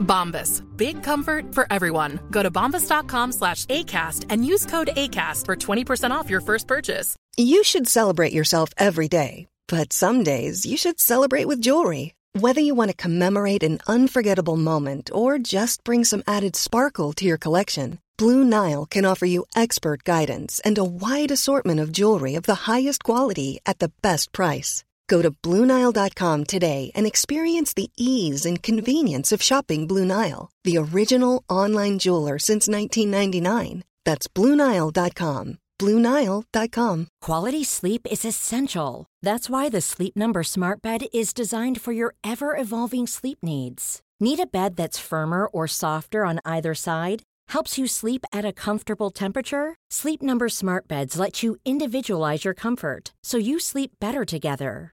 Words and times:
Bombas. 0.00 0.62
Big 0.76 1.02
comfort 1.02 1.54
for 1.54 1.66
everyone. 1.70 2.20
Go 2.30 2.42
to 2.42 2.50
bombas.com 2.50 3.32
slash 3.32 3.66
ACAST 3.66 4.26
and 4.28 4.44
use 4.44 4.66
code 4.66 4.90
ACAST 4.96 5.46
for 5.46 5.56
20% 5.56 6.10
off 6.10 6.28
your 6.28 6.40
first 6.40 6.66
purchase. 6.66 7.16
You 7.36 7.62
should 7.64 7.88
celebrate 7.88 8.32
yourself 8.32 8.70
every 8.76 9.08
day, 9.08 9.46
but 9.68 9.92
some 9.92 10.24
days 10.24 10.66
you 10.66 10.76
should 10.76 11.00
celebrate 11.00 11.46
with 11.46 11.60
jewelry. 11.60 12.14
Whether 12.38 12.60
you 12.60 12.74
want 12.74 12.90
to 12.90 12.96
commemorate 12.96 13.62
an 13.62 13.80
unforgettable 13.86 14.56
moment 14.56 15.10
or 15.12 15.38
just 15.38 15.82
bring 15.82 16.04
some 16.04 16.22
added 16.26 16.54
sparkle 16.54 17.12
to 17.14 17.24
your 17.24 17.38
collection, 17.38 17.98
Blue 18.16 18.44
Nile 18.44 18.86
can 18.86 19.04
offer 19.04 19.26
you 19.26 19.46
expert 19.56 20.04
guidance 20.04 20.60
and 20.60 20.76
a 20.76 20.84
wide 20.84 21.30
assortment 21.30 21.80
of 21.80 21.90
jewelry 21.90 22.34
of 22.34 22.44
the 22.44 22.70
highest 22.70 23.02
quality 23.02 23.60
at 23.64 23.78
the 23.78 23.90
best 24.02 24.30
price. 24.30 24.84
Go 25.10 25.22
to 25.22 25.32
BlueNile.com 25.32 26.44
today 26.44 26.92
and 26.94 27.04
experience 27.04 27.74
the 27.74 27.90
ease 27.96 28.46
and 28.46 28.62
convenience 28.62 29.32
of 29.32 29.42
shopping 29.42 29.88
Blue 29.88 30.04
Nile, 30.04 30.50
the 30.62 30.78
original 30.78 31.42
online 31.48 31.98
jeweler 31.98 32.38
since 32.38 32.68
1999. 32.68 33.82
That's 34.04 34.28
BlueNile.com. 34.28 35.58
BlueNile.com. 35.80 37.08
Quality 37.20 37.64
sleep 37.64 38.06
is 38.08 38.24
essential. 38.24 39.06
That's 39.20 39.50
why 39.50 39.68
the 39.68 39.80
Sleep 39.80 40.14
Number 40.14 40.44
Smart 40.44 40.80
Bed 40.80 41.06
is 41.12 41.34
designed 41.34 41.80
for 41.80 41.92
your 41.92 42.14
ever 42.22 42.56
evolving 42.56 43.08
sleep 43.08 43.38
needs. 43.42 44.00
Need 44.20 44.38
a 44.38 44.46
bed 44.46 44.76
that's 44.76 45.08
firmer 45.10 45.46
or 45.46 45.66
softer 45.66 46.24
on 46.24 46.38
either 46.44 46.74
side? 46.74 47.22
Helps 47.48 47.78
you 47.78 47.86
sleep 47.88 48.24
at 48.32 48.44
a 48.44 48.52
comfortable 48.52 49.10
temperature? 49.10 49.74
Sleep 49.90 50.22
Number 50.22 50.48
Smart 50.48 50.86
Beds 50.86 51.18
let 51.18 51.42
you 51.42 51.56
individualize 51.64 52.44
your 52.44 52.54
comfort 52.54 53.12
so 53.24 53.38
you 53.38 53.58
sleep 53.58 53.90
better 54.00 54.24
together. 54.24 54.92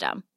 system. 0.00 0.29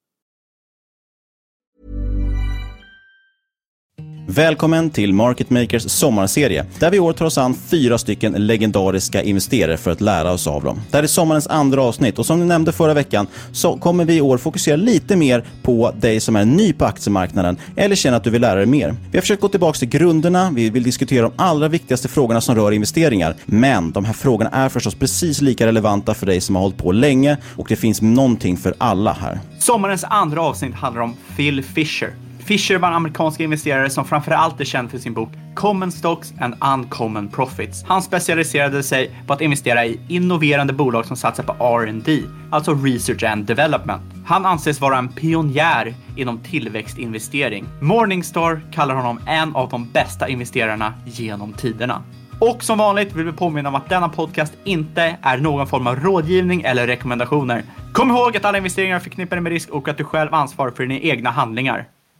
Välkommen 4.35 4.89
till 4.89 5.13
Market 5.13 5.49
Makers 5.49 5.91
sommarserie, 5.91 6.65
där 6.79 6.91
vi 6.91 6.97
i 6.97 6.99
år 6.99 7.13
tar 7.13 7.25
oss 7.25 7.37
an 7.37 7.53
fyra 7.53 7.97
stycken 7.97 8.33
legendariska 8.33 9.23
investerare 9.23 9.77
för 9.77 9.91
att 9.91 10.01
lära 10.01 10.31
oss 10.31 10.47
av 10.47 10.63
dem. 10.63 10.81
Det 10.91 10.97
här 10.97 11.03
är 11.03 11.07
sommarens 11.07 11.47
andra 11.47 11.83
avsnitt 11.83 12.19
och 12.19 12.25
som 12.25 12.39
ni 12.39 12.45
nämnde 12.45 12.71
förra 12.71 12.93
veckan 12.93 13.27
så 13.51 13.77
kommer 13.77 14.05
vi 14.05 14.17
i 14.17 14.21
år 14.21 14.37
fokusera 14.37 14.75
lite 14.75 15.15
mer 15.15 15.43
på 15.63 15.91
dig 15.99 16.19
som 16.19 16.35
är 16.35 16.45
ny 16.45 16.73
på 16.73 16.85
aktiemarknaden 16.85 17.57
eller 17.75 17.95
känner 17.95 18.17
att 18.17 18.23
du 18.23 18.29
vill 18.29 18.41
lära 18.41 18.55
dig 18.55 18.65
mer. 18.65 18.95
Vi 19.11 19.17
har 19.17 19.21
försökt 19.21 19.41
gå 19.41 19.47
tillbaka 19.47 19.79
till 19.79 19.89
grunderna, 19.89 20.51
vi 20.55 20.69
vill 20.69 20.83
diskutera 20.83 21.21
de 21.21 21.31
allra 21.35 21.67
viktigaste 21.67 22.07
frågorna 22.07 22.41
som 22.41 22.55
rör 22.55 22.71
investeringar. 22.71 23.35
Men 23.45 23.91
de 23.91 24.05
här 24.05 24.13
frågorna 24.13 24.49
är 24.49 24.69
förstås 24.69 24.95
precis 24.95 25.41
lika 25.41 25.67
relevanta 25.67 26.13
för 26.13 26.25
dig 26.25 26.41
som 26.41 26.55
har 26.55 26.61
hållit 26.61 26.77
på 26.77 26.91
länge 26.91 27.37
och 27.55 27.65
det 27.69 27.75
finns 27.75 28.01
någonting 28.01 28.57
för 28.57 28.73
alla 28.77 29.13
här. 29.13 29.39
Sommarens 29.59 30.03
andra 30.03 30.41
avsnitt 30.41 30.75
handlar 30.75 31.01
om 31.01 31.15
Phil 31.35 31.63
Fisher. 31.63 32.13
Fisher 32.45 32.77
var 32.77 32.87
en 32.87 32.93
amerikansk 32.93 33.39
investerare 33.39 33.89
som 33.89 34.05
framförallt 34.05 34.59
är 34.59 34.65
känd 34.65 34.91
för 34.91 34.97
sin 34.97 35.13
bok 35.13 35.29
Common 35.55 35.91
Stocks 35.91 36.33
and 36.39 36.55
Uncommon 36.73 37.29
Profits. 37.29 37.83
Han 37.83 38.01
specialiserade 38.01 38.83
sig 38.83 39.11
på 39.27 39.33
att 39.33 39.41
investera 39.41 39.85
i 39.85 39.99
innoverande 40.07 40.73
bolag 40.73 41.05
som 41.05 41.17
satsar 41.17 41.43
på 41.43 41.53
R&D, 41.79 42.21
alltså 42.51 42.73
Research 42.73 43.23
and 43.23 43.45
Development. 43.45 44.01
Han 44.25 44.45
anses 44.45 44.81
vara 44.81 44.97
en 44.97 45.07
pionjär 45.07 45.95
inom 46.15 46.39
tillväxtinvestering. 46.39 47.65
Morningstar 47.81 48.61
kallar 48.71 48.95
honom 48.95 49.19
en 49.27 49.55
av 49.55 49.69
de 49.69 49.89
bästa 49.89 50.29
investerarna 50.29 50.93
genom 51.05 51.53
tiderna. 51.53 52.03
Och 52.39 52.63
som 52.63 52.77
vanligt 52.77 53.15
vill 53.15 53.25
vi 53.25 53.31
påminna 53.31 53.69
om 53.69 53.75
att 53.75 53.89
denna 53.89 54.09
podcast 54.09 54.53
inte 54.63 55.17
är 55.21 55.37
någon 55.37 55.67
form 55.67 55.87
av 55.87 55.95
rådgivning 55.95 56.61
eller 56.61 56.87
rekommendationer. 56.87 57.63
Kom 57.93 58.11
ihåg 58.11 58.37
att 58.37 58.45
alla 58.45 58.57
investeringar 58.57 58.95
är 58.95 58.99
förknippade 58.99 59.41
med 59.41 59.51
risk 59.51 59.69
och 59.69 59.87
att 59.87 59.97
du 59.97 60.03
själv 60.03 60.33
ansvarar 60.33 60.71
för 60.71 60.83
dina 60.83 60.99
egna 60.99 61.31
handlingar. 61.31 61.87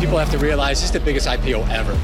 People 0.00 0.18
have 0.18 0.38
to 0.38 0.38
realize 0.38 0.80
this 0.80 0.84
is 0.84 0.90
the 0.90 1.00
biggest 1.00 1.26
IPO 1.26 1.60
ever. 1.60 1.94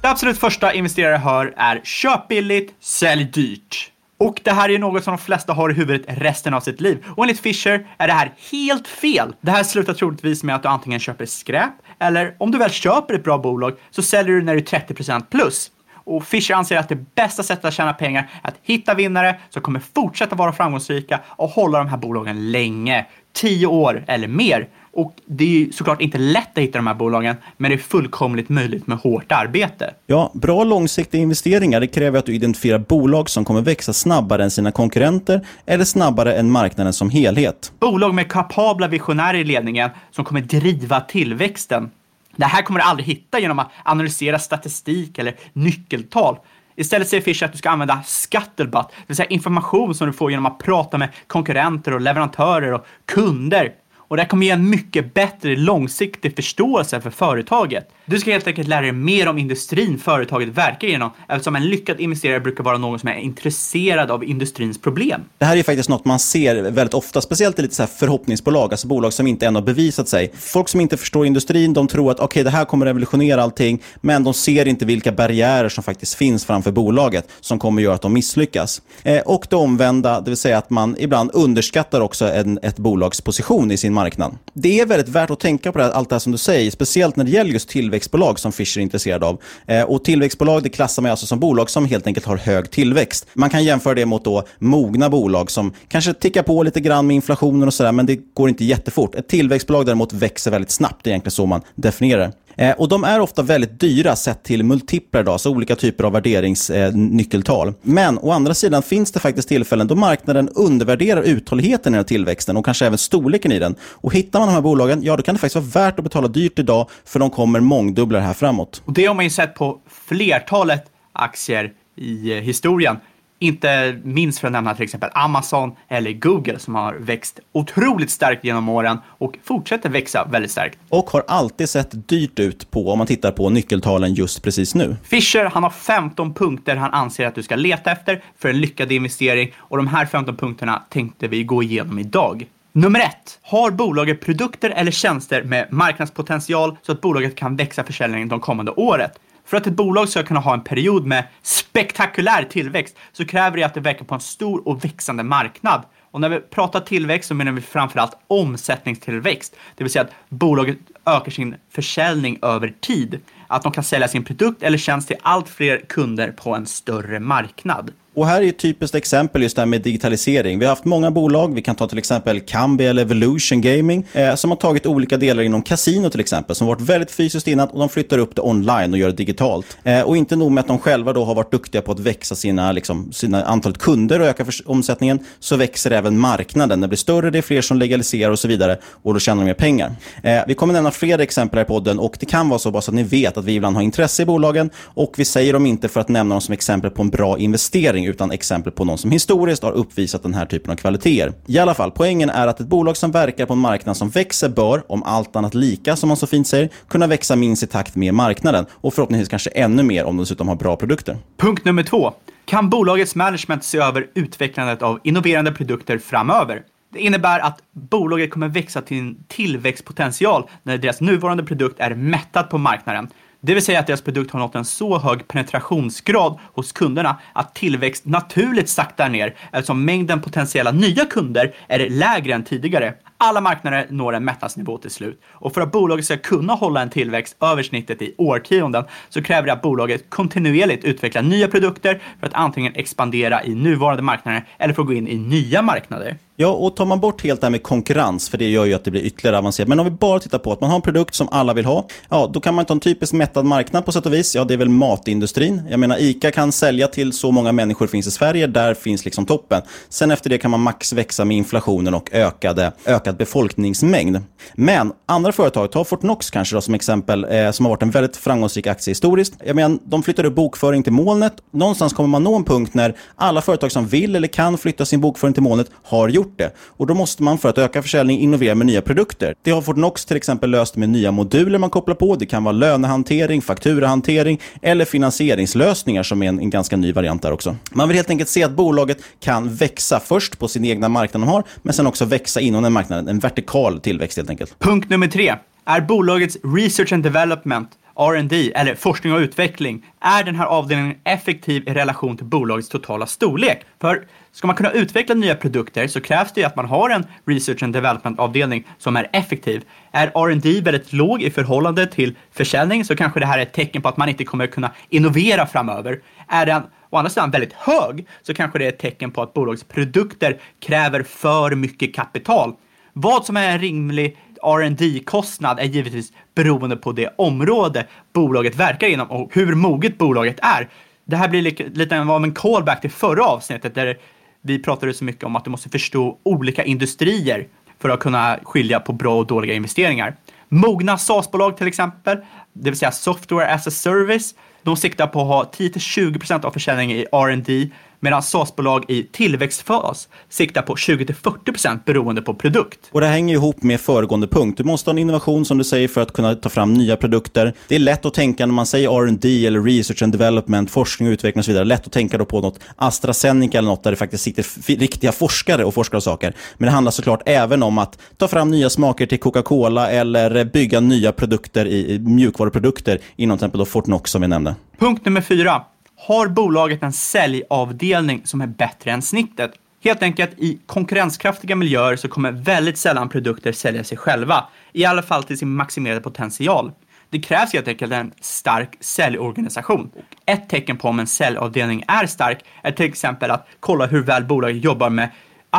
Det 0.00 0.08
absolut 0.08 0.38
första 0.38 0.72
investerare 0.72 1.16
hör 1.16 1.54
är 1.56 1.80
köp 1.84 2.28
billigt, 2.28 2.74
sälj 2.80 3.24
dyrt. 3.24 3.90
Och 4.18 4.40
det 4.44 4.50
här 4.50 4.70
är 4.70 4.78
något 4.78 5.04
som 5.04 5.16
de 5.16 5.18
flesta 5.18 5.52
har 5.52 5.70
i 5.70 5.74
huvudet 5.74 6.04
resten 6.08 6.54
av 6.54 6.60
sitt 6.60 6.80
liv. 6.80 7.04
Och 7.16 7.24
enligt 7.24 7.40
Fisher 7.40 7.86
är 7.98 8.06
det 8.06 8.12
här 8.12 8.32
helt 8.52 8.88
fel. 8.88 9.34
Det 9.40 9.50
här 9.50 9.62
slutar 9.62 9.94
troligtvis 9.94 10.42
med 10.42 10.54
att 10.54 10.62
du 10.62 10.68
antingen 10.68 11.00
köper 11.00 11.26
skräp 11.26 11.72
eller 11.98 12.36
om 12.38 12.50
du 12.50 12.58
väl 12.58 12.70
köper 12.70 13.14
ett 13.14 13.24
bra 13.24 13.38
bolag 13.38 13.72
så 13.90 14.02
säljer 14.02 14.34
du 14.34 14.42
när 14.42 14.54
du 14.54 14.60
är 14.60 14.64
30% 14.64 15.22
plus. 15.30 15.70
Och 16.04 16.24
Fisher 16.24 16.54
anser 16.54 16.76
att 16.76 16.88
det 16.88 17.14
bästa 17.14 17.42
sättet 17.42 17.64
att 17.64 17.74
tjäna 17.74 17.92
pengar 17.92 18.30
är 18.42 18.48
att 18.48 18.54
hitta 18.62 18.94
vinnare 18.94 19.36
som 19.50 19.62
kommer 19.62 19.80
fortsätta 19.94 20.36
vara 20.36 20.52
framgångsrika 20.52 21.20
och 21.26 21.48
hålla 21.48 21.78
de 21.78 21.88
här 21.88 21.96
bolagen 21.96 22.52
länge. 22.52 23.06
10 23.34 23.66
år 23.66 24.04
eller 24.06 24.28
mer. 24.28 24.68
Och 24.92 25.14
det 25.26 25.44
är 25.44 25.48
ju 25.48 25.72
såklart 25.72 26.00
inte 26.00 26.18
lätt 26.18 26.58
att 26.58 26.62
hitta 26.62 26.78
de 26.78 26.86
här 26.86 26.94
bolagen, 26.94 27.36
men 27.56 27.70
det 27.70 27.76
är 27.76 27.78
fullkomligt 27.78 28.48
möjligt 28.48 28.86
med 28.86 28.98
hårt 28.98 29.32
arbete. 29.32 29.94
Ja, 30.06 30.30
bra 30.34 30.64
långsiktiga 30.64 31.20
investeringar 31.20 31.80
det 31.80 31.86
kräver 31.86 32.18
att 32.18 32.26
du 32.26 32.34
identifierar 32.34 32.78
bolag 32.78 33.30
som 33.30 33.44
kommer 33.44 33.62
växa 33.62 33.92
snabbare 33.92 34.44
än 34.44 34.50
sina 34.50 34.72
konkurrenter 34.72 35.46
eller 35.66 35.84
snabbare 35.84 36.34
än 36.34 36.50
marknaden 36.50 36.92
som 36.92 37.10
helhet. 37.10 37.72
Bolag 37.80 38.14
med 38.14 38.28
kapabla 38.28 38.88
visionärer 38.88 39.38
i 39.38 39.44
ledningen 39.44 39.90
som 40.10 40.24
kommer 40.24 40.40
driva 40.40 41.00
tillväxten. 41.00 41.90
Det 42.36 42.44
här 42.44 42.62
kommer 42.62 42.80
du 42.80 42.86
aldrig 42.86 43.06
hitta 43.06 43.38
genom 43.38 43.58
att 43.58 43.70
analysera 43.84 44.38
statistik 44.38 45.18
eller 45.18 45.34
nyckeltal. 45.52 46.38
Istället 46.76 47.08
säger 47.08 47.22
Fischer 47.22 47.46
att 47.46 47.52
du 47.52 47.58
ska 47.58 47.70
använda 47.70 48.02
scuttlebutt, 48.02 48.88
det 48.88 49.04
vill 49.06 49.16
säga 49.16 49.28
information 49.28 49.94
som 49.94 50.06
du 50.06 50.12
får 50.12 50.30
genom 50.30 50.46
att 50.46 50.58
prata 50.58 50.98
med 50.98 51.08
konkurrenter 51.26 51.94
och 51.94 52.00
leverantörer 52.00 52.72
och 52.72 52.86
kunder. 53.06 53.72
Och 54.08 54.16
det 54.16 54.22
här 54.22 54.28
kommer 54.28 54.46
ge 54.46 54.52
en 54.52 54.70
mycket 54.70 55.14
bättre 55.14 55.56
långsiktig 55.56 56.36
förståelse 56.36 57.00
för 57.00 57.10
företaget. 57.10 57.90
Du 58.06 58.18
ska 58.18 58.30
helt 58.30 58.46
enkelt 58.46 58.68
lära 58.68 58.80
dig 58.80 58.92
mer 58.92 59.28
om 59.28 59.38
industrin 59.38 59.98
företaget 59.98 60.48
verkar 60.48 60.88
inom 60.88 61.10
eftersom 61.28 61.56
en 61.56 61.68
lyckad 61.68 62.00
investerare 62.00 62.40
brukar 62.40 62.64
vara 62.64 62.78
någon 62.78 62.98
som 62.98 63.08
är 63.08 63.16
intresserad 63.16 64.10
av 64.10 64.24
industrins 64.24 64.80
problem. 64.80 65.20
Det 65.38 65.44
här 65.44 65.56
är 65.56 65.62
faktiskt 65.62 65.88
något 65.88 66.04
man 66.04 66.18
ser 66.18 66.62
väldigt 66.62 66.94
ofta, 66.94 67.20
speciellt 67.20 67.58
i 67.58 67.62
lite 67.62 67.74
så 67.74 67.82
här 67.82 67.90
förhoppningsbolag, 67.90 68.72
alltså 68.72 68.88
bolag 68.88 69.12
som 69.12 69.26
inte 69.26 69.46
än 69.46 69.54
har 69.54 69.62
bevisat 69.62 70.08
sig. 70.08 70.30
Folk 70.34 70.68
som 70.68 70.80
inte 70.80 70.96
förstår 70.96 71.26
industrin, 71.26 71.72
de 71.72 71.88
tror 71.88 72.10
att 72.10 72.16
okej, 72.16 72.24
okay, 72.24 72.42
det 72.42 72.50
här 72.50 72.64
kommer 72.64 72.86
revolutionera 72.86 73.42
allting, 73.42 73.82
men 74.00 74.24
de 74.24 74.34
ser 74.34 74.68
inte 74.68 74.84
vilka 74.84 75.12
barriärer 75.12 75.68
som 75.68 75.84
faktiskt 75.84 76.14
finns 76.14 76.44
framför 76.44 76.72
bolaget 76.72 77.28
som 77.40 77.58
kommer 77.58 77.82
göra 77.82 77.94
att 77.94 78.02
de 78.02 78.12
misslyckas. 78.12 78.82
Eh, 79.02 79.20
och 79.20 79.46
det 79.50 79.56
omvända, 79.56 80.20
det 80.20 80.30
vill 80.30 80.36
säga 80.36 80.58
att 80.58 80.70
man 80.70 80.96
ibland 80.98 81.30
underskattar 81.34 82.00
också 82.00 82.32
en, 82.32 82.58
ett 82.62 82.76
bolags 82.76 83.20
position 83.20 83.70
i 83.70 83.76
sin 83.76 83.93
marknad. 83.94 84.38
Det 84.54 84.80
är 84.80 84.86
väldigt 84.86 85.08
värt 85.08 85.30
att 85.30 85.40
tänka 85.40 85.72
på 85.72 85.78
det 85.78 85.84
här, 85.84 85.90
allt 85.90 86.08
det 86.08 86.14
här 86.14 86.20
som 86.20 86.32
du 86.32 86.38
säger, 86.38 86.70
speciellt 86.70 87.16
när 87.16 87.24
det 87.24 87.30
gäller 87.30 87.50
just 87.50 87.68
tillväxtbolag 87.68 88.38
som 88.38 88.52
Fisher 88.52 88.80
är 88.80 88.82
intresserad 88.82 89.24
av. 89.24 89.40
Eh, 89.66 89.82
och 89.82 90.04
tillväxtbolag 90.04 90.62
det 90.62 90.68
klassar 90.68 91.02
man 91.02 91.10
alltså 91.10 91.26
som 91.26 91.40
bolag 91.40 91.70
som 91.70 91.86
helt 91.86 92.06
enkelt 92.06 92.26
har 92.26 92.36
hög 92.36 92.70
tillväxt. 92.70 93.26
Man 93.34 93.50
kan 93.50 93.64
jämföra 93.64 93.94
det 93.94 94.06
mot 94.06 94.24
då 94.24 94.42
mogna 94.58 95.10
bolag 95.10 95.50
som 95.50 95.72
kanske 95.88 96.14
tickar 96.14 96.42
på 96.42 96.62
lite 96.62 96.80
grann 96.80 97.06
med 97.06 97.16
inflationen 97.16 97.68
och 97.68 97.74
sådär, 97.74 97.92
men 97.92 98.06
det 98.06 98.16
går 98.34 98.48
inte 98.48 98.64
jättefort. 98.64 99.14
Ett 99.14 99.28
tillväxtbolag 99.28 99.86
däremot 99.86 100.12
växer 100.12 100.50
väldigt 100.50 100.70
snabbt, 100.70 101.04
det 101.04 101.10
är 101.10 101.12
egentligen 101.12 101.30
så 101.30 101.46
man 101.46 101.60
definierar 101.74 102.20
det. 102.20 102.32
Eh, 102.56 102.72
och 102.72 102.88
De 102.88 103.04
är 103.04 103.20
ofta 103.20 103.42
väldigt 103.42 103.80
dyra 103.80 104.16
sett 104.16 104.42
till 104.42 104.62
multiplar, 104.62 105.20
idag, 105.20 105.40
så 105.40 105.50
olika 105.50 105.76
typer 105.76 106.04
av 106.04 106.12
värderingsnyckeltal. 106.12 107.68
Eh, 107.68 107.74
Men 107.82 108.18
å 108.18 108.30
andra 108.30 108.54
sidan 108.54 108.82
finns 108.82 109.12
det 109.12 109.20
faktiskt 109.20 109.48
tillfällen 109.48 109.86
då 109.86 109.94
marknaden 109.94 110.48
undervärderar 110.48 111.22
uthålligheten 111.22 111.92
i 111.92 111.94
den 111.94 111.98
här 111.98 112.04
tillväxten 112.04 112.56
och 112.56 112.64
kanske 112.64 112.86
även 112.86 112.98
storleken 112.98 113.52
i 113.52 113.58
den. 113.58 113.74
Och 113.82 114.14
Hittar 114.14 114.38
man 114.38 114.48
de 114.48 114.54
här 114.54 114.60
bolagen, 114.60 115.02
ja 115.02 115.16
då 115.16 115.22
kan 115.22 115.34
det 115.34 115.38
faktiskt 115.38 115.74
vara 115.74 115.84
värt 115.86 115.98
att 115.98 116.04
betala 116.04 116.28
dyrt 116.28 116.58
idag 116.58 116.88
för 117.04 117.18
de 117.20 117.30
kommer 117.30 117.60
mångdubbla 117.60 118.18
det 118.18 118.24
här 118.24 118.34
framåt. 118.34 118.82
Och 118.84 118.92
Det 118.92 119.06
har 119.06 119.14
man 119.14 119.24
ju 119.24 119.30
sett 119.30 119.54
på 119.54 119.78
flertalet 120.08 120.84
aktier 121.12 121.72
i 121.96 122.32
eh, 122.32 122.42
historien. 122.42 122.96
Inte 123.44 124.00
minst 124.04 124.38
för 124.38 124.48
att 124.48 124.52
nämna 124.52 124.74
till 124.74 124.84
exempel 124.84 125.10
Amazon 125.14 125.72
eller 125.88 126.12
Google 126.12 126.58
som 126.58 126.74
har 126.74 126.94
växt 126.94 127.40
otroligt 127.52 128.10
starkt 128.10 128.44
genom 128.44 128.68
åren 128.68 128.98
och 129.06 129.36
fortsätter 129.44 129.88
växa 129.88 130.24
väldigt 130.24 130.50
starkt. 130.50 130.78
Och 130.88 131.10
har 131.10 131.24
alltid 131.28 131.68
sett 131.68 132.08
dyrt 132.08 132.38
ut 132.38 132.70
på 132.70 132.92
om 132.92 132.98
man 132.98 133.06
tittar 133.06 133.32
på 133.32 133.50
nyckeltalen 133.50 134.14
just 134.14 134.42
precis 134.42 134.74
nu. 134.74 134.96
Fisher, 135.02 135.44
han 135.44 135.62
har 135.62 135.70
15 135.70 136.34
punkter 136.34 136.76
han 136.76 136.90
anser 136.90 137.26
att 137.26 137.34
du 137.34 137.42
ska 137.42 137.56
leta 137.56 137.92
efter 137.92 138.22
för 138.38 138.48
en 138.48 138.60
lyckad 138.60 138.92
investering 138.92 139.52
och 139.56 139.76
de 139.76 139.86
här 139.86 140.06
15 140.06 140.36
punkterna 140.36 140.82
tänkte 140.88 141.28
vi 141.28 141.44
gå 141.44 141.62
igenom 141.62 141.98
idag. 141.98 142.46
Nummer 142.72 143.00
ett. 143.00 143.38
Har 143.42 143.70
bolaget 143.70 144.20
produkter 144.20 144.70
eller 144.70 144.90
tjänster 144.90 145.42
med 145.42 145.72
marknadspotential 145.72 146.76
så 146.82 146.92
att 146.92 147.00
bolaget 147.00 147.36
kan 147.36 147.56
växa 147.56 147.84
försäljningen 147.84 148.28
de 148.28 148.40
kommande 148.40 148.72
året? 148.72 149.12
För 149.46 149.56
att 149.56 149.66
ett 149.66 149.72
bolag 149.72 150.08
ska 150.08 150.22
kunna 150.22 150.40
ha 150.40 150.54
en 150.54 150.64
period 150.64 151.06
med 151.06 151.24
spektakulär 151.42 152.44
tillväxt 152.50 152.96
så 153.12 153.24
kräver 153.24 153.56
det 153.56 153.62
att 153.62 153.74
det 153.74 153.80
verkar 153.80 154.04
på 154.04 154.14
en 154.14 154.20
stor 154.20 154.68
och 154.68 154.84
växande 154.84 155.22
marknad. 155.22 155.82
Och 156.10 156.20
när 156.20 156.28
vi 156.28 156.40
pratar 156.40 156.80
tillväxt 156.80 157.28
så 157.28 157.34
menar 157.34 157.52
vi 157.52 157.60
framförallt 157.60 158.18
omsättningstillväxt, 158.26 159.56
det 159.74 159.84
vill 159.84 159.90
säga 159.92 160.02
att 160.02 160.12
bolaget 160.28 160.78
ökar 161.06 161.30
sin 161.30 161.56
försäljning 161.70 162.38
över 162.42 162.74
tid. 162.80 163.20
Att 163.46 163.62
de 163.62 163.72
kan 163.72 163.84
sälja 163.84 164.08
sin 164.08 164.24
produkt 164.24 164.62
eller 164.62 164.78
tjänst 164.78 165.08
till 165.08 165.16
allt 165.22 165.48
fler 165.48 165.84
kunder 165.88 166.32
på 166.32 166.54
en 166.54 166.66
större 166.66 167.20
marknad. 167.20 167.92
Och 168.14 168.26
här 168.26 168.42
är 168.42 168.48
ett 168.48 168.58
typiskt 168.58 168.94
exempel 168.94 169.42
just 169.42 169.56
det 169.56 169.62
här 169.62 169.66
med 169.66 169.82
digitalisering. 169.82 170.58
Vi 170.58 170.64
har 170.64 170.70
haft 170.70 170.84
många 170.84 171.10
bolag, 171.10 171.54
vi 171.54 171.62
kan 171.62 171.74
ta 171.74 171.88
till 171.88 171.98
exempel 171.98 172.40
Kambi 172.40 172.86
eller 172.86 173.02
Evolution 173.02 173.60
Gaming, 173.60 174.06
eh, 174.12 174.34
som 174.34 174.50
har 174.50 174.56
tagit 174.56 174.86
olika 174.86 175.16
delar 175.16 175.42
inom 175.42 175.62
kasino 175.62 176.10
till 176.10 176.20
exempel, 176.20 176.56
som 176.56 176.66
varit 176.66 176.80
väldigt 176.80 177.10
fysiskt 177.10 177.48
innan 177.48 177.68
och 177.68 177.78
de 177.78 177.88
flyttar 177.88 178.18
upp 178.18 178.36
det 178.36 178.42
online 178.42 178.92
och 178.92 178.98
gör 178.98 179.08
det 179.08 179.14
digitalt. 179.14 179.76
Eh, 179.84 180.00
och 180.00 180.16
inte 180.16 180.36
nog 180.36 180.52
med 180.52 180.60
att 180.60 180.68
de 180.68 180.78
själva 180.78 181.12
då 181.12 181.24
har 181.24 181.34
varit 181.34 181.50
duktiga 181.50 181.82
på 181.82 181.92
att 181.92 182.00
växa 182.00 182.34
sina, 182.34 182.72
liksom, 182.72 183.12
sina 183.12 183.44
antalet 183.44 183.78
kunder 183.78 184.20
och 184.20 184.26
öka 184.26 184.44
omsättningen, 184.66 185.18
så 185.40 185.56
växer 185.56 185.90
även 185.90 186.18
marknaden. 186.18 186.80
Det 186.80 186.88
blir 186.88 186.96
större, 186.96 187.30
det 187.30 187.38
är 187.38 187.42
fler 187.42 187.60
som 187.60 187.78
legaliserar 187.78 188.30
och 188.30 188.38
så 188.38 188.48
vidare 188.48 188.78
och 189.02 189.14
då 189.14 189.20
tjänar 189.20 189.42
de 189.42 189.46
mer 189.46 189.54
pengar. 189.54 189.92
Eh, 190.22 190.40
vi 190.46 190.54
kommer 190.54 190.74
nämna 190.74 190.90
fler 190.90 191.18
exempel 191.18 191.58
här 191.58 191.64
i 191.64 191.68
podden 191.68 191.98
och 191.98 192.16
det 192.20 192.26
kan 192.26 192.48
vara 192.48 192.58
så 192.58 192.70
bara 192.70 192.82
så 192.82 192.90
att 192.90 192.94
ni 192.94 193.02
vet 193.02 193.36
att 193.36 193.44
vi 193.44 193.54
ibland 193.54 193.76
har 193.76 193.82
intresse 193.82 194.22
i 194.22 194.26
bolagen 194.26 194.70
och 194.78 195.14
vi 195.16 195.24
säger 195.24 195.52
dem 195.52 195.66
inte 195.66 195.88
för 195.88 196.00
att 196.00 196.08
nämna 196.08 196.34
dem 196.34 196.40
som 196.40 196.52
exempel 196.52 196.90
på 196.90 197.02
en 197.02 197.10
bra 197.10 197.38
investering 197.38 198.03
värdering 198.04 198.10
utan 198.10 198.30
exempel 198.30 198.72
på 198.72 198.84
någon 198.84 198.98
som 198.98 199.10
historiskt 199.10 199.62
har 199.62 199.72
uppvisat 199.72 200.22
den 200.22 200.34
här 200.34 200.46
typen 200.46 200.72
av 200.72 200.76
kvaliteter. 200.76 201.32
I 201.46 201.58
alla 201.58 201.74
fall, 201.74 201.90
poängen 201.90 202.30
är 202.30 202.46
att 202.46 202.60
ett 202.60 202.68
bolag 202.68 202.96
som 202.96 203.12
verkar 203.12 203.46
på 203.46 203.52
en 203.52 203.58
marknad 203.58 203.96
som 203.96 204.10
växer 204.10 204.48
bör, 204.48 204.82
om 204.88 205.02
allt 205.02 205.36
annat 205.36 205.54
lika 205.54 205.96
som 205.96 206.08
man 206.08 206.16
så 206.16 206.26
fint 206.26 206.46
säger, 206.46 206.70
kunna 206.88 207.06
växa 207.06 207.36
minst 207.36 207.62
i 207.62 207.66
takt 207.66 207.96
med 207.96 208.14
marknaden 208.14 208.66
och 208.82 208.94
förhoppningsvis 208.94 209.28
kanske 209.28 209.50
ännu 209.50 209.82
mer 209.82 210.04
om 210.04 210.16
de 210.16 210.22
dessutom 210.22 210.48
har 210.48 210.56
bra 210.56 210.76
produkter. 210.76 211.18
Punkt 211.36 211.64
nummer 211.64 211.82
två. 211.82 212.12
Kan 212.46 212.70
bolagets 212.70 213.14
management 213.14 213.64
se 213.64 213.78
över 213.78 214.06
utvecklandet 214.14 214.82
av 214.82 214.98
innoverande 215.04 215.52
produkter 215.52 215.98
framöver? 215.98 216.62
Det 216.92 217.00
innebär 217.00 217.40
att 217.40 217.58
bolaget 217.72 218.30
kommer 218.30 218.48
växa 218.48 218.80
till 218.80 218.98
en 218.98 219.16
tillväxtpotential 219.28 220.44
när 220.62 220.78
deras 220.78 221.00
nuvarande 221.00 221.42
produkt 221.44 221.80
är 221.80 221.94
mättad 221.94 222.50
på 222.50 222.58
marknaden. 222.58 223.08
Det 223.46 223.54
vill 223.54 223.64
säga 223.64 223.80
att 223.80 223.86
deras 223.86 224.02
produkt 224.02 224.30
har 224.30 224.40
nått 224.40 224.54
en 224.54 224.64
så 224.64 224.98
hög 224.98 225.28
penetrationsgrad 225.28 226.38
hos 226.52 226.72
kunderna 226.72 227.16
att 227.32 227.54
tillväxt 227.54 228.04
naturligt 228.06 228.68
saktar 228.68 229.08
ner 229.08 229.34
eftersom 229.52 229.84
mängden 229.84 230.20
potentiella 230.20 230.72
nya 230.72 231.04
kunder 231.04 231.54
är 231.68 231.88
lägre 231.90 232.34
än 232.34 232.44
tidigare. 232.44 232.94
Alla 233.18 233.40
marknader 233.40 233.86
når 233.90 234.12
en 234.12 234.24
mättnadsnivå 234.24 234.78
till 234.78 234.90
slut 234.90 235.20
och 235.26 235.54
för 235.54 235.60
att 235.60 235.72
bolaget 235.72 236.04
ska 236.04 236.16
kunna 236.16 236.52
hålla 236.52 236.82
en 236.82 236.90
tillväxt 236.90 237.36
över 237.42 237.62
snittet 237.62 238.02
i 238.02 238.14
årtionden 238.18 238.84
så 239.08 239.22
kräver 239.22 239.46
det 239.46 239.52
att 239.52 239.62
bolaget 239.62 240.10
kontinuerligt 240.10 240.84
utvecklar 240.84 241.22
nya 241.22 241.48
produkter 241.48 242.02
för 242.20 242.26
att 242.26 242.34
antingen 242.34 242.72
expandera 242.74 243.44
i 243.44 243.54
nuvarande 243.54 244.02
marknader 244.02 244.44
eller 244.58 244.74
för 244.74 244.82
att 244.82 244.88
gå 244.88 244.94
in 244.94 245.08
i 245.08 245.18
nya 245.18 245.62
marknader. 245.62 246.18
Ja, 246.36 246.48
och 246.48 246.76
tar 246.76 246.84
man 246.84 247.00
bort 247.00 247.22
helt 247.22 247.40
det 247.40 247.46
här 247.46 247.50
med 247.50 247.62
konkurrens, 247.62 248.28
för 248.28 248.38
det 248.38 248.50
gör 248.50 248.64
ju 248.64 248.74
att 248.74 248.84
det 248.84 248.90
blir 248.90 249.02
ytterligare 249.02 249.38
avancerat. 249.38 249.68
Men 249.68 249.80
om 249.80 249.84
vi 249.84 249.90
bara 249.90 250.20
tittar 250.20 250.38
på 250.38 250.52
att 250.52 250.60
man 250.60 250.70
har 250.70 250.76
en 250.76 250.82
produkt 250.82 251.14
som 251.14 251.28
alla 251.30 251.54
vill 251.54 251.64
ha, 251.64 251.86
ja, 252.08 252.30
då 252.32 252.40
kan 252.40 252.54
man 252.54 252.64
ta 252.64 252.74
en 252.74 252.80
typisk 252.80 253.12
mättad 253.12 253.44
marknad 253.44 253.84
på 253.84 253.92
sätt 253.92 254.06
och 254.06 254.12
vis. 254.12 254.34
Ja, 254.34 254.44
det 254.44 254.54
är 254.54 254.58
väl 254.58 254.68
matindustrin. 254.68 255.62
Jag 255.70 255.80
menar, 255.80 255.96
ICA 256.00 256.30
kan 256.30 256.52
sälja 256.52 256.88
till 256.88 257.12
så 257.12 257.30
många 257.30 257.52
människor 257.52 257.86
finns 257.86 258.06
i 258.06 258.10
Sverige, 258.10 258.46
där 258.46 258.74
finns 258.74 259.04
liksom 259.04 259.26
toppen. 259.26 259.62
Sen 259.88 260.10
efter 260.10 260.30
det 260.30 260.38
kan 260.38 260.50
man 260.50 260.60
max 260.60 260.92
växa 260.92 261.24
med 261.24 261.36
inflationen 261.36 261.94
och 261.94 262.12
ökade, 262.12 262.72
ökad 263.04 263.16
befolkningsmängd. 263.16 264.18
Men 264.54 264.92
andra 265.06 265.32
företag, 265.32 265.72
ta 265.72 265.84
Fortnox 265.84 266.30
kanske 266.30 266.56
då 266.56 266.60
som 266.60 266.74
exempel, 266.74 267.24
eh, 267.30 267.50
som 267.50 267.66
har 267.66 267.70
varit 267.70 267.82
en 267.82 267.90
väldigt 267.90 268.16
framgångsrik 268.16 268.66
aktie 268.66 268.90
historiskt. 268.90 269.34
Jag 269.46 269.56
menar, 269.56 269.78
de 269.84 270.02
flyttade 270.02 270.28
upp 270.28 270.34
bokföring 270.34 270.82
till 270.82 270.92
molnet. 270.92 271.32
Någonstans 271.52 271.92
kommer 271.92 272.08
man 272.08 272.22
nå 272.22 272.36
en 272.36 272.44
punkt 272.44 272.74
när 272.74 272.94
alla 273.16 273.40
företag 273.40 273.72
som 273.72 273.86
vill 273.86 274.16
eller 274.16 274.28
kan 274.28 274.58
flytta 274.58 274.84
sin 274.84 275.00
bokföring 275.00 275.34
till 275.34 275.42
molnet 275.42 275.70
har 275.82 276.08
gjort 276.08 276.24
gjort 276.24 276.38
det. 276.38 276.50
Och 276.76 276.86
då 276.86 276.94
måste 276.94 277.22
man 277.22 277.38
för 277.38 277.48
att 277.48 277.58
öka 277.58 277.82
försäljning 277.82 278.20
innovera 278.20 278.54
med 278.54 278.66
nya 278.66 278.82
produkter. 278.82 279.34
Det 279.42 279.50
har 279.50 279.62
Fortnox 279.62 280.04
till 280.04 280.16
exempel 280.16 280.50
löst 280.50 280.76
med 280.76 280.88
nya 280.88 281.10
moduler 281.10 281.58
man 281.58 281.70
kopplar 281.70 281.94
på. 281.94 282.16
Det 282.16 282.26
kan 282.26 282.44
vara 282.44 282.52
lönehantering, 282.52 283.42
fakturahantering 283.42 284.40
eller 284.62 284.84
finansieringslösningar 284.84 286.02
som 286.02 286.22
är 286.22 286.28
en, 286.28 286.38
en 286.38 286.50
ganska 286.50 286.76
ny 286.76 286.92
variant 286.92 287.22
där 287.22 287.32
också. 287.32 287.56
Man 287.72 287.88
vill 287.88 287.96
helt 287.96 288.10
enkelt 288.10 288.30
se 288.30 288.44
att 288.44 288.52
bolaget 288.52 288.98
kan 289.20 289.54
växa 289.54 290.00
först 290.00 290.38
på 290.38 290.48
sin 290.48 290.64
egna 290.64 290.88
marknad 290.88 291.22
de 291.22 291.28
har, 291.28 291.44
men 291.62 291.74
sen 291.74 291.86
också 291.86 292.04
växa 292.04 292.40
inom 292.40 292.62
den 292.62 292.72
marknaden. 292.72 292.93
En 292.98 293.18
vertikal 293.18 293.80
tillväxt 293.80 294.16
helt 294.16 294.30
enkelt. 294.30 294.58
Punkt 294.58 294.90
nummer 294.90 295.06
tre. 295.06 295.34
Är 295.64 295.80
bolagets 295.80 296.36
research 296.42 296.92
and 296.92 297.02
development 297.02 297.68
R&D 297.96 298.52
eller 298.54 298.74
forskning 298.74 299.12
och 299.12 299.18
utveckling, 299.18 299.86
är 300.00 300.24
den 300.24 300.36
här 300.36 300.46
avdelningen 300.46 300.96
effektiv 301.04 301.68
i 301.68 301.74
relation 301.74 302.16
till 302.16 302.26
bolagets 302.26 302.68
totala 302.68 303.06
storlek? 303.06 303.64
För 303.80 304.06
ska 304.32 304.46
man 304.46 304.56
kunna 304.56 304.70
utveckla 304.70 305.14
nya 305.14 305.34
produkter 305.34 305.86
så 305.86 306.00
krävs 306.00 306.32
det 306.32 306.40
ju 306.40 306.46
att 306.46 306.56
man 306.56 306.66
har 306.66 306.90
en 306.90 307.06
research 307.24 307.62
and 307.62 307.72
development 307.72 308.18
avdelning 308.18 308.66
som 308.78 308.96
är 308.96 309.08
effektiv. 309.12 309.64
Är 309.92 310.06
R&D 310.14 310.60
väldigt 310.60 310.92
låg 310.92 311.22
i 311.22 311.30
förhållande 311.30 311.86
till 311.86 312.14
försäljning 312.32 312.84
så 312.84 312.96
kanske 312.96 313.20
det 313.20 313.26
här 313.26 313.38
är 313.38 313.42
ett 313.42 313.52
tecken 313.52 313.82
på 313.82 313.88
att 313.88 313.96
man 313.96 314.08
inte 314.08 314.24
kommer 314.24 314.46
kunna 314.46 314.70
innovera 314.88 315.46
framöver. 315.46 316.00
Är 316.28 316.46
den 316.46 316.62
å 316.90 316.96
andra 316.96 317.10
sidan 317.10 317.30
väldigt 317.30 317.52
hög 317.52 318.06
så 318.22 318.34
kanske 318.34 318.58
det 318.58 318.64
är 318.64 318.68
ett 318.68 318.78
tecken 318.78 319.10
på 319.10 319.22
att 319.22 319.34
bolagets 319.34 319.64
produkter 319.64 320.40
kräver 320.60 321.02
för 321.02 321.54
mycket 321.54 321.94
kapital. 321.94 322.54
Vad 322.96 323.24
som 323.24 323.36
är 323.36 323.48
en 323.48 323.58
rimlig 323.58 324.16
rd 324.42 325.06
kostnad 325.06 325.58
är 325.58 325.64
givetvis 325.64 326.12
beroende 326.34 326.76
på 326.76 326.92
det 326.92 327.14
område 327.18 327.86
bolaget 328.12 328.56
verkar 328.56 328.86
inom 328.86 329.10
och 329.10 329.34
hur 329.34 329.54
moget 329.54 329.98
bolaget 329.98 330.38
är. 330.42 330.68
Det 331.04 331.16
här 331.16 331.28
blir 331.28 331.42
lite 331.74 332.00
av 332.00 332.24
en 332.24 332.34
callback 332.34 332.80
till 332.80 332.90
förra 332.90 333.24
avsnittet 333.24 333.74
där 333.74 333.98
vi 334.42 334.62
pratade 334.62 334.94
så 334.94 335.04
mycket 335.04 335.24
om 335.24 335.36
att 335.36 335.44
du 335.44 335.50
måste 335.50 335.68
förstå 335.68 336.18
olika 336.22 336.64
industrier 336.64 337.46
för 337.78 337.88
att 337.88 338.00
kunna 338.00 338.38
skilja 338.42 338.80
på 338.80 338.92
bra 338.92 339.18
och 339.18 339.26
dåliga 339.26 339.54
investeringar. 339.54 340.16
Mogna 340.48 340.98
SaaS-bolag 340.98 341.56
till 341.56 341.66
exempel, 341.66 342.16
det 342.52 342.70
vill 342.70 342.78
säga 342.78 342.92
software 342.92 343.54
as 343.54 343.66
a 343.66 343.70
service, 343.70 344.34
De 344.62 344.76
siktar 344.76 345.06
på 345.06 345.20
att 345.20 345.26
ha 345.26 345.44
10-20% 345.44 346.44
av 346.44 346.50
försäljningen 346.50 346.96
i 346.96 347.06
R&D 347.12 347.70
medan 348.04 348.22
SaaS-bolag 348.22 348.84
i 348.88 349.02
tillväxtfas 349.02 350.08
siktar 350.28 350.62
på 350.62 350.74
20-40% 350.74 351.80
beroende 351.86 352.22
på 352.22 352.34
produkt. 352.34 352.78
Och 352.92 353.00
det 353.00 353.06
hänger 353.06 353.34
ihop 353.34 353.62
med 353.62 353.80
föregående 353.80 354.26
punkt. 354.26 354.58
Du 354.58 354.64
måste 354.64 354.90
ha 354.90 354.92
en 354.92 354.98
innovation 354.98 355.44
som 355.44 355.58
du 355.58 355.64
säger 355.64 355.88
för 355.88 356.00
att 356.00 356.12
kunna 356.12 356.34
ta 356.34 356.48
fram 356.48 356.74
nya 356.74 356.96
produkter. 356.96 357.54
Det 357.68 357.74
är 357.74 357.78
lätt 357.78 358.06
att 358.06 358.14
tänka 358.14 358.46
när 358.46 358.54
man 358.54 358.66
säger 358.66 358.88
R&D 358.88 359.46
eller 359.46 359.62
research 359.62 360.02
and 360.02 360.12
development, 360.12 360.70
forskning 360.70 361.08
och 361.08 361.12
utveckling 361.12 361.40
och 361.40 361.44
så 361.44 361.50
vidare. 361.50 361.64
Lätt 361.64 361.86
att 361.86 361.92
tänka 361.92 362.18
då 362.18 362.24
på 362.24 362.40
något 362.40 362.60
AstraZeneca 362.76 363.58
eller 363.58 363.68
något 363.68 363.82
där 363.82 363.90
det 363.90 363.96
faktiskt 363.96 364.24
sitter 364.24 364.76
riktiga 364.76 365.12
forskare 365.12 365.64
och 365.64 365.74
forskar 365.74 366.00
saker. 366.00 366.34
Men 366.58 366.66
det 366.66 366.72
handlar 366.72 366.92
såklart 366.92 367.22
även 367.26 367.62
om 367.62 367.78
att 367.78 367.98
ta 368.16 368.28
fram 368.28 368.50
nya 368.50 368.70
smaker 368.70 369.06
till 369.06 369.20
Coca-Cola 369.20 369.90
eller 369.90 370.44
bygga 370.44 370.80
nya 370.80 371.12
produkter 371.12 371.66
i 371.66 371.98
mjukvaruprodukter 371.98 372.98
inom 373.16 373.38
till 373.38 373.46
exempel 373.46 373.66
Fortnox 373.66 374.10
som 374.10 374.22
vi 374.22 374.28
nämnde. 374.28 374.54
Punkt 374.78 375.04
nummer 375.04 375.20
fyra 375.20 375.62
har 376.06 376.28
bolaget 376.28 376.82
en 376.82 376.92
säljavdelning 376.92 378.22
som 378.24 378.40
är 378.40 378.46
bättre 378.46 378.90
än 378.90 379.02
snittet. 379.02 379.52
Helt 379.84 380.02
enkelt, 380.02 380.30
i 380.38 380.58
konkurrenskraftiga 380.66 381.56
miljöer 381.56 381.96
så 381.96 382.08
kommer 382.08 382.32
väldigt 382.32 382.78
sällan 382.78 383.08
produkter 383.08 383.52
sälja 383.52 383.84
sig 383.84 383.98
själva, 383.98 384.44
i 384.72 384.84
alla 384.84 385.02
fall 385.02 385.24
till 385.24 385.38
sin 385.38 385.48
maximerade 385.48 386.00
potential. 386.00 386.72
Det 387.10 387.20
krävs 387.20 387.52
helt 387.52 387.68
enkelt 387.68 387.92
en 387.92 388.12
stark 388.20 388.76
säljorganisation. 388.80 389.90
Ett 390.26 390.48
tecken 390.48 390.76
på 390.76 390.88
om 390.88 391.00
en 391.00 391.06
säljavdelning 391.06 391.84
är 391.88 392.06
stark 392.06 392.44
är 392.62 392.72
till 392.72 392.86
exempel 392.86 393.30
att 393.30 393.48
kolla 393.60 393.86
hur 393.86 394.02
väl 394.02 394.24
bolaget 394.24 394.64
jobbar 394.64 394.90
med 394.90 395.10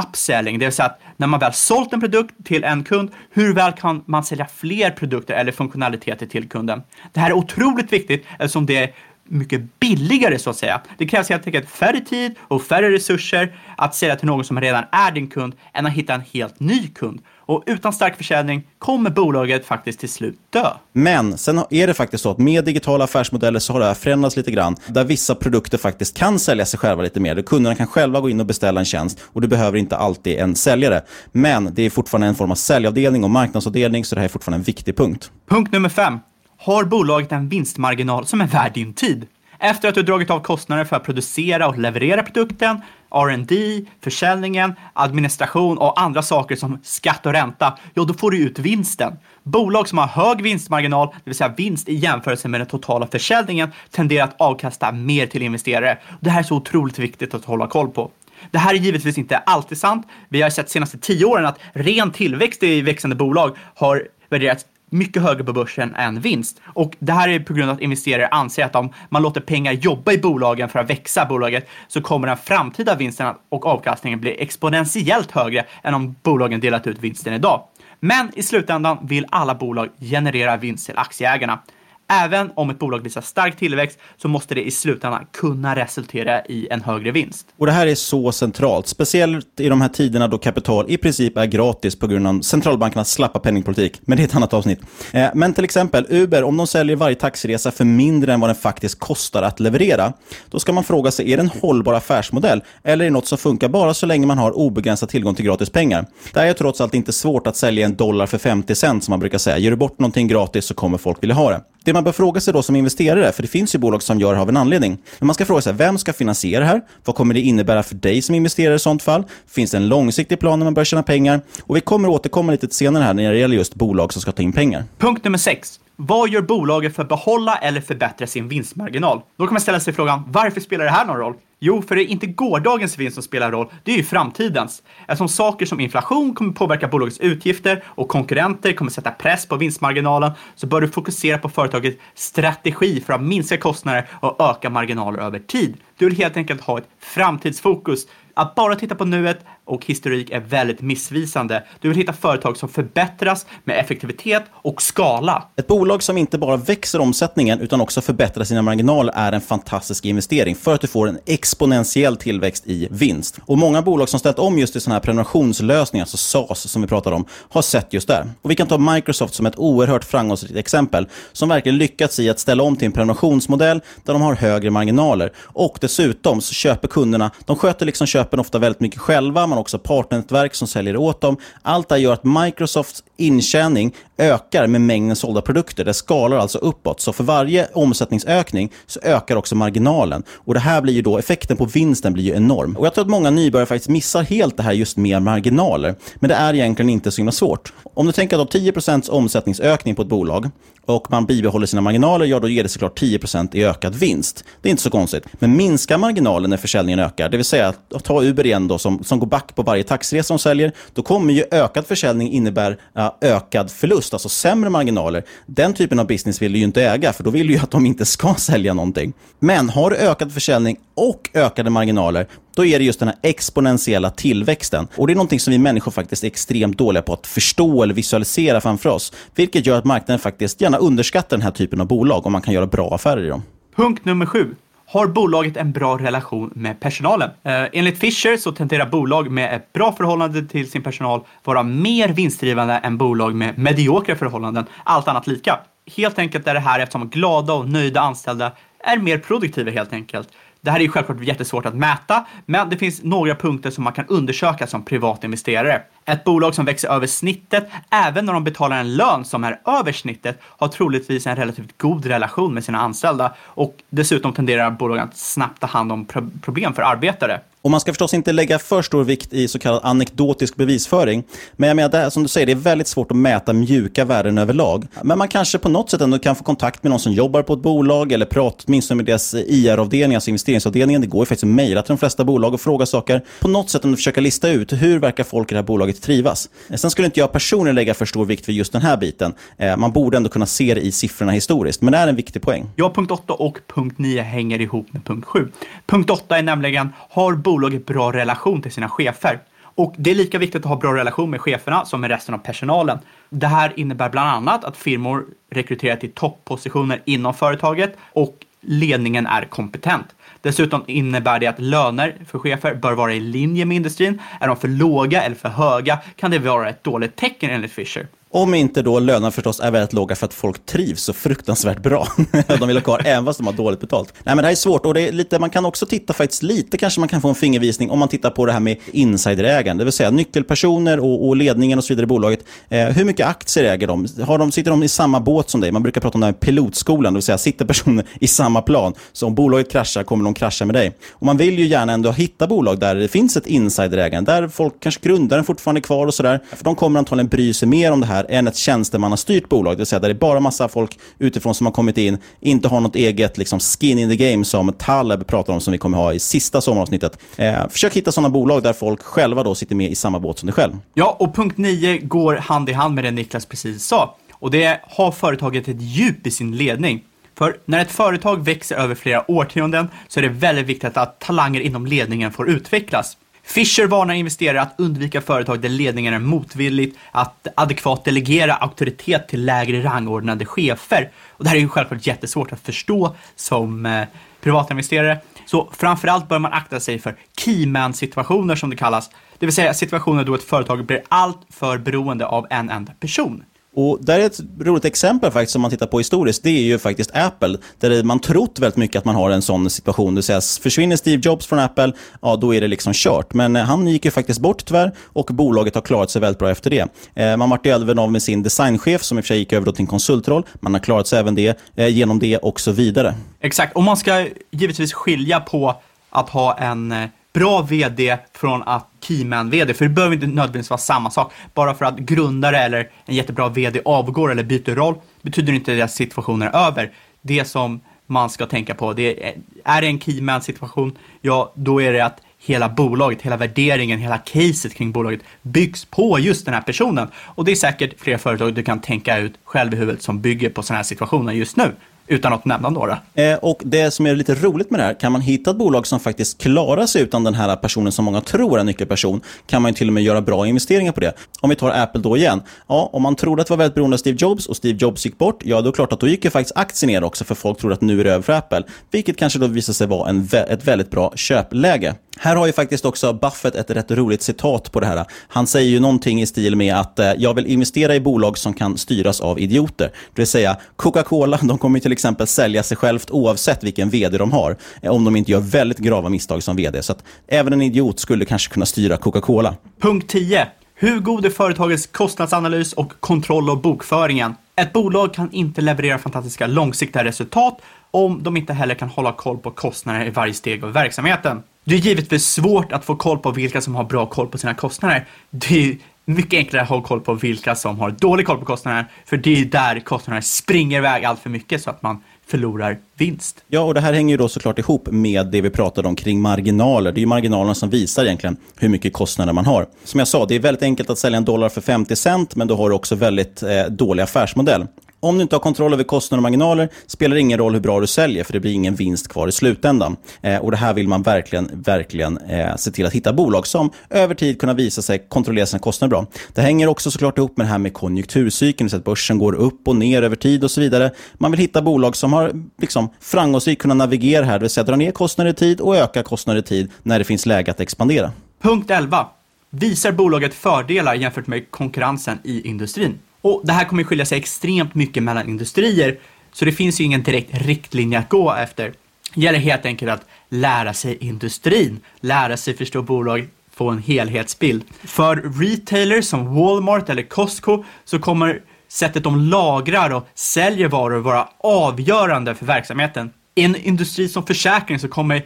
upselling, 0.04 0.60
det 0.60 0.66
vill 0.66 0.74
säga 0.74 0.86
att 0.86 1.00
när 1.18 1.28
man 1.28 1.40
väl 1.40 1.54
sålt 1.54 1.94
en 1.94 2.00
produkt 2.00 2.46
till 2.46 2.64
en 2.64 2.84
kund, 2.84 3.12
hur 3.32 3.54
väl 3.54 3.72
kan 3.72 4.04
man 4.06 4.24
sälja 4.24 4.48
fler 4.56 4.92
produkter 4.92 5.34
eller 5.34 5.52
funktionaliteter 5.52 6.25
till 6.25 6.50
kunden? 6.50 6.84
Det 7.14 7.20
här 7.20 7.30
är 7.30 7.34
otroligt 7.34 7.94
viktigt 7.94 8.25
eftersom 8.40 8.66
det 8.66 8.78
är 8.78 8.94
mycket 9.27 9.79
billigare 9.79 10.39
så 10.39 10.50
att 10.50 10.58
säga. 10.58 10.82
Det 10.98 11.08
krävs 11.08 11.29
helt 11.29 11.48
enkelt 11.48 11.70
färre 11.70 12.00
tid 12.00 12.36
och 12.39 12.63
färre 12.63 12.91
resurser 12.91 13.55
att 13.77 13.96
sälja 13.96 14.15
till 14.15 14.27
någon 14.27 14.44
som 14.44 14.62
redan 14.62 14.84
är 14.91 15.12
din 15.12 15.27
kund 15.27 15.55
än 15.74 15.86
att 15.86 15.94
hitta 15.94 16.13
en 16.13 16.24
helt 16.34 16.60
ny 16.60 16.88
kund. 16.88 17.22
Och 17.48 17.63
utan 17.65 17.94
stark 17.94 18.17
försäljning 18.17 18.67
kommer 18.79 19.10
bolaget 19.10 19.65
faktiskt 19.65 20.00
till 20.00 20.10
slut 20.10 20.39
dö. 20.50 20.70
Men 20.94 21.38
sen 21.38 21.63
är 21.70 21.88
det 21.88 21.94
faktiskt 21.94 22.24
så 22.24 22.32
att 22.32 22.38
med 22.38 22.65
digitala 22.65 23.03
affärsmodeller 23.03 23.60
så 23.60 23.74
har 23.74 23.79
det 23.79 23.86
här 23.86 23.94
förändrats 23.94 24.38
lite 24.38 24.51
grann. 24.51 24.75
Där 24.88 25.03
vissa 25.03 25.36
produkter 25.36 25.77
faktiskt 25.77 26.17
kan 26.17 26.39
sälja 26.39 26.65
sig 26.65 26.79
själva 26.79 27.03
lite 27.03 27.20
mer. 27.20 27.41
Kunderna 27.41 27.75
kan 27.75 27.88
själva 27.88 28.20
gå 28.20 28.29
in 28.29 28.39
och 28.39 28.46
beställa 28.46 28.79
en 28.79 28.86
tjänst 28.86 29.20
och 29.24 29.41
du 29.41 29.48
behöver 29.48 29.77
inte 29.77 29.98
alltid 29.98 30.39
en 30.39 30.55
säljare. 30.55 31.01
Men 31.32 31.74
det 31.74 31.84
är 31.84 31.89
fortfarande 31.89 32.27
en 32.27 32.36
form 32.36 32.51
av 32.51 32.55
säljavdelning 32.55 33.24
och 33.24 33.29
marknadsavdelning 33.29 34.05
så 34.05 34.15
det 34.15 34.22
här 34.22 34.25
är 34.25 34.29
fortfarande 34.29 34.62
en 34.62 34.63
viktig 34.63 34.98
punkt. 34.98 35.32
Punkt 35.50 35.72
nummer 35.72 35.89
fem 35.89 36.20
har 36.58 36.84
bolaget 36.84 37.32
en 37.32 37.50
vinstmarginal 37.50 38.26
som 38.26 38.42
är 38.42 38.48
värd 38.48 38.74
din 38.74 38.94
tid. 38.94 39.28
Efter 39.60 39.90
att 39.90 39.96
du 39.96 40.04
dragit 40.04 40.30
av 40.30 40.40
kostnader 40.40 40.86
för 40.86 40.96
att 40.96 41.04
producera 41.04 41.68
och 41.68 41.78
leverera 41.78 42.24
produkten, 42.24 42.82
R&D, 43.12 43.86
försäljningen, 44.02 44.76
administration 44.94 45.78
och 45.78 46.02
andra 46.02 46.22
saker 46.22 46.56
som 46.56 46.80
skatt 46.84 47.26
och 47.26 47.34
ränta, 47.34 47.78
ja 47.94 48.04
då 48.04 48.14
får 48.14 48.32
du 48.32 48.38
ut 48.38 48.60
vinsten. 48.60 49.14
Bolag 49.44 49.88
som 49.88 49.98
har 49.98 50.08
hög 50.08 50.42
vinstmarginal, 50.42 51.08
det 51.08 51.30
vill 51.30 51.36
säga 51.36 51.54
vinst 51.58 51.90
i 51.90 51.94
jämförelse 51.94 52.48
med 52.48 52.60
den 52.60 52.68
totala 52.68 53.08
försäljningen, 53.08 53.70
tenderar 53.92 54.24
att 54.24 54.42
avkasta 54.42 54.92
mer 54.92 55.28
till 55.28 55.42
investerare. 55.42 55.98
Det 56.20 56.30
här 56.30 56.40
är 56.40 56.44
så 56.44 56.56
otroligt 56.56 57.00
viktigt 57.00 57.34
att 57.34 57.46
hålla 57.46 57.68
koll 57.68 57.90
på. 57.90 58.12
Det 58.52 58.58
här 58.58 58.74
är 58.74 58.78
givetvis 58.78 59.18
inte 59.18 59.38
alltid 59.38 59.78
sant. 59.78 60.08
Vi 60.30 60.42
har 60.42 60.50
sett 60.50 60.66
de 60.66 60.72
senaste 60.72 60.98
tio 60.98 61.26
åren 61.26 61.46
att 61.46 61.60
ren 61.74 62.12
tillväxt 62.12 62.64
i 62.64 62.82
växande 62.82 63.16
bolag 63.16 63.58
har 63.76 64.08
värderats 64.30 64.66
mycket 64.89 65.24
högre 65.24 65.44
på 65.44 65.54
börsen 65.54 65.96
än 65.96 66.20
vinst. 66.20 66.62
Och 66.65 66.96
det 67.00 67.13
här 67.13 67.30
är 67.30 67.39
på 67.39 67.54
grund 67.54 67.70
av 67.70 67.75
att 67.75 67.82
investerare 67.82 68.27
anser 68.27 68.65
att 68.65 68.75
om 68.75 68.94
man 69.10 69.22
låter 69.22 69.42
pengar 69.42 69.72
jobba 69.72 70.12
i 70.12 70.18
bolagen 70.18 70.70
för 70.70 70.80
att 70.80 70.89
växa 70.89 71.25
bolaget 71.25 71.68
så 71.88 72.01
kommer 72.01 72.27
den 72.27 72.38
framtida 72.38 72.96
vinsten 72.96 73.36
och 73.50 73.65
avkastningen 73.65 74.20
bli 74.20 74.42
exponentiellt 74.42 75.32
högre 75.32 75.65
än 75.84 75.94
om 75.94 76.15
bolagen 76.24 76.60
delat 76.60 76.88
ut 76.88 77.00
vinsten 77.00 77.34
idag. 77.34 77.63
Men 78.00 78.32
i 78.36 78.44
slutändan 78.44 78.98
vill 79.01 79.25
alla 79.30 79.56
bolag 79.56 79.89
generera 80.00 80.58
vinst 80.58 80.86
till 80.86 80.98
aktieägarna. 80.98 81.60
Även 82.08 82.52
om 82.56 82.70
ett 82.70 82.80
bolag 82.80 83.04
visar 83.04 83.22
stark 83.22 83.58
tillväxt 83.58 84.00
så 84.18 84.28
måste 84.28 84.56
det 84.56 84.64
i 84.64 84.72
slutändan 84.72 85.26
kunna 85.34 85.76
resultera 85.76 86.46
i 86.46 86.68
en 86.72 86.82
högre 86.82 87.12
vinst. 87.12 87.48
Och 87.58 87.66
Det 87.66 87.72
här 87.72 87.88
är 87.88 87.96
så 87.96 88.32
centralt, 88.32 88.88
speciellt 88.88 89.60
i 89.60 89.70
de 89.70 89.82
här 89.82 89.90
tiderna 89.90 90.28
då 90.28 90.38
kapital 90.38 90.86
i 90.90 90.98
princip 90.98 91.38
är 91.38 91.46
gratis 91.46 92.00
på 92.00 92.08
grund 92.08 92.28
av 92.28 92.42
centralbankernas 92.42 93.12
slappa 93.12 93.40
penningpolitik. 93.40 94.02
Men 94.02 94.18
det 94.18 94.24
är 94.24 94.28
ett 94.28 94.36
annat 94.36 94.54
avsnitt. 94.54 94.80
Eh, 95.12 95.30
men 95.34 95.54
till 95.54 95.64
exempel 95.64 96.06
Uber, 96.10 96.44
om 96.44 96.58
de 96.58 96.68
säljer 96.68 96.96
varje 96.96 97.16
taxiresa 97.16 97.72
för 97.72 97.86
mindre 97.86 98.34
än 98.34 98.40
vad 98.40 98.50
den 98.50 98.56
faktiskt 98.56 99.00
kostar 99.00 99.44
att 99.44 99.60
leverera, 99.60 100.14
då 100.50 100.60
ska 100.60 100.74
man 100.74 100.84
fråga 100.84 101.12
sig, 101.12 101.34
är 101.34 101.38
det 101.38 101.44
en 101.44 101.62
hållbar 101.62 101.94
affärsmodell? 101.94 102.64
Eller 102.84 103.06
är 103.06 103.10
det 103.10 103.14
något 103.14 103.28
som 103.28 103.38
funkar 103.38 103.70
bara 103.70 103.94
så 103.94 104.06
länge 104.06 104.26
man 104.28 104.38
har 104.38 104.52
obegränsad 104.52 105.10
tillgång 105.10 105.36
till 105.36 105.46
gratis 105.46 105.70
pengar? 105.70 106.06
Det 106.34 106.40
är 106.40 106.54
trots 106.54 106.82
allt 106.82 106.94
inte 106.94 107.14
svårt 107.14 107.48
att 107.48 107.58
sälja 107.58 107.86
en 107.86 107.96
dollar 107.96 108.26
för 108.26 108.38
50 108.38 108.76
cent 108.76 109.04
som 109.04 109.12
man 109.12 109.20
brukar 109.20 109.38
säga. 109.38 109.58
Ger 109.58 109.72
du 109.72 109.78
bort 109.78 110.00
någonting 110.00 110.28
gratis 110.28 110.66
så 110.66 110.74
kommer 110.74 110.98
folk 110.98 111.24
vilja 111.24 111.36
ha 111.36 111.50
det. 111.50 111.62
Det 111.86 111.94
man 111.94 112.04
bör 112.04 112.12
fråga 112.12 112.42
sig 112.42 112.54
då 112.54 112.63
som 112.63 112.75
investerare, 112.75 113.32
för 113.32 113.42
det 113.42 113.48
finns 113.48 113.75
ju 113.75 113.80
bolag 113.80 114.04
som 114.04 114.20
gör 114.20 114.34
det 114.34 114.42
av 114.42 114.50
en 114.50 114.58
anledning. 114.58 114.98
Men 115.20 115.27
man 115.27 115.34
ska 115.34 115.46
fråga 115.46 115.62
sig, 115.62 115.74
vem 115.74 115.98
ska 115.98 116.13
finansiera 116.13 116.60
det 116.60 116.65
här? 116.65 116.82
Vad 117.04 117.15
kommer 117.15 117.34
det 117.34 117.42
innebära 117.42 117.84
för 117.84 117.96
dig 117.96 118.22
som 118.22 118.36
investerare 118.36 118.75
i 118.75 118.80
sånt 118.80 119.04
fall? 119.04 119.24
Finns 119.48 119.72
det 119.72 119.77
en 119.77 119.88
långsiktig 119.88 120.39
plan 120.39 120.60
när 120.60 120.63
man 120.63 120.74
börjar 120.74 120.86
tjäna 120.86 121.04
pengar? 121.04 121.42
Och 121.62 121.75
vi 121.75 121.82
kommer 121.82 122.10
återkomma 122.10 122.51
lite 122.51 122.68
senare 122.70 123.04
här 123.04 123.13
när 123.13 123.32
det 123.32 123.38
gäller 123.38 123.56
just 123.56 123.75
bolag 123.75 124.13
som 124.13 124.22
ska 124.22 124.32
ta 124.32 124.44
in 124.44 124.54
pengar. 124.54 124.84
Punkt 124.98 125.24
nummer 125.24 125.38
sex. 125.38 125.80
Vad 125.98 126.30
gör 126.30 126.42
bolaget 126.42 126.96
för 126.96 127.04
att 127.04 127.10
behålla 127.10 127.56
eller 127.56 127.82
förbättra 127.82 128.28
sin 128.28 128.48
vinstmarginal? 128.48 129.22
Då 129.38 129.46
kan 129.46 129.54
man 129.54 129.62
ställa 129.62 129.80
sig 129.80 129.94
frågan, 129.94 130.24
varför 130.28 130.62
spelar 130.62 130.86
det 130.86 130.92
här 130.92 131.06
någon 131.06 131.18
roll? 131.18 131.34
Jo, 131.60 131.82
för 131.82 131.96
det 131.96 132.04
är 132.04 132.06
inte 132.06 132.28
gårdagens 132.28 132.98
vinst 132.98 133.14
som 133.14 133.24
spelar 133.24 133.52
roll, 133.52 133.68
det 133.84 133.92
är 133.92 133.98
ju 133.98 134.04
framtidens. 134.04 134.84
Eftersom 135.08 135.30
saker 135.30 135.66
som 135.66 135.80
inflation 135.80 136.36
kommer 136.36 136.54
påverka 136.54 136.88
bolagets 136.88 137.20
utgifter 137.20 137.84
och 137.88 138.08
konkurrenter 138.08 138.74
kommer 138.74 138.92
sätta 138.92 139.12
press 139.12 139.46
på 139.46 139.56
vinstmarginalen 139.56 140.32
så 140.56 140.68
bör 140.68 140.82
du 140.82 140.88
fokusera 140.88 141.38
på 141.38 141.50
företagets 141.50 141.98
strategi 142.14 143.02
för 143.02 143.14
att 143.14 143.24
minska 143.24 143.58
kostnader 143.58 144.08
och 144.12 144.42
öka 144.42 144.70
marginaler 144.70 145.20
över 145.20 145.40
tid. 145.40 145.78
Du 145.98 146.06
vill 146.06 146.18
helt 146.18 146.38
enkelt 146.38 146.62
ha 146.62 146.78
ett 146.78 146.88
framtidsfokus 147.00 148.08
att 148.34 148.56
bara 148.56 148.75
titta 148.75 148.96
på 148.96 149.06
nuet 149.06 149.46
och 149.66 149.86
historik 149.86 150.30
är 150.30 150.40
väldigt 150.40 150.82
missvisande. 150.82 151.64
Du 151.80 151.88
vill 151.88 151.98
hitta 151.98 152.14
företag 152.14 152.58
som 152.58 152.70
förbättras 152.70 153.46
med 153.64 153.80
effektivitet 153.80 154.44
och 154.52 154.82
skala. 154.82 155.44
Ett 155.56 155.68
bolag 155.68 156.04
som 156.04 156.18
inte 156.18 156.38
bara 156.38 156.58
växer 156.58 157.00
omsättningen 157.00 157.60
utan 157.60 157.82
också 157.82 158.02
förbättrar 158.02 158.44
sina 158.44 158.62
marginaler 158.62 159.14
är 159.16 159.32
en 159.32 159.42
fantastisk 159.42 160.06
investering 160.06 160.56
för 160.56 160.74
att 160.74 160.82
du 160.82 160.88
får 160.88 161.08
en 161.08 161.20
exponentiell 161.26 162.18
tillväxt 162.18 162.68
i 162.68 162.88
vinst. 162.92 163.40
Och 163.46 163.58
Många 163.58 163.82
bolag 163.82 164.10
som 164.10 164.20
ställt 164.20 164.40
om 164.40 164.60
just 164.60 164.74
till 164.74 164.82
sådana 164.82 164.96
här 164.96 165.02
prenumerationslösningar, 165.02 166.04
alltså 166.04 166.18
SaaS 166.18 166.72
som 166.72 166.82
vi 166.82 166.88
pratade 166.88 167.16
om, 167.16 167.26
har 167.50 167.62
sett 167.62 167.94
just 167.94 168.08
det. 168.08 168.28
Och 168.42 168.52
Vi 168.52 168.56
kan 168.56 168.68
ta 168.68 168.78
Microsoft 168.78 169.34
som 169.34 169.46
ett 169.46 169.58
oerhört 169.58 170.04
framgångsrikt 170.04 170.56
exempel 170.56 171.08
som 171.32 171.50
verkligen 171.50 171.78
lyckats 171.78 172.20
i 172.20 172.30
att 172.30 172.40
ställa 172.40 172.64
om 172.64 172.76
till 172.76 172.86
en 172.86 172.92
prenumerationsmodell 172.92 173.82
där 174.04 174.14
de 174.14 174.22
har 174.22 174.36
högre 174.36 174.70
marginaler. 174.70 175.32
Och 175.38 175.78
dessutom 175.82 176.42
så 176.42 176.54
köper 176.54 176.88
kunderna, 176.88 177.32
de 177.46 177.56
sköter 177.56 177.86
liksom 177.86 178.08
köpen 178.08 178.40
ofta 178.40 178.60
väldigt 178.60 178.80
mycket 178.80 179.00
själva 179.00 179.48
man 179.56 179.62
också 179.62 179.80
partnernätverk 179.80 180.56
som 180.56 180.68
säljer 180.68 180.98
åt 180.98 181.22
dem. 181.22 181.38
Allt 181.62 181.90
det 181.90 181.96
här 181.96 182.00
gör 182.00 182.14
att 182.14 182.24
Microsofts 182.24 183.04
intjäning 183.18 183.94
ökar 184.18 184.68
med 184.68 184.82
mängden 184.82 185.16
sålda 185.16 185.42
produkter. 185.42 185.86
Det 185.86 185.94
skalar 185.94 186.38
alltså 186.38 186.58
uppåt. 186.58 187.02
Så 187.02 187.14
för 187.14 187.24
varje 187.24 187.68
omsättningsökning 187.74 188.72
så 188.88 189.00
ökar 189.04 189.36
också 189.36 189.56
marginalen. 189.56 190.24
Och 190.34 190.54
det 190.54 190.60
här 190.60 190.82
blir 190.82 190.94
ju 190.94 191.02
då, 191.02 191.18
effekten 191.18 191.58
på 191.58 191.66
vinsten 191.66 192.14
blir 192.14 192.24
ju 192.24 192.36
enorm. 192.36 192.76
Och 192.78 192.86
jag 192.86 192.94
tror 192.94 193.04
att 193.04 193.10
många 193.12 193.30
nybörjare 193.30 193.66
faktiskt 193.66 193.90
missar 193.90 194.24
helt 194.24 194.58
det 194.58 194.64
här 194.64 194.74
just 194.74 194.98
med 194.98 195.22
marginaler. 195.22 195.96
Men 196.16 196.30
det 196.30 196.36
är 196.36 196.54
egentligen 196.54 196.90
inte 196.90 197.12
så 197.12 197.18
himla 197.18 197.32
svårt. 197.32 197.74
Om 197.94 198.06
du 198.06 198.12
tänker 198.12 198.42
att 198.42 198.54
10% 198.54 199.10
omsättningsökning 199.10 199.96
på 199.96 200.02
ett 200.02 200.08
bolag 200.08 200.50
och 200.86 201.12
man 201.12 201.26
bibehåller 201.26 201.68
sina 201.68 201.82
marginaler, 201.82 202.26
ja 202.26 202.40
då 202.40 202.50
ger 202.50 202.64
det 202.64 202.70
såklart 202.70 203.02
10% 203.02 203.56
i 203.56 203.66
ökad 203.66 203.96
vinst. 203.96 204.44
Det 204.62 204.70
är 204.70 204.72
inte 204.72 204.84
så 204.84 204.90
konstigt. 204.90 205.24
Men 205.34 205.58
minskar 205.58 205.98
marginalen 205.98 206.50
när 206.50 206.58
försäljningen 206.58 207.00
ökar, 207.00 207.30
det 207.30 207.38
vill 207.38 207.46
säga 207.46 207.68
att 207.68 208.04
ta 208.04 208.24
Uber 208.24 208.46
igen 208.46 208.68
då, 208.68 208.78
som, 208.78 209.04
som 209.04 209.20
går 209.20 209.28
back 209.28 209.45
på 209.56 209.64
varje 209.64 209.84
taxiresa 209.84 210.34
de 210.34 210.40
säljer, 210.40 210.72
då 210.94 211.04
kommer 211.04 211.34
ju 211.34 211.44
ökad 211.52 211.88
försäljning 211.88 212.32
innebära 212.32 212.75
ökad 213.22 213.72
förlust, 213.72 214.14
alltså 214.14 214.30
sämre 214.30 214.70
marginaler. 214.70 215.24
Den 215.46 215.74
typen 215.74 216.00
av 216.00 216.08
business 216.08 216.42
vill 216.42 216.54
du 216.54 216.58
ju 216.58 216.66
inte 216.66 216.84
äga, 216.84 217.14
för 217.14 217.24
då 217.24 217.30
vill 217.30 217.48
du 217.48 217.54
ju 217.54 217.60
att 217.60 217.72
de 217.72 217.86
inte 217.86 218.06
ska 218.06 218.34
sälja 218.38 218.74
någonting. 218.74 219.14
Men 219.40 219.70
har 219.70 219.90
du 219.90 219.96
ökad 219.96 220.34
försäljning 220.34 220.78
och 220.94 221.30
ökade 221.34 221.70
marginaler, 221.70 222.28
då 222.56 222.66
är 222.66 222.80
det 222.80 222.86
just 222.86 223.00
den 223.00 223.08
här 223.08 223.18
exponentiella 223.22 224.10
tillväxten. 224.10 224.88
Och 224.96 225.08
Det 225.08 225.14
är 225.14 225.16
någonting 225.16 225.40
som 225.40 225.52
vi 225.52 225.58
människor 225.58 225.92
faktiskt 225.92 226.24
är 226.24 226.28
extremt 226.28 226.78
dåliga 226.78 227.02
på 227.02 227.14
att 227.14 227.28
förstå 227.28 227.84
eller 227.84 227.94
visualisera 227.94 228.62
framför 228.62 228.90
oss. 228.90 229.14
Vilket 229.36 229.66
gör 229.66 229.78
att 229.78 229.86
marknaden 229.86 230.20
faktiskt 230.20 230.62
gärna 230.62 230.78
underskattar 230.78 231.38
den 231.38 231.42
här 231.42 231.52
typen 231.52 231.82
av 231.82 231.88
bolag 231.88 232.25
om 232.25 232.32
man 232.32 232.42
kan 232.42 232.54
göra 232.54 232.68
bra 232.68 232.96
affärer 232.96 233.24
i 233.24 233.28
dem. 233.28 233.44
Punkt 233.75 234.06
nummer 234.06 234.25
sju. 234.25 234.56
Har 234.96 235.08
bolaget 235.08 235.58
en 235.58 235.72
bra 235.72 235.98
relation 235.98 236.52
med 236.56 236.80
personalen? 236.80 237.30
Eh, 237.44 237.64
enligt 237.74 238.00
Fisher 238.00 238.38
så 238.38 238.52
tenderar 238.52 238.86
bolag 238.86 239.32
med 239.32 239.56
ett 239.56 239.74
bra 239.74 239.92
förhållande 239.92 240.46
till 240.46 240.72
sin 240.72 240.84
personal 240.84 241.22
vara 241.44 241.64
mer 241.64 242.10
vinstdrivande 242.10 242.74
än 242.74 242.98
bolag 242.98 243.36
med 243.36 243.58
mediokra 243.58 244.16
förhållanden, 244.16 244.66
allt 244.84 245.08
annat 245.08 245.28
lika. 245.28 245.60
Helt 245.98 246.20
enkelt 246.20 246.48
är 246.48 246.54
det 246.54 246.60
här 246.60 246.80
eftersom 246.80 247.10
glada 247.10 247.54
och 247.54 247.70
nöjda 247.70 248.02
anställda 248.02 248.52
är 248.80 248.98
mer 248.98 249.18
produktiva 249.18 249.72
helt 249.72 249.94
enkelt. 249.94 250.30
Det 250.62 250.72
här 250.72 250.80
är 250.80 250.84
ju 250.84 250.90
självklart 250.90 251.24
jättesvårt 251.24 251.66
att 251.66 251.75
mäta, 251.75 252.25
men 252.46 252.70
det 252.70 252.78
finns 252.78 253.04
några 253.04 253.36
punkter 253.36 253.72
som 253.72 253.84
man 253.84 253.94
kan 253.94 254.06
undersöka 254.08 254.68
som 254.68 254.86
privatinvesterare. 254.86 255.82
Ett 256.08 256.24
bolag 256.24 256.56
som 256.56 256.66
växer 256.66 256.90
över 256.90 257.08
snittet, 257.08 257.68
även 257.90 258.26
när 258.26 258.34
de 258.34 258.44
betalar 258.44 258.80
en 258.80 258.96
lön 258.96 259.26
som 259.26 259.44
är 259.44 259.60
över 259.66 259.92
snittet, 259.92 260.40
har 260.42 260.68
troligtvis 260.68 261.28
en 261.28 261.36
relativt 261.36 261.78
god 261.78 262.06
relation 262.06 262.54
med 262.54 262.64
sina 262.64 262.80
anställda 262.80 263.34
och 263.42 263.76
dessutom 263.90 264.34
tenderar 264.34 264.72
bolagen 264.72 265.04
att 265.04 265.18
snabbt 265.18 265.62
ta 265.62 265.68
hand 265.68 265.92
om 265.92 266.06
pro 266.06 266.30
problem 266.42 266.74
för 266.74 266.82
arbetare. 266.82 267.40
Och 267.66 267.72
man 267.72 267.80
ska 267.80 267.92
förstås 267.92 268.14
inte 268.14 268.32
lägga 268.32 268.60
för 268.60 268.82
stor 268.82 269.04
vikt 269.04 269.34
i 269.34 269.48
så 269.48 269.60
kallad 269.60 269.82
anekdotisk 269.84 270.56
bevisföring. 270.56 271.24
Men 271.54 271.68
jag 271.68 271.76
menar, 271.76 271.90
det, 271.90 272.12
som 272.12 272.24
du 272.24 272.30
säger, 272.30 272.46
det 272.46 272.54
är 272.54 272.56
väldigt 272.56 272.88
svårt 272.88 273.12
att 273.12 273.18
mäta 273.18 273.54
mjuka 273.54 274.06
värden 274.06 274.38
överlag. 274.38 274.88
Men 275.02 275.18
man 275.18 275.28
kanske 275.28 275.58
på 275.58 275.70
något 275.70 275.90
sätt 275.90 276.02
ändå 276.02 276.20
kan 276.20 276.36
få 276.36 276.44
kontakt 276.44 276.84
med 276.84 276.90
någon 276.90 277.00
som 277.00 277.14
jobbar 277.14 277.42
på 277.42 277.54
ett 277.54 277.60
bolag 277.60 278.12
eller 278.12 278.26
prata 278.26 278.64
åtminstone 278.68 278.96
med 278.96 279.06
deras 279.06 279.34
IR-avdelning, 279.34 280.16
alltså 280.16 280.30
investeringsavdelningen. 280.30 281.02
Det 281.02 281.08
går 281.08 281.22
ju 281.22 281.26
faktiskt 281.26 281.44
att 281.44 281.50
mejla 281.50 281.82
till 281.82 281.88
de 281.88 281.98
flesta 281.98 282.24
bolag 282.24 282.54
och 282.54 282.62
fråga 282.62 282.86
saker. 282.86 283.22
På 283.40 283.48
något 283.48 283.70
sätt 283.70 283.84
ändå 283.84 283.96
försöka 283.98 284.22
lista 284.22 284.50
ut 284.50 284.74
hur 284.74 285.00
verkar 285.00 285.24
folk 285.24 285.52
i 285.52 285.56
det 285.56 285.60
här 285.60 285.66
bolaget 285.66 285.95
trivas. 286.02 286.50
Eh, 286.70 286.75
sen 286.75 286.92
skulle 286.92 287.06
inte 287.06 287.20
jag 287.20 287.32
personligen 287.32 287.75
lägga 287.75 287.94
för 287.94 288.06
stor 288.06 288.25
vikt 288.25 288.50
vid 288.50 288.56
just 288.56 288.74
den 288.74 288.82
här 288.82 288.98
biten. 288.98 289.34
Eh, 289.58 289.78
man 289.78 289.92
borde 289.92 290.18
ändå 290.18 290.30
kunna 290.30 290.46
se 290.46 290.74
det 290.74 290.82
i 290.82 290.92
siffrorna 290.92 291.32
historiskt, 291.32 291.82
men 291.82 291.92
det 291.92 291.98
är 291.98 292.08
en 292.08 292.16
viktig 292.16 292.42
poäng. 292.42 292.70
Ja, 292.75 292.94
punkt 292.96 293.12
8 293.12 293.34
och 293.34 293.60
punkt 293.68 293.96
9 293.98 294.22
hänger 294.22 294.62
ihop 294.62 294.94
med 294.94 295.06
punkt 295.06 295.25
7. 295.25 295.52
Punkt 295.86 296.10
8 296.10 296.38
är 296.38 296.44
nämligen, 296.44 296.90
har 297.10 297.34
bolaget 297.34 297.86
bra 297.86 298.12
relation 298.12 298.62
till 298.62 298.72
sina 298.72 298.90
chefer? 298.90 299.40
Och 299.75 299.96
det 299.98 300.12
är 300.12 300.16
lika 300.16 300.38
viktigt 300.38 300.62
att 300.62 300.70
ha 300.70 300.75
bra 300.75 300.96
relation 300.96 301.30
med 301.30 301.42
cheferna 301.42 301.86
som 301.86 302.02
med 302.02 302.10
resten 302.10 302.36
av 302.36 302.40
personalen. 302.40 303.00
Det 303.30 303.48
här 303.48 303.74
innebär 303.75 304.10
bland 304.10 304.30
annat 304.30 304.64
att 304.64 304.78
firmor 304.78 305.25
rekryterar 305.52 305.96
till 305.96 306.12
topppositioner 306.12 307.02
inom 307.06 307.34
företaget 307.34 307.98
och 308.14 308.36
ledningen 308.62 309.28
är 309.28 309.46
kompetent. 309.46 310.15
Dessutom 310.46 310.84
innebär 310.88 311.40
det 311.40 311.48
att 311.48 311.60
löner 311.60 312.16
för 312.28 312.40
chefer 312.40 312.75
bör 312.75 312.94
vara 312.94 313.14
i 313.14 313.20
linje 313.20 313.66
med 313.66 313.75
industrin. 313.75 314.22
Är 314.40 314.48
de 314.48 314.58
för 314.58 314.68
låga 314.68 315.24
eller 315.24 315.36
för 315.36 315.50
höga 315.50 316.00
kan 316.16 316.32
det 316.32 316.40
vara 316.40 316.70
ett 316.70 316.84
dåligt 316.84 317.16
tecken 317.16 317.50
enligt 317.50 317.72
Fisher. 317.72 318.08
Om 318.36 318.54
inte 318.54 318.82
då 318.82 319.00
lönerna 319.00 319.32
förstås 319.32 319.60
är 319.60 319.72
väldigt 319.72 319.94
låga 319.94 320.15
för 320.15 320.25
att 320.25 320.34
folk 320.34 320.65
trivs 320.65 321.04
så 321.04 321.13
fruktansvärt 321.13 321.80
bra. 321.80 322.08
de 322.60 322.68
vill 322.68 322.77
ha 322.77 322.84
kvar 322.84 323.01
även 323.06 323.25
fast 323.25 323.39
de 323.39 323.48
har 323.48 323.54
dåligt 323.54 323.80
betalt. 323.80 324.13
Nej 324.24 324.36
men 324.36 324.38
det 324.38 324.44
här 324.44 324.51
är 324.51 324.56
svårt 324.56 324.86
och 324.86 324.94
det 324.94 325.01
är 325.01 325.12
lite, 325.12 325.39
man 325.39 325.50
kan 325.50 325.65
också 325.65 325.86
titta 325.86 326.13
faktiskt 326.13 326.44
lite 326.44 326.77
kanske 326.77 327.00
man 327.00 327.10
kan 327.10 327.22
få 327.22 327.30
en 327.30 327.36
fingervisning 327.36 327.89
om 327.89 328.00
man 328.00 328.08
tittar 328.08 328.30
på 328.30 328.46
det 328.46 328.51
här 328.51 328.60
med 328.60 328.77
insiderägande. 328.92 329.82
Det 329.82 329.86
vill 329.86 329.94
säga 329.94 330.12
nyckelpersoner 330.12 331.00
och, 331.00 331.27
och 331.27 331.36
ledningen 331.36 331.77
och 331.77 331.84
så 331.84 331.94
vidare 331.94 332.04
i 332.04 332.08
bolaget. 332.08 332.46
Eh, 332.70 332.86
hur 332.86 333.06
mycket 333.06 333.27
aktier 333.27 333.63
äger 333.63 333.88
de? 333.88 334.08
Har 334.22 334.38
de? 334.38 334.51
Sitter 334.51 334.72
de 334.72 334.84
i 334.84 334.88
samma 334.88 335.20
båt 335.20 335.50
som 335.50 335.62
dig? 335.62 335.72
Man 335.72 335.84
brukar 335.84 336.01
prata 336.01 336.15
om 336.15 336.22
det 336.22 336.27
här 336.27 336.34
med 336.34 336.39
pilotskolan, 336.39 337.13
det 337.13 337.18
vill 337.18 337.24
säga 337.24 337.38
sitter 337.38 337.65
personer 337.65 338.06
i 338.20 338.27
samma 338.27 338.62
plan. 338.62 338.94
Så 339.13 339.27
om 339.27 339.36
bolaget 339.36 339.72
kraschar 339.72 340.04
kommer 340.04 340.24
de 340.24 340.34
krascha 340.34 340.65
med 340.65 340.75
dig. 340.75 340.96
Och 341.12 341.25
man 341.25 341.38
vill 341.38 341.60
ju 341.60 341.65
gärna 341.65 341.94
ändå 341.94 342.12
hitta 342.12 342.48
bolag 342.48 342.80
där 342.80 342.96
det 342.96 343.08
finns 343.08 343.38
ett 343.38 343.48
insiderägande, 343.48 344.32
där 344.32 344.48
folk, 344.48 344.74
kanske 344.80 345.01
grundaren 345.10 345.44
fortfarande 345.44 345.80
är 345.80 345.84
kvar 345.84 346.08
och 346.08 346.13
sådär. 346.13 346.39
För 346.56 346.63
de 346.63 346.75
kommer 346.75 347.00
antagligen 347.00 347.27
bry 347.27 347.54
sig 347.54 347.68
mer 347.68 347.92
om 347.92 348.00
det 348.00 348.08
här 348.08 348.25
än 348.29 348.48
ett 348.48 348.55
tjänstemannastyrt 348.55 349.50
bolag, 349.50 349.74
det 349.74 349.77
vill 349.77 349.86
säga 349.86 350.00
där 350.00 350.10
det 350.10 350.13
är 350.13 350.20
bara 350.20 350.39
massa 350.39 350.67
folk 350.67 351.00
utifrån 351.20 351.55
som 351.55 351.65
har 351.65 351.74
kommit 351.74 351.98
in, 351.98 352.17
inte 352.39 352.67
har 352.67 352.79
något 352.79 352.96
eget 352.96 353.38
liksom, 353.38 353.60
skin 353.60 354.00
in 354.00 354.17
the 354.17 354.32
game 354.32 354.46
som 354.46 354.74
Taleb 354.74 355.27
pratar 355.27 355.53
om, 355.53 355.62
som 355.62 355.72
vi 355.72 355.77
kommer 355.77 355.98
ha 355.98 356.13
i 356.13 356.20
sista 356.20 356.62
sommaravsnittet. 356.62 357.20
Eh, 357.38 357.67
försök 357.70 357.96
hitta 357.96 358.12
sådana 358.12 358.29
bolag 358.29 358.63
där 358.63 358.74
folk 358.74 359.03
själva 359.03 359.44
då 359.44 359.55
sitter 359.55 359.75
med 359.75 359.91
i 359.91 359.96
samma 359.96 360.20
båt 360.20 360.39
som 360.39 360.48
dig 360.48 360.53
själv. 360.53 360.74
Ja, 360.94 361.17
och 361.20 361.36
punkt 361.36 361.58
9 361.58 361.98
går 361.98 362.36
hand 362.36 362.70
i 362.70 362.74
hand 362.74 362.96
med 362.96 363.03
det 363.03 363.12
Niklas 363.12 363.46
precis 363.46 363.86
sa. 363.86 364.15
Och 364.34 364.51
det 364.51 364.63
är, 364.63 364.79
har 364.84 365.12
företaget 365.12 365.67
ett 365.67 365.82
djup 365.82 366.27
i 366.27 366.32
sin 366.32 366.58
ledning? 366.58 367.03
För 367.38 367.58
när 367.65 367.79
ett 367.79 367.91
företag 367.91 368.46
växer 368.46 368.75
över 368.75 368.96
flera 368.96 369.32
årtionden 369.32 369.88
så 370.08 370.20
är 370.20 370.22
det 370.22 370.29
väldigt 370.29 370.65
viktigt 370.65 370.98
att 370.98 371.20
talanger 371.20 371.62
inom 371.62 371.86
ledningen 371.86 372.32
får 372.32 372.50
utvecklas. 372.50 373.17
Fisher 373.46 373.88
varnar 373.88 374.14
investerare 374.14 374.62
att 374.62 374.75
undvika 374.78 375.22
företag 375.22 375.60
där 375.62 375.70
ledningen 375.70 376.14
är 376.14 376.20
motvilligt 376.20 376.98
att 377.12 377.48
adekvat 377.56 378.06
delegera 378.06 378.54
auktoritet 378.54 379.28
till 379.28 379.46
lägre 379.46 379.84
rangordnade 379.84 380.46
chefer. 380.46 381.12
Och 381.30 381.44
det 381.44 381.50
här 381.50 381.58
är 381.58 381.62
ju 381.62 381.70
självklart 381.70 382.08
jättesvårt 382.08 382.52
att 382.52 382.60
förstå 382.60 383.16
som 383.36 383.86
eh, 383.86 384.08
privatinvesterare. 384.42 385.20
Så 385.46 385.70
framförallt 385.74 386.27
bör 386.27 386.40
man 386.40 386.53
akta 386.53 386.79
sig 386.79 387.00
för 387.00 387.16
keyman-situationer 387.38 388.55
som 388.55 388.70
det 388.70 388.75
kallas. 388.75 389.10
Det 389.40 389.46
vill 389.46 389.55
säga 389.55 389.74
situationer 389.74 390.24
då 390.24 390.36
ett 390.36 390.44
företag 390.44 390.86
blir 390.86 391.03
allt 391.10 391.42
för 391.50 391.77
beroende 391.77 392.25
av 392.25 392.48
en 392.50 392.70
enda 392.70 392.94
person. 392.94 393.44
Och 393.75 393.98
där 394.01 394.20
är 394.20 394.25
ett 394.25 394.40
roligt 394.59 394.85
exempel 394.85 395.31
faktiskt 395.31 395.53
som 395.53 395.61
man 395.61 395.72
tittar 395.72 395.88
på 395.88 395.98
historiskt. 395.98 396.44
Det 396.44 396.50
är 396.50 396.64
ju 396.64 396.79
faktiskt 396.79 397.11
Apple. 397.14 397.57
Där 397.79 398.03
man 398.03 398.20
trott 398.20 398.59
väldigt 398.59 398.77
mycket 398.77 399.00
att 399.00 399.05
man 399.05 399.16
har 399.16 399.29
en 399.29 399.42
sån 399.42 399.70
situation. 399.70 400.16
Det 400.16 400.18
vill 400.18 400.24
säga, 400.24 400.42
försvinner 400.61 400.96
Steve 400.96 401.22
Jobs 401.25 401.46
från 401.46 401.59
Apple, 401.59 401.94
ja 402.22 402.35
då 402.35 402.55
är 402.55 402.61
det 402.61 402.68
liksom 402.68 402.94
kört. 402.94 403.33
Men 403.33 403.55
eh, 403.55 403.64
han 403.64 403.88
gick 403.88 404.05
ju 404.05 404.11
faktiskt 404.11 404.40
bort 404.40 404.66
tyvärr 404.66 404.92
och 405.03 405.25
bolaget 405.25 405.75
har 405.75 405.81
klarat 405.81 406.11
sig 406.11 406.22
väldigt 406.22 406.40
bra 406.40 406.51
efter 406.51 406.70
det. 406.70 406.88
Eh, 407.16 407.38
man 407.38 407.50
vart 407.50 407.66
ju 407.66 407.72
även 407.72 408.00
av 408.00 408.11
med 408.11 408.24
sin 408.24 408.44
designchef 408.44 409.03
som 409.03 409.18
i 409.18 409.22
och 409.22 409.25
för 409.25 409.27
sig 409.27 409.38
gick 409.38 409.53
över 409.53 409.72
till 409.72 409.81
en 409.81 409.88
konsultroll. 409.88 410.46
Man 410.59 410.74
har 410.74 410.79
klarat 410.79 411.07
sig 411.07 411.20
även 411.20 411.35
det, 411.35 411.59
eh, 411.75 411.88
genom 411.88 412.20
det 412.20 412.38
och 412.38 412.59
så 412.59 412.72
vidare. 412.72 413.16
Exakt, 413.42 413.75
och 413.75 413.83
man 413.83 413.98
ska 413.98 414.27
givetvis 414.51 414.94
skilja 414.94 415.40
på 415.40 415.75
att 416.09 416.29
ha 416.29 416.57
en 416.57 416.92
eh, 416.92 417.09
bra 417.36 417.62
vd 417.62 418.18
från 418.34 418.64
att 418.64 418.88
keyman-vd, 419.02 419.74
för 419.74 419.86
det 419.86 419.90
behöver 419.90 420.16
inte 420.16 420.28
nödvändigtvis 420.28 420.70
vara 420.70 420.78
samma 420.78 421.10
sak. 421.12 421.34
Bara 421.54 421.74
för 421.74 421.86
att 421.86 421.98
grundare 421.98 422.58
eller 422.58 422.90
en 423.06 423.16
jättebra 423.16 423.50
vd 423.50 423.82
avgår 423.86 424.32
eller 424.32 424.44
byter 424.44 424.76
roll 424.76 424.96
betyder 425.22 425.54
inte 425.54 425.74
det 425.74 425.82
att 425.82 425.92
situationen 425.92 426.48
är 426.48 426.68
över. 426.68 426.92
Det 427.22 427.46
som 427.46 427.82
man 428.08 428.30
ska 428.30 428.46
tänka 428.46 428.76
på, 428.76 428.94
det 428.94 429.28
är, 429.28 429.36
är 429.64 429.82
det 429.82 429.88
en 429.88 430.00
keyman-situation, 430.00 430.98
ja 431.22 431.54
då 431.56 431.82
är 431.82 431.94
det 431.94 432.06
att 432.06 432.22
hela 432.40 432.70
bolaget, 432.70 433.22
hela 433.22 433.38
värderingen, 433.38 434.00
hela 434.00 434.18
caset 434.18 434.74
kring 434.74 434.92
bolaget 434.92 435.22
byggs 435.42 435.86
på 435.86 436.20
just 436.20 436.46
den 436.46 436.54
här 436.54 436.62
personen. 436.62 437.08
Och 437.16 437.46
det 437.46 437.52
är 437.52 437.56
säkert 437.56 438.00
flera 438.00 438.18
företag 438.18 438.54
du 438.54 438.64
kan 438.64 438.82
tänka 438.82 439.18
ut 439.18 439.34
själv 439.44 439.74
i 439.74 439.78
huvudet 439.78 440.02
som 440.02 440.22
bygger 440.22 440.50
på 440.50 440.64
sådana 440.64 440.78
här 440.78 440.84
situationer 440.84 441.34
just 441.34 441.58
nu 441.58 441.72
utan 442.07 442.33
att 442.33 442.46
nämna 442.46 442.70
några. 442.70 442.98
Eh, 443.13 443.35
och 443.35 443.61
det 443.63 443.91
som 443.91 444.05
är 444.05 444.15
lite 444.15 444.35
roligt 444.35 444.72
med 444.72 444.79
det 444.79 444.83
här, 444.83 444.94
kan 444.94 445.11
man 445.11 445.22
hitta 445.22 445.51
ett 445.51 445.57
bolag 445.57 445.87
som 445.87 446.00
faktiskt 446.00 446.41
klarar 446.41 446.85
sig 446.85 447.01
utan 447.01 447.24
den 447.24 447.33
här 447.33 447.55
personen 447.55 447.91
som 447.91 448.05
många 448.05 448.22
tror 448.22 448.55
är 448.55 448.59
en 448.59 448.65
nyckelperson, 448.65 449.22
kan 449.48 449.61
man 449.61 449.74
till 449.74 449.87
och 449.87 449.94
med 449.94 450.03
göra 450.03 450.22
bra 450.22 450.48
investeringar 450.48 450.91
på 450.91 451.00
det. 451.00 451.13
Om 451.41 451.50
vi 451.50 451.55
tar 451.55 451.70
Apple 451.70 452.01
då 452.01 452.18
igen. 452.18 452.41
Ja, 452.68 452.89
om 452.94 453.01
man 453.01 453.15
trodde 453.15 453.41
att 453.41 453.48
det 453.48 453.51
var 453.51 453.57
väldigt 453.57 453.75
beroende 453.75 453.96
av 453.96 453.98
Steve 453.98 454.18
Jobs 454.20 454.46
och 454.46 454.55
Steve 454.55 454.77
Jobs 454.81 455.05
gick 455.05 455.18
bort, 455.18 455.41
ja 455.46 455.55
då 455.55 455.61
är 455.61 455.72
det 455.72 455.75
klart 455.75 455.94
att 455.94 456.00
då 456.00 456.07
gick 456.07 456.25
ju 456.25 456.31
faktiskt 456.31 456.57
aktien 456.57 456.87
ner 456.87 457.03
också 457.03 457.24
för 457.24 457.35
folk 457.35 457.59
trodde 457.59 457.75
att 457.75 457.81
nu 457.81 458.00
är 458.00 458.03
det 458.03 458.13
över 458.13 458.24
för 458.24 458.33
Apple. 458.33 458.63
Vilket 458.91 459.18
kanske 459.18 459.39
då 459.39 459.48
visar 459.48 459.74
sig 459.74 459.87
vara 459.87 460.09
en, 460.09 460.29
ett 460.50 460.68
väldigt 460.68 460.91
bra 460.91 461.13
köpläge. 461.15 461.96
Här 462.18 462.35
har 462.35 462.46
ju 462.46 462.53
faktiskt 462.53 462.85
också 462.85 463.13
Buffett 463.13 463.55
ett 463.55 463.70
rätt 463.70 463.91
roligt 463.91 464.22
citat 464.22 464.72
på 464.72 464.79
det 464.79 464.85
här. 464.85 465.05
Han 465.27 465.48
säger 465.48 465.70
ju 465.70 465.79
någonting 465.79 466.22
i 466.22 466.25
stil 466.25 466.55
med 466.55 466.75
att 466.75 467.00
eh, 467.00 467.13
jag 467.18 467.33
vill 467.33 467.46
investera 467.46 467.96
i 467.96 468.00
bolag 468.00 468.37
som 468.37 468.53
kan 468.53 468.77
styras 468.77 469.22
av 469.22 469.39
idioter. 469.39 469.85
Det 469.85 470.22
vill 470.22 470.27
säga 470.27 470.57
Coca-Cola, 470.75 471.39
de 471.41 471.57
kommer 471.57 471.79
till 471.79 471.91
exempel 471.96 472.27
sälja 472.27 472.64
sig 472.64 472.77
självt 472.77 473.12
oavsett 473.12 473.64
vilken 473.64 473.90
vd 473.90 474.18
de 474.18 474.31
har. 474.31 474.58
Eh, 474.81 474.92
om 474.92 475.03
de 475.03 475.16
inte 475.16 475.31
gör 475.31 475.40
väldigt 475.40 475.77
grava 475.77 476.10
misstag 476.10 476.44
som 476.44 476.55
vd. 476.55 476.84
Så 476.84 476.92
att 476.92 477.03
även 477.27 477.53
en 477.53 477.62
idiot 477.62 478.00
skulle 478.00 478.25
kanske 478.25 478.53
kunna 478.53 478.66
styra 478.66 478.98
Coca-Cola. 478.98 479.55
Punkt 479.81 480.10
10. 480.10 480.48
Hur 480.75 481.00
god 481.00 481.25
är 481.25 481.29
företagets 481.29 481.88
kostnadsanalys 481.88 482.74
och 482.74 482.94
kontroll 483.00 483.50
av 483.50 483.62
bokföringen? 483.62 484.36
Ett 484.55 484.74
bolag 484.74 485.14
kan 485.14 485.31
inte 485.31 485.62
leverera 485.62 485.98
fantastiska 485.98 486.48
långsiktiga 486.48 487.03
resultat 487.03 487.62
om 487.92 488.24
de 488.24 488.38
inte 488.38 488.53
heller 488.53 488.75
kan 488.75 488.90
hålla 488.90 489.14
koll 489.14 489.38
på 489.38 489.51
kostnader 489.51 490.05
i 490.05 490.10
varje 490.10 490.34
steg 490.34 490.64
av 490.64 490.74
verksamheten. 490.74 491.44
Det 491.64 491.75
är 491.75 491.79
givetvis 491.79 492.25
svårt 492.25 492.72
att 492.72 492.86
få 492.86 492.96
koll 492.96 493.18
på 493.18 493.31
vilka 493.31 493.62
som 493.62 493.75
har 493.75 493.84
bra 493.84 494.05
koll 494.05 494.27
på 494.27 494.38
sina 494.38 494.53
kostnader. 494.53 495.08
Det 495.29 495.70
är 495.70 495.77
mycket 496.05 496.37
enklare 496.37 496.63
att 496.63 496.70
ha 496.70 496.81
koll 496.81 497.01
på 497.01 497.13
vilka 497.13 497.55
som 497.55 497.79
har 497.79 497.91
dålig 497.91 498.25
koll 498.25 498.37
på 498.37 498.46
kostnaderna, 498.46 498.85
för 499.05 499.18
det 499.18 499.41
är 499.41 499.46
där 499.46 499.79
kostnaderna 499.79 500.22
springer 500.22 500.77
iväg 500.77 501.05
allt 501.05 501.20
för 501.20 501.29
mycket 501.29 501.61
så 501.61 501.70
att 501.70 501.81
man 501.81 502.03
förlorar 502.27 502.77
vinst. 502.98 503.44
Ja, 503.48 503.61
och 503.61 503.74
det 503.74 503.81
här 503.81 503.94
hänger 503.94 504.13
ju 504.13 504.18
då 504.18 504.29
såklart 504.29 504.59
ihop 504.59 504.87
med 504.91 505.27
det 505.31 505.41
vi 505.41 505.50
pratade 505.50 505.87
om 505.87 505.96
kring 505.96 506.22
marginaler. 506.22 506.91
Det 506.91 507.00
är 507.00 507.01
ju 507.01 507.07
marginalerna 507.07 507.55
som 507.55 507.70
visar 507.70 508.05
egentligen 508.05 508.37
hur 508.57 508.70
mycket 508.70 508.94
kostnader 508.94 509.33
man 509.33 509.46
har. 509.46 509.68
Som 509.83 510.00
jag 510.00 510.07
sa, 510.07 510.25
det 510.25 510.35
är 510.35 510.39
väldigt 510.39 510.63
enkelt 510.63 510.89
att 510.89 510.98
sälja 510.98 511.18
en 511.18 511.25
dollar 511.25 511.50
för 511.50 511.61
50 511.61 511.96
cent, 511.96 512.35
men 512.35 512.48
då 512.48 512.55
har 512.55 512.70
du 512.70 512.75
också 512.75 512.96
väldigt 512.96 513.44
eh, 513.44 513.65
dålig 513.70 514.03
affärsmodell. 514.03 514.68
Om 515.00 515.18
du 515.18 515.22
inte 515.22 515.36
har 515.36 515.40
kontroll 515.40 515.74
över 515.74 515.84
kostnader 515.84 516.20
och 516.20 516.24
marginaler 516.24 516.70
spelar 516.88 517.16
det 517.16 517.22
ingen 517.22 517.40
roll 517.40 517.53
hur 517.53 517.60
bra 517.60 517.79
du 517.79 517.88
säljer, 517.88 518.24
för 518.24 518.34
det 518.34 518.40
blir 518.40 518.51
ingen 518.51 518.75
vinst 518.75 519.08
kvar 519.08 519.27
i 519.27 519.31
slutändan. 519.31 519.96
Eh, 520.22 520.38
och 520.38 520.51
Det 520.51 520.58
här 520.58 520.74
vill 520.74 520.88
man 520.88 521.01
verkligen, 521.01 521.50
verkligen 521.53 522.18
eh, 522.18 522.55
se 522.55 522.72
till 522.72 522.86
att 522.86 522.94
hitta 522.94 523.14
bolag 523.14 523.48
som 523.48 523.72
över 523.90 524.16
tid 524.16 524.40
kunna 524.40 524.53
visa 524.53 524.81
sig 524.81 525.05
kontrollera 525.10 525.46
sina 525.46 525.60
kostnader 525.60 525.90
bra. 525.90 526.05
Det 526.34 526.42
hänger 526.42 526.68
också 526.68 526.92
såklart 526.92 527.18
ihop 527.18 527.38
med 527.38 527.46
det 527.46 527.50
här 527.50 527.58
med 527.58 527.74
konjunkturcykeln, 527.74 528.70
så 528.70 528.77
att 528.77 528.84
börsen 528.84 529.18
går 529.18 529.36
upp 529.36 529.68
och 529.68 529.75
ner 529.75 530.01
över 530.01 530.16
tid 530.16 530.44
och 530.44 530.51
så 530.51 530.62
vidare. 530.62 530.92
Man 531.14 531.31
vill 531.31 531.40
hitta 531.40 531.62
bolag 531.62 531.96
som 531.96 532.14
har 532.14 532.31
liksom, 532.62 532.90
framgångsrikt 533.00 533.62
kunnat 533.62 533.77
navigera 533.77 534.25
här, 534.25 534.34
det 534.34 534.44
vill 534.44 534.50
säga 534.50 534.64
dra 534.64 534.75
ner 534.75 534.92
kostnader 534.92 535.31
i 535.31 535.34
tid 535.34 535.62
och 535.62 535.77
öka 535.77 536.03
kostnader 536.03 536.40
i 536.40 536.44
tid 536.44 536.72
när 536.84 537.00
det 537.00 537.05
finns 537.05 537.25
läge 537.25 537.51
att 537.51 537.60
expandera. 537.60 538.12
Punkt 538.42 538.72
11. 538.72 539.08
Visar 539.50 539.92
bolaget 539.92 540.34
fördelar 540.34 540.94
jämfört 540.94 541.27
med 541.27 541.51
konkurrensen 541.51 542.18
i 542.24 542.48
industrin? 542.48 543.00
Och 543.25 543.42
det 543.44 543.53
här 543.53 543.66
kommer 543.66 543.83
skilja 543.83 544.05
sig 544.05 544.18
extremt 544.18 544.75
mycket 544.75 545.03
mellan 545.03 545.29
industrier. 545.29 546.00
Så 546.33 546.46
det 546.46 546.51
finns 546.51 546.81
ju 546.81 546.83
ingen 546.83 547.03
direkt 547.03 547.29
riktlinje 547.33 548.00
att 548.00 548.09
gå 548.09 548.33
efter. 548.33 548.74
Det 549.14 549.22
gäller 549.22 549.40
helt 549.40 549.66
enkelt 549.66 549.92
att 549.92 550.05
lära 550.29 550.74
sig 550.74 550.98
industrin, 550.98 551.79
lära 552.00 552.38
sig 552.38 552.57
förstå 552.57 552.81
bolag, 552.81 553.27
få 553.55 553.70
en 553.70 553.79
helhetsbild. 553.79 554.64
För 554.83 555.16
retailers 555.16 556.05
som 556.05 556.35
Walmart 556.35 556.90
eller 556.90 557.03
Costco 557.03 557.64
så 557.85 558.00
kommer 558.00 558.42
sättet 558.68 559.03
de 559.03 559.20
lagrar 559.20 559.94
och 559.94 560.07
säljer 560.16 560.68
varor 560.68 561.00
vara 561.00 561.29
avgörande 561.38 562.35
för 562.35 562.46
verksamheten. 562.46 563.11
I 563.35 563.44
en 563.44 563.55
industri 563.55 564.09
som 564.09 564.25
försäkring 564.25 564.79
så 564.79 564.88
kommer 564.88 565.25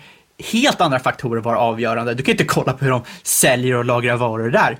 helt 0.51 0.81
andra 0.81 0.99
faktorer 0.99 1.41
vara 1.41 1.59
avgörande. 1.59 2.13
Du 2.13 2.23
kan 2.23 2.31
inte 2.31 2.45
kolla 2.45 2.73
på 2.73 2.85
hur 2.85 2.91
de 2.91 3.01
säljer 3.23 3.75
och 3.75 3.85
lagrar 3.85 4.15
varor 4.15 4.49
där. 4.49 4.77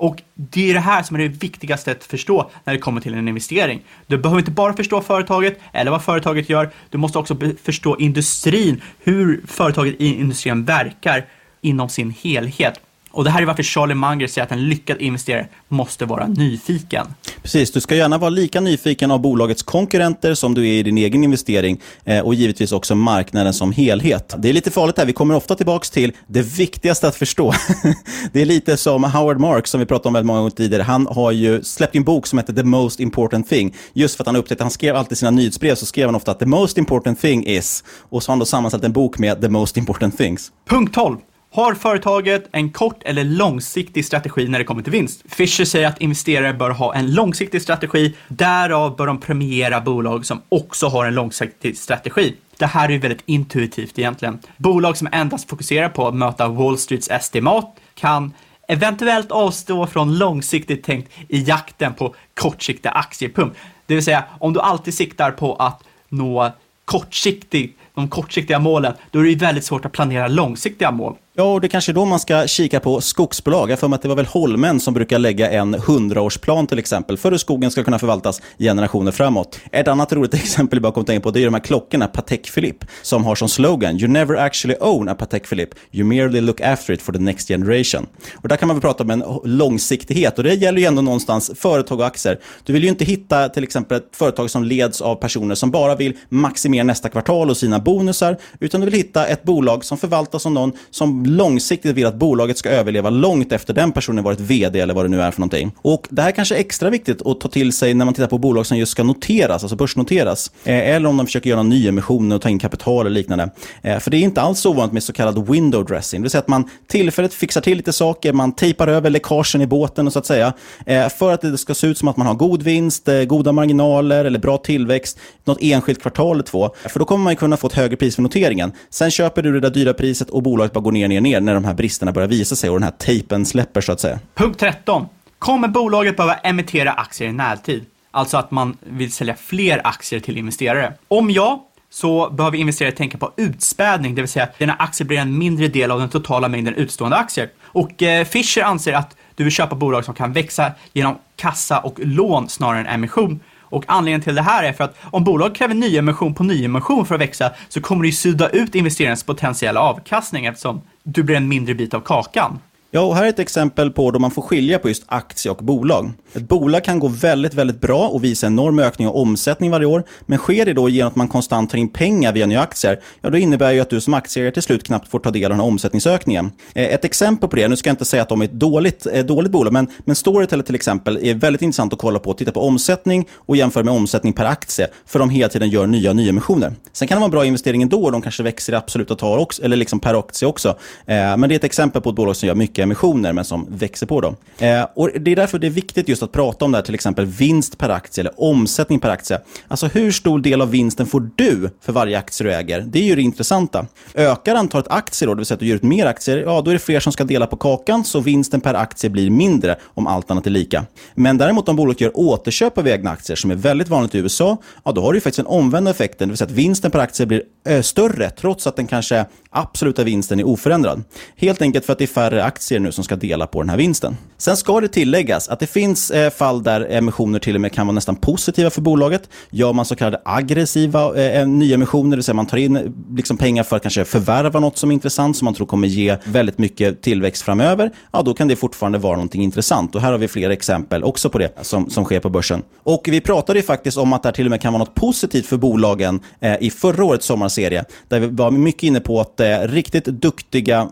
Och 0.00 0.22
det 0.34 0.70
är 0.70 0.74
det 0.74 0.80
här 0.80 1.02
som 1.02 1.16
är 1.16 1.20
det 1.20 1.28
viktigaste 1.28 1.92
att 1.92 2.04
förstå 2.04 2.50
när 2.64 2.72
det 2.72 2.78
kommer 2.78 3.00
till 3.00 3.14
en 3.14 3.28
investering. 3.28 3.80
Du 4.06 4.18
behöver 4.18 4.38
inte 4.38 4.50
bara 4.50 4.72
förstå 4.72 5.00
företaget 5.00 5.58
eller 5.72 5.90
vad 5.90 6.04
företaget 6.04 6.48
gör. 6.48 6.70
Du 6.90 6.98
måste 6.98 7.18
också 7.18 7.36
förstå 7.62 7.96
industrin, 7.98 8.82
hur 8.98 9.42
företaget 9.46 9.94
i 9.98 10.20
industrin 10.20 10.64
verkar 10.64 11.26
inom 11.60 11.88
sin 11.88 12.14
helhet. 12.22 12.80
Och 13.12 13.24
det 13.24 13.30
här 13.30 13.42
är 13.42 13.46
varför 13.46 13.62
Charlie 13.62 13.94
Munger 13.94 14.26
säger 14.26 14.46
att 14.46 14.52
en 14.52 14.68
lyckad 14.68 15.00
investerare 15.00 15.48
måste 15.68 16.04
vara 16.04 16.26
nyfiken. 16.26 17.06
Precis, 17.42 17.72
du 17.72 17.80
ska 17.80 17.96
gärna 17.96 18.18
vara 18.18 18.30
lika 18.30 18.60
nyfiken 18.60 19.10
av 19.10 19.20
bolagets 19.20 19.62
konkurrenter 19.62 20.34
som 20.34 20.54
du 20.54 20.68
är 20.68 20.72
i 20.72 20.82
din 20.82 20.98
egen 20.98 21.24
investering 21.24 21.80
eh, 22.04 22.20
och 22.20 22.34
givetvis 22.34 22.72
också 22.72 22.94
marknaden 22.94 23.54
som 23.54 23.72
helhet. 23.72 24.34
Det 24.38 24.48
är 24.48 24.52
lite 24.52 24.70
farligt 24.70 24.98
här, 24.98 25.06
vi 25.06 25.12
kommer 25.12 25.34
ofta 25.34 25.54
tillbaka 25.54 25.84
till 25.92 26.12
det 26.26 26.42
viktigaste 26.42 27.08
att 27.08 27.16
förstå. 27.16 27.52
det 28.32 28.42
är 28.42 28.46
lite 28.46 28.76
som 28.76 29.04
Howard 29.04 29.40
Marks 29.40 29.70
som 29.70 29.80
vi 29.80 29.86
pratade 29.86 30.08
om 30.08 30.14
väldigt 30.14 30.26
många 30.26 30.38
gånger 30.38 30.50
tidigare. 30.50 30.82
Han 30.82 31.06
har 31.06 31.30
ju 31.30 31.62
släppt 31.62 31.96
en 31.96 32.04
bok 32.04 32.26
som 32.26 32.38
heter 32.38 32.52
The 32.52 32.62
Most 32.62 33.00
Important 33.00 33.48
Thing. 33.48 33.74
Just 33.92 34.16
för 34.16 34.22
att 34.22 34.26
han 34.26 34.36
upptäckte, 34.36 34.64
han 34.64 34.70
skrev 34.70 34.96
alltid 34.96 35.18
sina 35.18 35.30
nyhetsbrev 35.30 35.74
så 35.74 35.86
skrev 35.86 36.06
han 36.06 36.14
ofta 36.14 36.30
att 36.30 36.38
The 36.38 36.46
Most 36.46 36.78
Important 36.78 37.20
Thing 37.20 37.46
is 37.46 37.84
och 38.10 38.22
så 38.22 38.30
har 38.30 38.32
han 38.32 38.38
då 38.38 38.44
sammanställt 38.44 38.84
en 38.84 38.92
bok 38.92 39.18
med 39.18 39.40
The 39.40 39.48
Most 39.48 39.76
Important 39.76 40.16
Things. 40.16 40.52
Punkt 40.68 40.94
12. 40.94 41.16
Har 41.52 41.74
företaget 41.74 42.48
en 42.52 42.70
kort 42.70 43.02
eller 43.02 43.24
långsiktig 43.24 44.04
strategi 44.04 44.48
när 44.48 44.58
det 44.58 44.64
kommer 44.64 44.82
till 44.82 44.92
vinst? 44.92 45.22
Fisher 45.28 45.64
säger 45.64 45.88
att 45.88 46.00
investerare 46.00 46.54
bör 46.54 46.70
ha 46.70 46.94
en 46.94 47.14
långsiktig 47.14 47.62
strategi, 47.62 48.14
därav 48.28 48.96
bör 48.96 49.06
de 49.06 49.20
premiera 49.20 49.80
bolag 49.80 50.26
som 50.26 50.42
också 50.48 50.86
har 50.86 51.06
en 51.06 51.14
långsiktig 51.14 51.76
strategi. 51.78 52.36
Det 52.58 52.66
här 52.66 52.88
är 52.88 52.92
ju 52.92 52.98
väldigt 52.98 53.22
intuitivt 53.26 53.98
egentligen. 53.98 54.38
Bolag 54.56 54.96
som 54.96 55.08
endast 55.12 55.50
fokuserar 55.50 55.88
på 55.88 56.08
att 56.08 56.14
möta 56.14 56.48
Wall 56.48 56.78
Streets 56.78 57.10
estimat 57.10 57.76
kan 57.94 58.32
eventuellt 58.68 59.30
avstå 59.30 59.86
från 59.86 60.18
långsiktigt 60.18 60.84
tänkt 60.84 61.12
i 61.28 61.42
jakten 61.42 61.94
på 61.94 62.14
kortsiktiga 62.34 62.92
aktiepump. 62.92 63.54
Det 63.86 63.94
vill 63.94 64.04
säga, 64.04 64.24
om 64.38 64.52
du 64.52 64.60
alltid 64.60 64.94
siktar 64.94 65.30
på 65.30 65.54
att 65.54 65.82
nå 66.08 66.52
kortsiktigt 66.84 67.78
de 67.94 68.08
kortsiktiga 68.08 68.58
målen, 68.58 68.94
då 69.10 69.18
är 69.18 69.22
det 69.22 69.30
ju 69.30 69.36
väldigt 69.36 69.64
svårt 69.64 69.84
att 69.84 69.92
planera 69.92 70.28
långsiktiga 70.28 70.90
mål. 70.90 71.16
Ja, 71.40 71.52
och 71.52 71.60
det 71.60 71.68
kanske 71.68 71.92
är 71.92 71.94
då 71.94 72.04
man 72.04 72.20
ska 72.20 72.46
kika 72.46 72.80
på 72.80 73.00
skogsbolag. 73.00 73.70
Jag 73.70 73.78
för 73.78 73.88
mig 73.88 73.94
att 73.94 74.02
det 74.02 74.08
var 74.08 74.16
väl 74.16 74.26
Holmen 74.26 74.80
som 74.80 74.94
brukar 74.94 75.18
lägga 75.18 75.50
en 75.50 75.74
hundraårsplan 75.74 76.66
till 76.66 76.78
exempel 76.78 77.16
för 77.16 77.30
hur 77.30 77.38
skogen 77.38 77.70
ska 77.70 77.84
kunna 77.84 77.98
förvaltas 77.98 78.42
generationer 78.58 79.12
framåt. 79.12 79.58
Ett 79.72 79.88
annat 79.88 80.12
roligt 80.12 80.34
exempel 80.44 80.76
jag 80.76 80.82
bara 80.82 80.92
kom 80.92 81.00
att 81.00 81.06
tänka 81.06 81.22
på 81.22 81.30
det 81.30 81.40
är 81.40 81.44
de 81.44 81.54
här 81.54 81.60
klockorna, 81.60 82.06
Patek 82.06 82.54
Philippe, 82.54 82.86
som 83.02 83.24
har 83.24 83.34
som 83.34 83.48
slogan 83.48 83.96
“You 83.96 84.08
never 84.08 84.36
actually 84.36 84.78
own 84.80 85.08
a 85.08 85.14
Patek 85.14 85.48
Philippe, 85.48 85.76
you 85.92 86.06
merely 86.06 86.40
look 86.40 86.60
after 86.60 86.92
it 86.94 87.02
for 87.02 87.12
the 87.12 87.18
next 87.18 87.48
generation”. 87.48 88.06
Och 88.34 88.48
där 88.48 88.56
kan 88.56 88.68
man 88.68 88.76
väl 88.76 88.82
prata 88.82 89.04
om 89.04 89.10
en 89.10 89.24
långsiktighet 89.44 90.38
och 90.38 90.44
det 90.44 90.54
gäller 90.54 90.78
ju 90.78 90.86
ändå 90.86 91.02
någonstans 91.02 91.50
företag 91.54 92.00
och 92.00 92.06
aktier. 92.06 92.38
Du 92.64 92.72
vill 92.72 92.82
ju 92.82 92.88
inte 92.88 93.04
hitta 93.04 93.48
till 93.48 93.64
exempel 93.64 93.96
ett 93.96 94.16
företag 94.16 94.50
som 94.50 94.64
leds 94.64 95.00
av 95.00 95.14
personer 95.14 95.54
som 95.54 95.70
bara 95.70 95.96
vill 95.96 96.16
maximera 96.28 96.84
nästa 96.84 97.08
kvartal 97.08 97.50
och 97.50 97.56
sina 97.56 97.78
bonusar, 97.78 98.36
utan 98.58 98.80
du 98.80 98.84
vill 98.84 98.94
hitta 98.94 99.26
ett 99.26 99.42
bolag 99.42 99.84
som 99.84 99.98
förvaltas 99.98 100.46
av 100.46 100.52
någon 100.52 100.72
som 100.90 101.29
långsiktigt 101.36 101.96
vill 101.96 102.06
att 102.06 102.14
bolaget 102.14 102.58
ska 102.58 102.68
överleva 102.70 103.10
långt 103.10 103.52
efter 103.52 103.74
den 103.74 103.92
personen 103.92 104.24
varit 104.24 104.40
vd 104.40 104.80
eller 104.80 104.94
vad 104.94 105.04
det 105.04 105.08
nu 105.08 105.22
är 105.22 105.30
för 105.30 105.40
någonting. 105.40 105.72
Och 105.76 106.06
det 106.10 106.22
här 106.22 106.30
kanske 106.30 106.54
är 106.54 106.60
extra 106.60 106.90
viktigt 106.90 107.26
att 107.26 107.40
ta 107.40 107.48
till 107.48 107.72
sig 107.72 107.94
när 107.94 108.04
man 108.04 108.14
tittar 108.14 108.26
på 108.26 108.38
bolag 108.38 108.66
som 108.66 108.78
just 108.78 108.92
ska 108.92 109.02
noteras, 109.02 109.62
alltså 109.62 109.76
börsnoteras. 109.76 110.50
Eh, 110.64 110.88
eller 110.88 111.08
om 111.08 111.16
de 111.16 111.26
försöker 111.26 111.50
göra 111.50 111.62
nyemissioner 111.62 112.36
och 112.36 112.42
ta 112.42 112.48
in 112.48 112.58
kapital 112.58 113.06
eller 113.06 113.14
liknande. 113.14 113.50
Eh, 113.82 113.98
för 113.98 114.10
det 114.10 114.16
är 114.16 114.20
inte 114.20 114.40
alls 114.40 114.66
ovanligt 114.66 114.92
med 114.92 115.02
så 115.02 115.12
kallad 115.12 115.48
window 115.48 115.84
dressing, 115.84 116.20
det 116.20 116.22
vill 116.22 116.30
säga 116.30 116.40
att 116.40 116.48
man 116.48 116.68
tillfälligt 116.86 117.34
fixar 117.34 117.60
till 117.60 117.76
lite 117.76 117.92
saker, 117.92 118.32
man 118.32 118.52
tejpar 118.52 118.88
över 118.88 119.10
läckagen 119.10 119.60
i 119.60 119.66
båten 119.66 120.06
och 120.06 120.12
så 120.12 120.18
att 120.18 120.26
säga. 120.26 120.52
Eh, 120.86 121.08
för 121.08 121.32
att 121.32 121.40
det 121.40 121.58
ska 121.58 121.74
se 121.74 121.86
ut 121.86 121.98
som 121.98 122.08
att 122.08 122.16
man 122.16 122.26
har 122.26 122.34
god 122.34 122.62
vinst, 122.62 123.08
goda 123.26 123.52
marginaler 123.52 124.24
eller 124.24 124.38
bra 124.38 124.56
tillväxt 124.56 125.18
något 125.44 125.58
enskilt 125.60 126.02
kvartal 126.02 126.36
eller 126.36 126.44
två. 126.44 126.70
För 126.88 126.98
då 126.98 127.04
kommer 127.04 127.24
man 127.24 127.36
kunna 127.36 127.56
få 127.56 127.66
ett 127.66 127.72
högre 127.72 127.96
pris 127.96 128.14
för 128.14 128.22
noteringen. 128.22 128.72
Sen 128.90 129.10
köper 129.10 129.42
du 129.42 129.52
det 129.52 129.60
där 129.60 129.70
dyra 129.70 129.94
priset 129.94 130.30
och 130.30 130.42
bolaget 130.42 130.72
bara 130.72 130.80
går 130.80 130.92
ner, 130.92 131.08
ner 131.08 131.19
ner 131.20 131.30
ner 131.30 131.40
när 131.40 131.54
de 131.54 131.64
här 131.64 131.74
bristerna 131.74 132.12
börjar 132.12 132.28
visa 132.28 132.56
sig 132.56 132.70
och 132.70 132.76
den 132.76 132.82
här 132.82 132.90
tejpen 132.98 133.46
släpper 133.46 133.80
så 133.80 133.92
att 133.92 134.00
säga. 134.00 134.18
Punkt 134.34 134.60
13. 134.60 135.06
Kommer 135.38 135.68
bolaget 135.68 136.16
behöva 136.16 136.34
emittera 136.34 136.92
aktier 136.92 137.28
i 137.28 137.32
närtid? 137.32 137.84
Alltså 138.10 138.36
att 138.36 138.50
man 138.50 138.76
vill 138.80 139.12
sälja 139.12 139.34
fler 139.34 139.80
aktier 139.84 140.20
till 140.20 140.38
investerare. 140.38 140.94
Om 141.08 141.30
ja, 141.30 141.66
så 141.90 142.30
behöver 142.30 142.58
investerare 142.58 142.92
tänka 142.92 143.18
på 143.18 143.32
utspädning, 143.36 144.14
det 144.14 144.22
vill 144.22 144.28
säga 144.28 144.44
att 144.44 144.58
dina 144.58 144.74
aktier 144.74 145.06
blir 145.06 145.18
en 145.18 145.38
mindre 145.38 145.68
del 145.68 145.90
av 145.90 146.00
den 146.00 146.08
totala 146.08 146.48
mängden 146.48 146.74
utstående 146.74 147.16
aktier. 147.16 147.48
Och 147.62 148.02
eh, 148.02 148.24
Fischer 148.24 148.62
anser 148.62 148.92
att 148.92 149.16
du 149.34 149.44
vill 149.44 149.52
köpa 149.52 149.74
bolag 149.74 150.04
som 150.04 150.14
kan 150.14 150.32
växa 150.32 150.72
genom 150.92 151.18
kassa 151.36 151.78
och 151.78 151.98
lån 151.98 152.48
snarare 152.48 152.80
än 152.80 152.86
emission. 152.86 153.40
Och 153.70 153.84
anledningen 153.88 154.20
till 154.20 154.34
det 154.34 154.42
här 154.42 154.64
är 154.64 154.72
för 154.72 154.84
att 154.84 154.96
om 155.02 155.24
bolag 155.24 155.54
kräver 155.54 155.74
nyemission 155.74 156.34
på 156.34 156.44
nyemission 156.44 157.06
för 157.06 157.14
att 157.14 157.20
växa 157.20 157.50
så 157.68 157.80
kommer 157.80 158.02
det 158.02 158.08
ju 158.08 158.12
sudda 158.12 158.48
ut 158.48 158.74
investerarens 158.74 159.24
potentiella 159.24 159.80
avkastning 159.80 160.46
eftersom 160.46 160.82
du 161.02 161.22
blir 161.22 161.36
en 161.36 161.48
mindre 161.48 161.74
bit 161.74 161.94
av 161.94 162.00
kakan. 162.00 162.58
Ja, 162.92 163.00
och 163.00 163.16
här 163.16 163.24
är 163.24 163.28
ett 163.28 163.38
exempel 163.38 163.90
på 163.90 164.10
då 164.10 164.18
man 164.18 164.30
får 164.30 164.42
skilja 164.42 164.78
på 164.78 164.88
just 164.88 165.02
aktie 165.06 165.50
och 165.50 165.64
bolag. 165.64 166.12
Ett 166.32 166.48
bolag 166.48 166.84
kan 166.84 166.98
gå 166.98 167.08
väldigt, 167.08 167.54
väldigt 167.54 167.80
bra 167.80 168.08
och 168.08 168.24
visa 168.24 168.46
enorm 168.46 168.78
ökning 168.78 169.08
av 169.08 169.16
omsättning 169.16 169.70
varje 169.70 169.86
år. 169.86 170.04
Men 170.26 170.38
sker 170.38 170.64
det 170.64 170.72
då 170.72 170.88
genom 170.88 171.08
att 171.08 171.16
man 171.16 171.28
konstant 171.28 171.70
tar 171.70 171.78
in 171.78 171.88
pengar 171.88 172.32
via 172.32 172.46
nya 172.46 172.60
aktier, 172.60 173.00
ja 173.20 173.30
då 173.30 173.38
innebär 173.38 173.68
det 173.68 173.74
ju 173.74 173.80
att 173.80 173.90
du 173.90 174.00
som 174.00 174.14
aktieägare 174.14 174.52
till 174.52 174.62
slut 174.62 174.86
knappt 174.86 175.08
får 175.08 175.18
ta 175.18 175.30
del 175.30 175.44
av 175.44 175.50
den 175.50 175.60
här 175.60 175.66
omsättningsökningen. 175.66 176.50
Eh, 176.74 176.84
ett 176.84 177.04
exempel 177.04 177.48
på 177.48 177.56
det, 177.56 177.68
nu 177.68 177.76
ska 177.76 177.88
jag 177.88 177.92
inte 177.92 178.04
säga 178.04 178.22
att 178.22 178.28
de 178.28 178.40
är 178.40 178.44
ett 178.44 178.52
dåligt, 178.52 179.06
eh, 179.12 179.24
dåligt 179.24 179.52
bolag, 179.52 179.72
men, 179.72 179.86
men 180.04 180.16
Storytel 180.16 180.62
till 180.62 180.74
exempel 180.74 181.18
är 181.22 181.34
väldigt 181.34 181.62
intressant 181.62 181.92
att 181.92 181.98
kolla 181.98 182.18
på. 182.18 182.34
Titta 182.34 182.52
på 182.52 182.60
omsättning 182.60 183.28
och 183.34 183.56
jämföra 183.56 183.84
med 183.84 183.94
omsättning 183.94 184.32
per 184.32 184.44
aktie, 184.44 184.88
för 185.06 185.18
de 185.18 185.30
hela 185.30 185.48
tiden 185.48 185.68
gör 185.68 185.86
nya 185.86 186.12
nyemissioner. 186.12 186.74
Sen 186.92 187.08
kan 187.08 187.16
det 187.16 187.20
vara 187.20 187.24
en 187.24 187.30
bra 187.30 187.44
investering 187.44 187.82
ändå, 187.82 188.04
och 188.04 188.12
de 188.12 188.22
kanske 188.22 188.42
växer 188.42 188.72
i 188.72 188.76
absoluta 188.76 189.14
tal 189.14 189.38
också, 189.38 189.62
eller 189.62 189.76
liksom 189.76 190.00
per 190.00 190.18
aktie 190.18 190.48
också. 190.48 190.68
Eh, 191.06 191.36
men 191.36 191.40
det 191.40 191.54
är 191.54 191.56
ett 191.56 191.64
exempel 191.64 192.02
på 192.02 192.10
ett 192.10 192.16
bolag 192.16 192.36
som 192.36 192.46
gör 192.46 192.54
mycket 192.54 192.79
emissioner, 192.82 193.32
men 193.32 193.44
som 193.44 193.66
växer 193.70 194.06
på 194.06 194.20
dem. 194.20 194.36
Eh, 194.58 194.86
och 194.94 195.10
det 195.20 195.32
är 195.32 195.36
därför 195.36 195.58
det 195.58 195.66
är 195.66 195.70
viktigt 195.70 196.08
just 196.08 196.22
att 196.22 196.32
prata 196.32 196.64
om 196.64 196.72
det 196.72 196.78
här, 196.78 196.82
till 196.82 196.94
exempel 196.94 197.26
vinst 197.26 197.78
per 197.78 197.88
aktie 197.88 198.22
eller 198.22 198.40
omsättning 198.40 199.00
per 199.00 199.08
aktie. 199.08 199.40
Alltså 199.68 199.86
hur 199.86 200.12
stor 200.12 200.38
del 200.38 200.60
av 200.60 200.70
vinsten 200.70 201.06
får 201.06 201.30
du 201.36 201.70
för 201.80 201.92
varje 201.92 202.18
aktie 202.18 202.46
du 202.46 202.54
äger? 202.54 202.80
Det 202.80 202.98
är 202.98 203.02
ju 203.02 203.16
det 203.16 203.22
intressanta. 203.22 203.86
Ökar 204.14 204.54
antalet 204.54 204.88
aktier 204.88 205.26
då, 205.26 205.34
det 205.34 205.38
vill 205.38 205.46
säga 205.46 205.54
att 205.54 205.60
du 205.60 205.66
ger 205.66 205.74
ut 205.74 205.82
mer 205.82 206.06
aktier, 206.06 206.36
ja 206.38 206.60
då 206.60 206.70
är 206.70 206.74
det 206.74 206.80
fler 206.80 207.00
som 207.00 207.12
ska 207.12 207.24
dela 207.24 207.46
på 207.46 207.56
kakan, 207.56 208.04
så 208.04 208.20
vinsten 208.20 208.60
per 208.60 208.74
aktie 208.74 209.10
blir 209.10 209.30
mindre 209.30 209.76
om 209.84 210.06
allt 210.06 210.30
annat 210.30 210.46
är 210.46 210.50
lika. 210.50 210.84
Men 211.14 211.38
däremot 211.38 211.68
om 211.68 211.76
bolaget 211.76 212.00
gör 212.00 212.10
återköp 212.14 212.78
av 212.78 212.88
egna 212.88 213.10
aktier, 213.10 213.36
som 213.36 213.50
är 213.50 213.54
väldigt 213.54 213.88
vanligt 213.88 214.14
i 214.14 214.18
USA, 214.18 214.56
ja 214.84 214.92
då 214.92 215.02
har 215.02 215.12
du 215.12 215.20
faktiskt 215.20 215.36
den 215.36 215.46
omvända 215.46 215.90
effekten, 215.90 216.28
det 216.28 216.32
vill 216.32 216.38
säga 216.38 216.46
att 216.46 216.52
vinsten 216.52 216.90
per 216.90 216.98
aktie 216.98 217.26
blir 217.26 217.42
eh, 217.66 217.82
större, 217.82 218.30
trots 218.30 218.66
att 218.66 218.76
den 218.76 218.86
kanske 218.86 219.24
absoluta 219.50 220.04
vinsten 220.04 220.40
är 220.40 220.46
oförändrad. 220.46 221.02
Helt 221.36 221.62
enkelt 221.62 221.84
för 221.86 221.92
att 221.92 221.98
det 221.98 222.04
är 222.04 222.06
färre 222.06 222.44
aktier 222.44 222.69
nu 222.78 222.92
som 222.92 223.04
ska 223.04 223.16
dela 223.16 223.46
på 223.46 223.62
den 223.62 223.70
här 223.70 223.76
vinsten. 223.76 224.16
Sen 224.38 224.56
ska 224.56 224.80
det 224.80 224.88
tilläggas 224.88 225.48
att 225.48 225.60
det 225.60 225.66
finns 225.66 226.10
eh, 226.10 226.30
fall 226.30 226.62
där 226.62 226.86
emissioner 226.90 227.38
till 227.38 227.54
och 227.54 227.60
med 227.60 227.72
kan 227.72 227.86
vara 227.86 227.94
nästan 227.94 228.16
positiva 228.16 228.70
för 228.70 228.80
bolaget. 228.80 229.28
Gör 229.50 229.72
man 229.72 229.84
så 229.84 229.96
kallade 229.96 230.20
aggressiva 230.24 231.16
eh, 231.16 231.40
eh 231.40 231.48
nyemissioner, 231.48 232.10
det 232.10 232.16
vill 232.16 232.24
säga 232.24 232.34
man 232.34 232.46
tar 232.46 232.56
in 232.56 232.76
eh, 232.76 232.82
liksom, 233.16 233.36
pengar 233.36 233.62
för 233.62 233.76
att 233.76 233.82
kanske 233.82 234.04
förvärva 234.04 234.60
något 234.60 234.78
som 234.78 234.90
är 234.90 234.94
intressant, 234.94 235.36
som 235.36 235.44
man 235.44 235.54
tror 235.54 235.66
kommer 235.66 235.88
ge 235.88 236.16
väldigt 236.24 236.58
mycket 236.58 237.02
tillväxt 237.02 237.42
framöver, 237.42 237.90
ja 238.12 238.22
då 238.22 238.34
kan 238.34 238.48
det 238.48 238.56
fortfarande 238.56 238.98
vara 238.98 239.14
någonting 239.14 239.42
intressant. 239.42 239.94
Och 239.94 240.00
här 240.00 240.12
har 240.12 240.18
vi 240.18 240.28
flera 240.28 240.52
exempel 240.52 241.04
också 241.04 241.30
på 241.30 241.38
det 241.38 241.58
som, 241.62 241.90
som 241.90 242.04
sker 242.04 242.20
på 242.20 242.30
börsen. 242.30 242.62
Och 242.82 243.08
vi 243.08 243.20
pratade 243.20 243.58
ju 243.58 243.62
faktiskt 243.62 243.98
om 243.98 244.12
att 244.12 244.22
det 244.22 244.26
här 244.26 244.34
till 244.34 244.46
och 244.46 244.50
med 244.50 244.60
kan 244.60 244.72
vara 244.72 244.82
något 244.82 244.94
positivt 244.94 245.46
för 245.46 245.56
bolagen 245.56 246.20
eh, 246.40 246.56
i 246.60 246.70
förra 246.70 247.04
årets 247.04 247.26
sommarserie, 247.26 247.84
där 248.08 248.20
vi 248.20 248.26
var 248.26 248.50
mycket 248.50 248.82
inne 248.82 249.00
på 249.00 249.20
att 249.20 249.40
eh, 249.40 249.58
riktigt 249.58 250.04
duktiga 250.04 250.88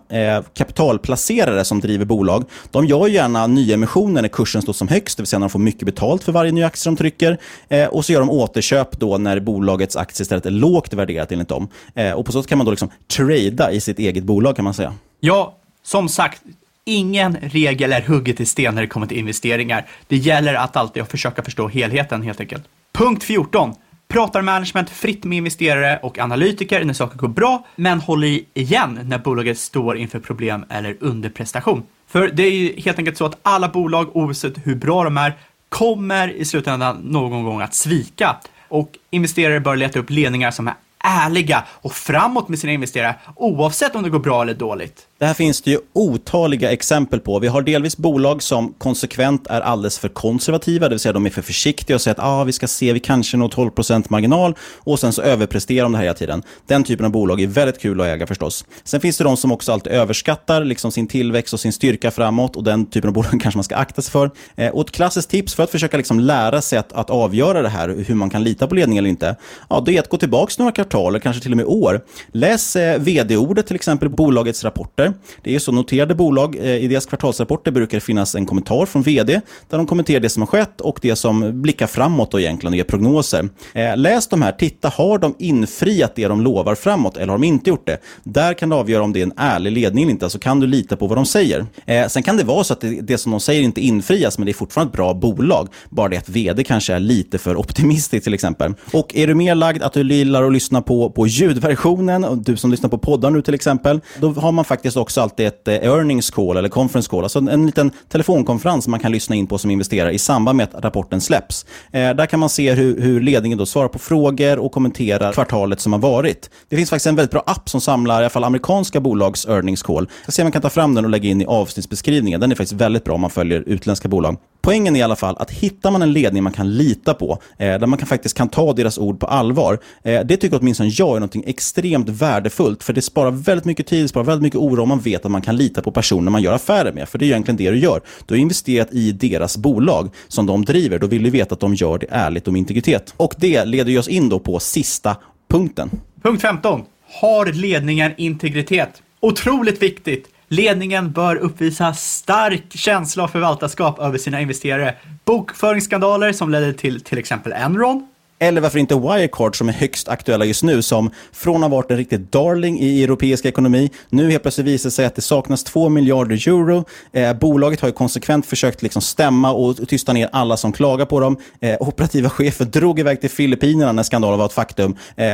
kapitalplacerare 0.55 1.65
som 1.69 1.81
driver 1.81 2.05
bolag, 2.05 2.45
de 2.71 2.87
gör 2.87 3.07
gärna 3.07 3.47
nyemissioner 3.47 4.23
när 4.23 4.29
kursen 4.29 4.63
står 4.63 4.73
som 4.73 4.89
högst, 4.89 5.17
det 5.17 5.23
vill 5.23 5.27
säga 5.27 5.39
när 5.39 5.47
de 5.47 5.51
får 5.51 5.59
mycket 5.59 5.87
betalt 5.87 6.25
för 6.25 6.33
varje 6.33 6.53
ny 6.53 6.63
aktie 6.63 6.91
de 6.91 6.97
trycker. 6.97 7.39
Eh, 7.69 7.87
och 7.87 8.05
så 8.05 8.13
gör 8.13 8.21
de 8.21 8.31
återköp 8.31 9.01
då 9.01 9.19
när 9.19 9.41
bolagets 9.41 9.97
aktie 9.97 10.23
istället 10.23 10.47
är 10.47 10.51
lågt 10.51 10.95
värderat 10.95 11.33
enligt 11.33 11.49
dem. 11.49 11.69
Eh, 11.95 12.13
och 12.13 12.27
på 12.27 12.33
så 12.33 12.43
sätt 12.43 12.49
kan 12.49 12.59
man 12.59 12.65
då 12.65 12.71
liksom 12.71 12.91
trada 13.17 13.73
i 13.73 13.81
sitt 13.81 13.99
eget 13.99 14.25
bolag 14.25 14.57
kan 14.57 14.65
man 14.65 14.75
säga. 14.75 14.95
Ja, 15.21 15.57
som 15.83 16.09
sagt, 16.09 16.43
ingen 16.85 17.37
regel 17.43 17.93
är 17.93 18.01
hugget 18.03 18.41
i 18.41 18.47
sten 18.47 18.75
när 18.75 18.83
det 18.83 18.89
kommer 18.89 19.07
till 19.07 19.19
investeringar. 19.19 19.87
Det 20.09 20.17
gäller 20.17 20.55
att 20.55 20.77
alltid 20.77 21.07
försöka 21.07 21.43
förstå 21.43 21.69
helheten 21.69 22.23
helt 22.23 22.41
enkelt. 22.41 22.65
Punkt 22.93 23.25
14 23.25 23.75
pratar 24.09 24.43
management 24.43 24.91
fritt 24.91 25.25
med 25.25 25.39
investerare 25.39 25.99
och 26.03 26.19
analytiker 26.19 26.85
när 26.85 26.95
saker 26.95 27.19
går 27.19 27.29
bra, 27.29 27.67
men 27.77 28.01
håller 28.01 28.41
igen 28.55 29.01
när 29.05 29.19
bolaget 29.19 29.59
står 29.59 29.97
inför 29.97 30.19
problem 30.19 30.65
eller 30.69 30.97
underprestation. 31.01 31.83
För 32.07 32.29
det 32.29 32.43
är 32.43 32.51
ju 32.51 32.81
helt 32.81 32.99
enkelt 32.99 33.17
så 33.17 33.25
att 33.25 33.39
alla 33.43 33.69
bolag, 33.69 34.17
oavsett 34.17 34.67
hur 34.67 34.75
bra 34.75 35.05
de 35.05 35.17
är, 35.17 35.33
kommer 35.69 36.33
i 36.33 36.45
slutändan 36.45 36.97
någon 36.97 37.45
gång 37.45 37.61
att 37.61 37.75
svika. 37.75 38.37
Och 38.69 38.91
investerare 39.11 39.61
bör 39.61 39.77
leta 39.77 39.99
upp 39.99 40.11
ledningar 40.11 40.51
som 40.51 40.69
är 40.69 40.75
ärliga 40.99 41.65
och 41.71 41.93
framåt 41.93 42.49
med 42.49 42.59
sina 42.59 42.73
investerare, 42.73 43.15
oavsett 43.37 43.97
om 43.97 44.03
det 44.03 44.11
går 44.11 44.19
bra 44.19 44.43
eller 44.43 44.55
dåligt. 44.55 45.08
Det 45.21 45.27
här 45.27 45.35
finns 45.35 45.61
det 45.61 45.71
ju 45.71 45.79
otaliga 45.93 46.73
exempel 46.73 47.21
på. 47.21 47.39
Vi 47.39 47.49
har 47.49 47.63
delvis 47.63 47.97
bolag 47.97 48.43
som 48.43 48.75
konsekvent 48.79 49.47
är 49.47 49.61
alldeles 49.61 49.99
för 49.99 50.09
konservativa, 50.09 50.89
det 50.89 50.95
vill 50.95 51.01
säga 51.01 51.13
de 51.13 51.27
är 51.27 51.31
för 51.31 51.43
försiktiga 51.43 51.97
och 51.97 52.01
säger 52.01 52.15
att 52.15 52.25
ah, 52.25 52.45
vi 52.45 52.53
ska 52.53 52.67
se, 52.69 52.93
vi 52.93 53.01
kanske 53.01 53.37
når 53.37 53.49
12% 53.49 54.07
marginal 54.09 54.55
och 54.79 54.99
sen 54.99 55.13
så 55.13 55.23
överpresterar 55.23 55.83
de 55.83 55.93
det 55.93 55.99
här 55.99 56.05
hela 56.05 56.15
tiden. 56.15 56.43
Den 56.67 56.85
typen 56.85 57.07
av 57.07 57.13
bolag 57.13 57.41
är 57.41 57.47
väldigt 57.47 57.81
kul 57.81 58.01
att 58.01 58.07
äga 58.07 58.27
förstås. 58.27 58.65
Sen 58.85 59.01
finns 59.01 59.19
det 59.19 59.25
de 59.25 59.37
som 59.37 59.53
också 59.53 59.73
alltid 59.73 59.93
överskattar 59.93 60.65
liksom 60.65 60.93
sin 60.93 61.07
tillväxt 61.07 61.55
och 61.55 61.61
sin 61.61 61.73
styrka 61.73 62.11
framåt 62.11 62.57
och 62.57 62.65
den 62.65 62.87
typen 62.87 63.09
av 63.09 63.15
bolag 63.15 63.31
kanske 63.43 63.59
man 63.59 63.65
ska 63.65 63.77
akta 63.77 64.03
sig 64.03 64.13
för. 64.13 64.31
Eh, 64.57 64.71
och 64.71 64.83
ett 64.83 64.91
klassiskt 64.91 65.31
tips 65.31 65.55
för 65.55 65.63
att 65.63 65.71
försöka 65.71 65.97
liksom 65.97 66.21
lära 66.21 66.63
sig 66.63 66.79
att, 66.79 66.93
att 66.93 67.11
avgöra 67.11 67.63
det 67.63 67.69
här, 67.69 68.05
hur 68.07 68.15
man 68.15 68.31
kan 68.31 68.45
lita 68.45 68.67
på 68.67 68.75
ledningen 68.75 69.03
eller 69.03 69.11
inte, 69.11 69.37
ja, 69.71 69.83
det 69.87 69.97
är 69.97 70.01
att 70.01 70.09
gå 70.09 70.17
tillbaka 70.17 70.53
några 70.59 70.73
kvartaler, 70.73 71.19
kanske 71.19 71.43
till 71.43 71.53
och 71.53 71.57
med 71.57 71.67
år. 71.67 72.01
Läs 72.33 72.77
eh, 72.77 73.01
vd-ordet 73.01 73.67
till 73.67 73.77
exempel 73.77 74.09
i 74.09 74.11
bolagets 74.11 74.65
rapporter 74.65 75.08
det 75.43 75.55
är 75.55 75.59
så 75.59 75.73
noterade 75.73 76.15
bolag, 76.15 76.57
eh, 76.57 76.77
i 76.77 76.89
deras 76.89 77.07
kvartalsrapporter 77.07 77.71
brukar 77.71 77.97
det 77.97 78.01
finnas 78.01 78.35
en 78.35 78.47
kommentar 78.47 78.87
från 78.87 79.03
vd 79.03 79.41
där 79.69 79.79
de 79.79 79.87
kommenterar 79.87 80.21
det 80.21 80.29
som 80.29 80.43
har 80.43 80.47
skett 80.47 80.81
och 80.81 80.99
det 81.03 81.17
som 81.17 81.63
blickar 81.63 81.87
framåt 81.87 82.35
och 82.35 82.41
egentligen 82.41 82.73
och 82.73 82.77
ger 82.77 82.85
prognoser. 82.85 83.49
Eh, 83.73 83.97
läs 83.97 84.29
de 84.29 84.43
här, 84.43 84.53
titta, 84.53 84.89
har 84.89 85.19
de 85.19 85.35
infriat 85.39 86.13
det 86.15 86.29
de 86.29 86.41
lovar 86.41 86.75
framåt 86.75 87.17
eller 87.17 87.27
har 87.27 87.39
de 87.39 87.45
inte 87.45 87.71
gjort 87.71 87.87
det? 87.87 87.99
Där 88.25 88.55
kan 88.55 88.69
du 88.69 88.77
avgöra 88.77 89.03
om 89.03 89.13
det 89.13 89.21
är 89.21 89.23
en 89.23 89.33
ärlig 89.37 89.73
ledning 89.73 90.05
eller 90.05 90.13
inte, 90.13 90.27
alltså 90.27 90.39
kan 90.39 90.61
du 90.61 90.67
lita 90.67 90.97
på 90.97 91.07
vad 91.07 91.19
de 91.19 91.27
säger. 91.27 91.67
Eh, 91.87 92.07
sen 92.09 92.23
kan 92.23 92.37
det 92.37 92.45
vara 92.45 92.65
så 92.65 92.73
att 92.73 92.81
det, 92.81 93.01
det 93.01 93.19
som 93.19 93.31
de 93.31 93.41
säger 93.41 93.63
inte 93.63 93.81
infrias, 93.81 94.39
men 94.39 94.47
det 94.47 94.53
är 94.53 94.55
fortfarande 94.55 94.91
ett 94.91 94.97
bra 94.97 95.15
bolag. 95.15 95.69
Bara 95.91 96.09
det 96.09 96.17
att 96.17 96.29
vd 96.29 96.65
kanske 96.65 96.95
är 96.95 97.01
lite 97.01 97.39
för 97.39 97.57
optimistisk 97.57 98.25
till 98.25 98.35
exempel. 98.35 98.75
Och 98.93 99.17
är 99.17 99.27
du 99.27 99.35
mer 99.35 99.55
lagd 99.55 99.83
att 99.83 99.93
du 99.93 100.15
gillar 100.15 100.43
att 100.43 100.53
lyssna 100.53 100.83
på, 100.83 101.11
på 101.11 101.27
ljudversionen, 101.27 102.25
och 102.25 102.39
du 102.39 102.57
som 102.57 102.71
lyssnar 102.71 102.91
på 102.91 102.99
poddar 102.99 103.31
nu 103.31 103.43
till 103.43 103.55
exempel, 103.55 104.01
då 104.21 104.33
har 104.33 104.53
man 104.53 104.65
faktiskt 104.65 104.97
också 105.01 105.21
alltid 105.21 105.47
ett 105.47 105.69
eh, 105.69 105.75
earnings 105.75 106.31
call 106.31 106.57
eller 106.57 106.69
conference 106.69 107.11
call, 107.11 107.23
alltså 107.23 107.39
en 107.39 107.67
liten 107.67 107.91
telefonkonferens 108.09 108.89
man 108.89 109.01
kan 109.01 109.13
lyssna 109.13 109.37
in 109.37 109.47
på 109.47 109.59
som 109.59 109.71
investerare 109.71 110.13
i 110.13 110.19
samband 110.19 110.57
med 110.57 110.75
att 110.75 110.85
rapporten 110.85 111.21
släpps. 111.21 111.67
Eh, 111.93 112.11
där 112.15 112.27
kan 112.27 112.41
man 112.41 112.49
se 112.49 112.73
hur, 112.73 113.01
hur 113.01 113.21
ledningen 113.21 113.59
då 113.59 113.67
svarar 113.67 113.89
på 113.89 113.99
frågor 113.99 114.59
och 114.59 114.73
kommenterar 114.73 115.33
kvartalet 115.33 115.81
som 115.81 115.93
har 115.93 116.01
varit. 116.01 116.51
Det 116.69 116.77
finns 116.77 116.91
faktiskt 116.91 117.07
en 117.07 117.17
väldigt 117.17 117.33
bra 117.33 117.43
app 117.47 117.69
som 117.69 117.81
samlar 117.81 118.15
i 118.15 118.19
alla 118.19 118.31
fall 118.31 118.45
amerikanska 118.45 119.01
bolags 119.01 119.47
earnings 119.47 119.83
call. 119.83 120.09
Jag 120.25 120.35
ser 120.35 120.43
om 120.43 120.45
man 120.45 120.53
kan 120.53 120.63
ta 120.63 120.71
fram 120.71 120.95
den 120.95 121.05
och 121.05 121.11
lägga 121.11 121.29
in 121.29 121.43
i 121.43 121.47
avsnittsbeskrivningen. 121.47 122.41
Den 122.41 122.51
är 122.51 122.57
faktiskt 122.57 122.81
väldigt 122.81 123.05
bra 123.05 123.15
om 123.15 123.21
man 123.21 123.31
följer 123.31 123.65
utländska 123.67 124.09
bolag. 124.09 124.37
Poängen 124.69 124.97
är 124.97 125.01
i 125.01 125.03
alla 125.03 125.17
fall 125.17 125.37
att 125.39 125.51
hittar 125.51 125.91
man 125.91 126.03
en 126.03 126.13
ledning 126.13 126.43
man 126.43 126.53
kan 126.53 126.77
lita 126.77 127.15
på, 127.15 127.39
eh, 127.59 127.79
där 127.79 127.87
man 127.87 127.99
kan, 127.99 128.09
faktiskt 128.09 128.37
kan 128.37 128.49
ta 128.49 128.73
deras 128.73 128.99
ord 128.99 129.21
på 129.21 129.27
allvar, 129.27 129.79
eh, 130.03 130.21
det 130.25 130.37
tycker 130.37 130.59
åtminstone 130.61 130.91
jag 130.93 131.17
är 131.17 131.21
något 131.21 131.37
extremt 131.47 132.09
värdefullt, 132.09 132.83
för 132.83 132.93
det 132.93 133.03
sparar 133.03 133.31
väldigt 133.31 133.65
mycket 133.65 133.87
tid, 133.87 134.05
det 134.05 134.09
sparar 134.09 134.25
väldigt 134.25 134.43
mycket 134.43 134.59
oro 134.59 134.83
om 134.83 134.89
man 134.89 135.01
vet 135.01 135.25
att 135.25 135.31
man 135.31 135.43
kan 135.43 135.57
lita 135.57 135.83
på 135.83 135.91
personer 135.91 136.31
man 136.31 136.43
gör 136.43 136.53
affärer 136.53 136.93
med, 136.93 137.09
för 137.09 137.19
det 137.19 137.25
är 137.25 137.27
egentligen 137.27 137.57
det 137.57 137.71
du 137.71 137.79
gör. 137.79 138.01
Du 138.27 138.35
har 138.35 138.39
investerat 138.39 138.89
i 138.93 139.13
deras 139.13 139.57
bolag 139.57 140.11
som 140.29 140.47
de 140.47 140.65
driver, 140.65 140.99
då 140.99 141.07
vill 141.07 141.23
du 141.23 141.31
veta 141.31 141.55
att 141.55 141.61
de 141.61 141.75
gör 141.75 141.99
det 141.99 142.07
ärligt 142.11 142.47
och 142.47 142.53
med 142.53 142.61
integritet. 142.61 143.15
Och 143.17 143.35
det 143.37 143.65
leder 143.65 143.99
oss 143.99 144.09
in 144.09 144.29
då 144.29 144.39
på 144.39 144.59
sista 144.59 145.17
punkten. 145.51 145.91
Punkt 146.23 146.43
15. 146.43 146.83
Har 147.21 147.47
ledningen 147.47 148.13
integritet? 148.17 149.03
Otroligt 149.21 149.83
viktigt. 149.83 150.29
Ledningen 150.49 151.13
bör 151.13 151.37
uppvisa 151.37 151.95
stark 151.95 152.65
känsla 152.71 153.23
av 153.23 153.29
förvaltarskap 153.29 153.99
över 153.99 154.19
sina 154.19 154.41
investerare. 154.41 154.95
Bokföringsskandaler 155.25 156.33
som 156.33 156.51
ledde 156.51 156.73
till 156.73 157.01
till 157.01 157.19
exempel 157.19 157.53
Enron, 157.53 158.09
eller 158.39 158.61
varför 158.61 158.79
inte 158.79 158.95
Wirecard 158.95 159.57
som 159.57 159.69
är 159.69 159.73
högst 159.73 160.09
aktuella 160.09 160.45
just 160.45 160.63
nu, 160.63 160.83
som 160.83 161.11
från 161.33 161.57
att 161.57 161.71
ha 161.71 161.77
varit 161.77 161.91
en 161.91 161.97
riktig 161.97 162.21
darling 162.21 162.81
i 162.81 163.05
europeisk 163.05 163.45
ekonomi, 163.45 163.91
nu 164.09 164.31
helt 164.31 164.43
plötsligt 164.43 164.67
visar 164.67 164.91
sig 164.91 165.07
att 165.07 165.15
det 165.15 165.23
saknas 165.23 165.65
2 165.65 165.89
miljarder 165.89 166.49
euro. 166.49 166.85
Eh, 167.13 167.35
bolaget 167.35 167.81
har 167.81 167.89
ju 167.89 167.93
konsekvent 167.93 168.47
försökt 168.47 168.83
liksom 168.83 169.03
stämma 169.03 169.53
och 169.53 169.89
tysta 169.89 170.13
ner 170.13 170.29
alla 170.33 170.57
som 170.57 170.73
klagar 170.73 171.07
på 171.07 171.21
dem. 171.21 171.37
Eh, 171.61 171.77
operativa 171.81 172.31
chefer 172.31 172.65
drog 172.65 173.01
iväg 173.01 173.21
till 173.21 173.31
Filippinerna 173.31 173.93
när 173.93 174.03
skandalen 174.03 174.39
var 174.39 174.47
ett 174.47 174.53
faktum. 174.53 174.97
Eh, 175.17 175.27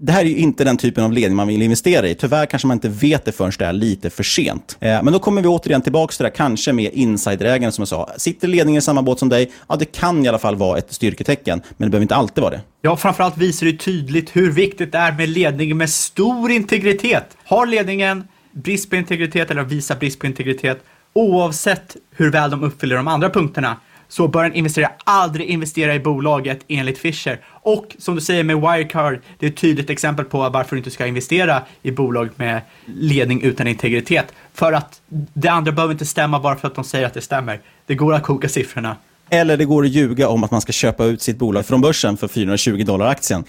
det 0.00 0.12
här 0.12 0.20
är 0.20 0.28
ju 0.28 0.36
inte 0.36 0.64
den 0.64 0.76
typen 0.76 1.04
av 1.04 1.12
ledning 1.12 1.36
man 1.36 1.48
vill 1.48 1.62
investera 1.62 2.08
i. 2.08 2.14
Tyvärr 2.14 2.46
kanske 2.46 2.68
man 2.68 2.76
inte 2.76 2.88
vet 2.88 3.24
det 3.24 3.32
förrän 3.32 3.52
det 3.58 3.64
är 3.64 3.72
lite 3.72 4.10
för 4.10 4.22
sent. 4.22 4.76
Eh, 4.80 5.02
men 5.02 5.12
då 5.12 5.18
kommer 5.18 5.42
vi 5.42 5.48
återigen 5.48 5.82
tillbaka 5.82 6.12
till 6.12 6.22
det 6.22 6.28
här 6.28 6.36
kanske 6.36 6.72
med 6.72 6.92
insiderägaren 6.92 7.72
som 7.72 7.82
jag 7.82 7.88
sa. 7.88 8.10
Sitter 8.16 8.48
ledningen 8.48 8.78
i 8.78 8.82
samma 8.82 9.02
båt 9.02 9.18
som 9.18 9.28
dig, 9.28 9.50
ja 9.68 9.76
det 9.76 9.84
kan 9.84 10.24
i 10.24 10.28
alla 10.28 10.38
fall 10.38 10.56
vara 10.56 10.78
ett 10.78 10.92
styrketecken, 10.92 11.62
men 11.76 11.86
det 11.86 11.90
behöver 11.90 12.02
inte 12.02 12.14
alltid 12.14 12.42
vara 12.42 12.51
det. 12.52 12.60
Ja, 12.80 12.96
framförallt 12.96 13.38
visar 13.38 13.66
det 13.66 13.72
tydligt 13.78 14.36
hur 14.36 14.50
viktigt 14.50 14.92
det 14.92 14.98
är 14.98 15.12
med 15.12 15.28
ledning 15.28 15.76
med 15.76 15.90
stor 15.90 16.50
integritet. 16.50 17.36
Har 17.44 17.66
ledningen 17.66 18.28
brist 18.52 18.90
på 18.90 18.96
integritet 18.96 19.50
eller 19.50 19.62
visar 19.62 19.96
brist 19.96 20.18
på 20.18 20.26
integritet, 20.26 20.84
oavsett 21.12 21.96
hur 22.10 22.30
väl 22.30 22.50
de 22.50 22.62
uppfyller 22.62 22.96
de 22.96 23.08
andra 23.08 23.30
punkterna, 23.30 23.76
så 24.08 24.28
bör 24.28 24.44
en 24.44 24.54
investerare 24.54 24.92
aldrig 25.04 25.46
investera 25.46 25.94
i 25.94 26.00
bolaget 26.00 26.64
enligt 26.68 26.98
Fischer. 26.98 27.40
Och 27.46 27.96
som 27.98 28.14
du 28.14 28.20
säger 28.20 28.44
med 28.44 28.56
Wirecard, 28.60 29.20
det 29.38 29.46
är 29.46 29.50
ett 29.50 29.56
tydligt 29.56 29.90
exempel 29.90 30.24
på 30.24 30.48
varför 30.48 30.76
du 30.76 30.78
inte 30.78 30.90
ska 30.90 31.06
investera 31.06 31.62
i 31.82 31.90
bolag 31.90 32.28
med 32.36 32.60
ledning 32.86 33.42
utan 33.42 33.66
integritet. 33.66 34.34
För 34.54 34.72
att 34.72 35.00
det 35.34 35.48
andra 35.48 35.72
behöver 35.72 35.92
inte 35.92 36.06
stämma 36.06 36.40
bara 36.40 36.56
för 36.56 36.68
att 36.68 36.74
de 36.74 36.84
säger 36.84 37.06
att 37.06 37.14
det 37.14 37.20
stämmer. 37.20 37.60
Det 37.86 37.94
går 37.94 38.14
att 38.14 38.22
koka 38.22 38.48
siffrorna. 38.48 38.96
Eller 39.32 39.56
det 39.56 39.64
går 39.64 39.84
att 39.84 39.90
ljuga 39.90 40.28
om 40.28 40.44
att 40.44 40.50
man 40.50 40.60
ska 40.60 40.72
köpa 40.72 41.04
ut 41.04 41.22
sitt 41.22 41.38
bolag 41.38 41.66
från 41.66 41.80
börsen 41.80 42.16
för 42.16 42.28
420 42.28 42.84
dollar 42.84 43.06
aktien. 43.06 43.44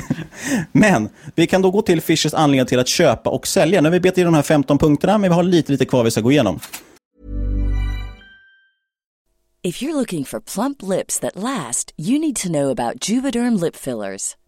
men 0.72 1.08
vi 1.34 1.46
kan 1.46 1.62
då 1.62 1.70
gå 1.70 1.82
till 1.82 2.00
Fishers 2.00 2.34
anledning 2.34 2.66
till 2.66 2.78
att 2.78 2.88
köpa 2.88 3.30
och 3.30 3.46
sälja. 3.46 3.80
Nu 3.80 3.88
har 3.88 3.92
vi 3.92 4.00
betat 4.00 4.18
i 4.18 4.22
de 4.22 4.34
här 4.34 4.42
15 4.42 4.78
punkterna, 4.78 5.18
men 5.18 5.30
vi 5.30 5.34
har 5.34 5.42
lite, 5.42 5.72
lite 5.72 5.84
kvar 5.84 6.04
vi 6.04 6.10
ska 6.10 6.20
gå 6.20 6.32
igenom. 6.32 6.60
If 9.62 9.82
you're 9.82 9.96
looking 9.96 10.24
for 10.24 10.40
plump 10.40 10.82
lips 10.82 11.20
that 11.20 11.36
last, 11.36 11.94
you 11.98 12.18
need 12.18 12.36
to 12.36 12.48
know 12.48 12.70
about 12.70 13.08
Juvederm 13.08 13.60
lip 13.60 13.76
fillers. 13.76 14.36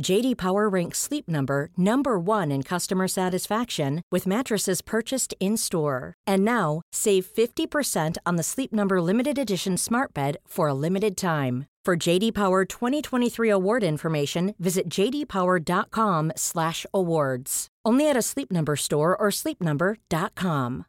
JD 0.00 0.36
Power 0.36 0.68
ranks 0.68 0.98
Sleep 0.98 1.28
Number 1.28 1.68
number 1.76 2.18
1 2.18 2.50
in 2.50 2.62
customer 2.62 3.06
satisfaction 3.08 4.02
with 4.10 4.26
mattresses 4.26 4.80
purchased 4.82 5.34
in-store. 5.40 6.14
And 6.26 6.44
now, 6.44 6.82
save 6.92 7.26
50% 7.26 8.16
on 8.24 8.36
the 8.36 8.42
Sleep 8.42 8.72
Number 8.72 9.02
limited 9.02 9.38
edition 9.38 9.76
Smart 9.76 10.14
Bed 10.14 10.36
for 10.46 10.68
a 10.68 10.74
limited 10.74 11.16
time. 11.16 11.66
For 11.84 11.96
JD 11.96 12.32
Power 12.32 12.64
2023 12.64 13.50
award 13.50 13.82
information, 13.82 14.54
visit 14.58 14.88
jdpower.com/awards. 14.88 17.66
Only 17.88 18.08
at 18.08 18.16
a 18.16 18.22
Sleep 18.22 18.52
Number 18.52 18.76
store 18.76 19.16
or 19.16 19.30
sleepnumber.com. 19.30 20.84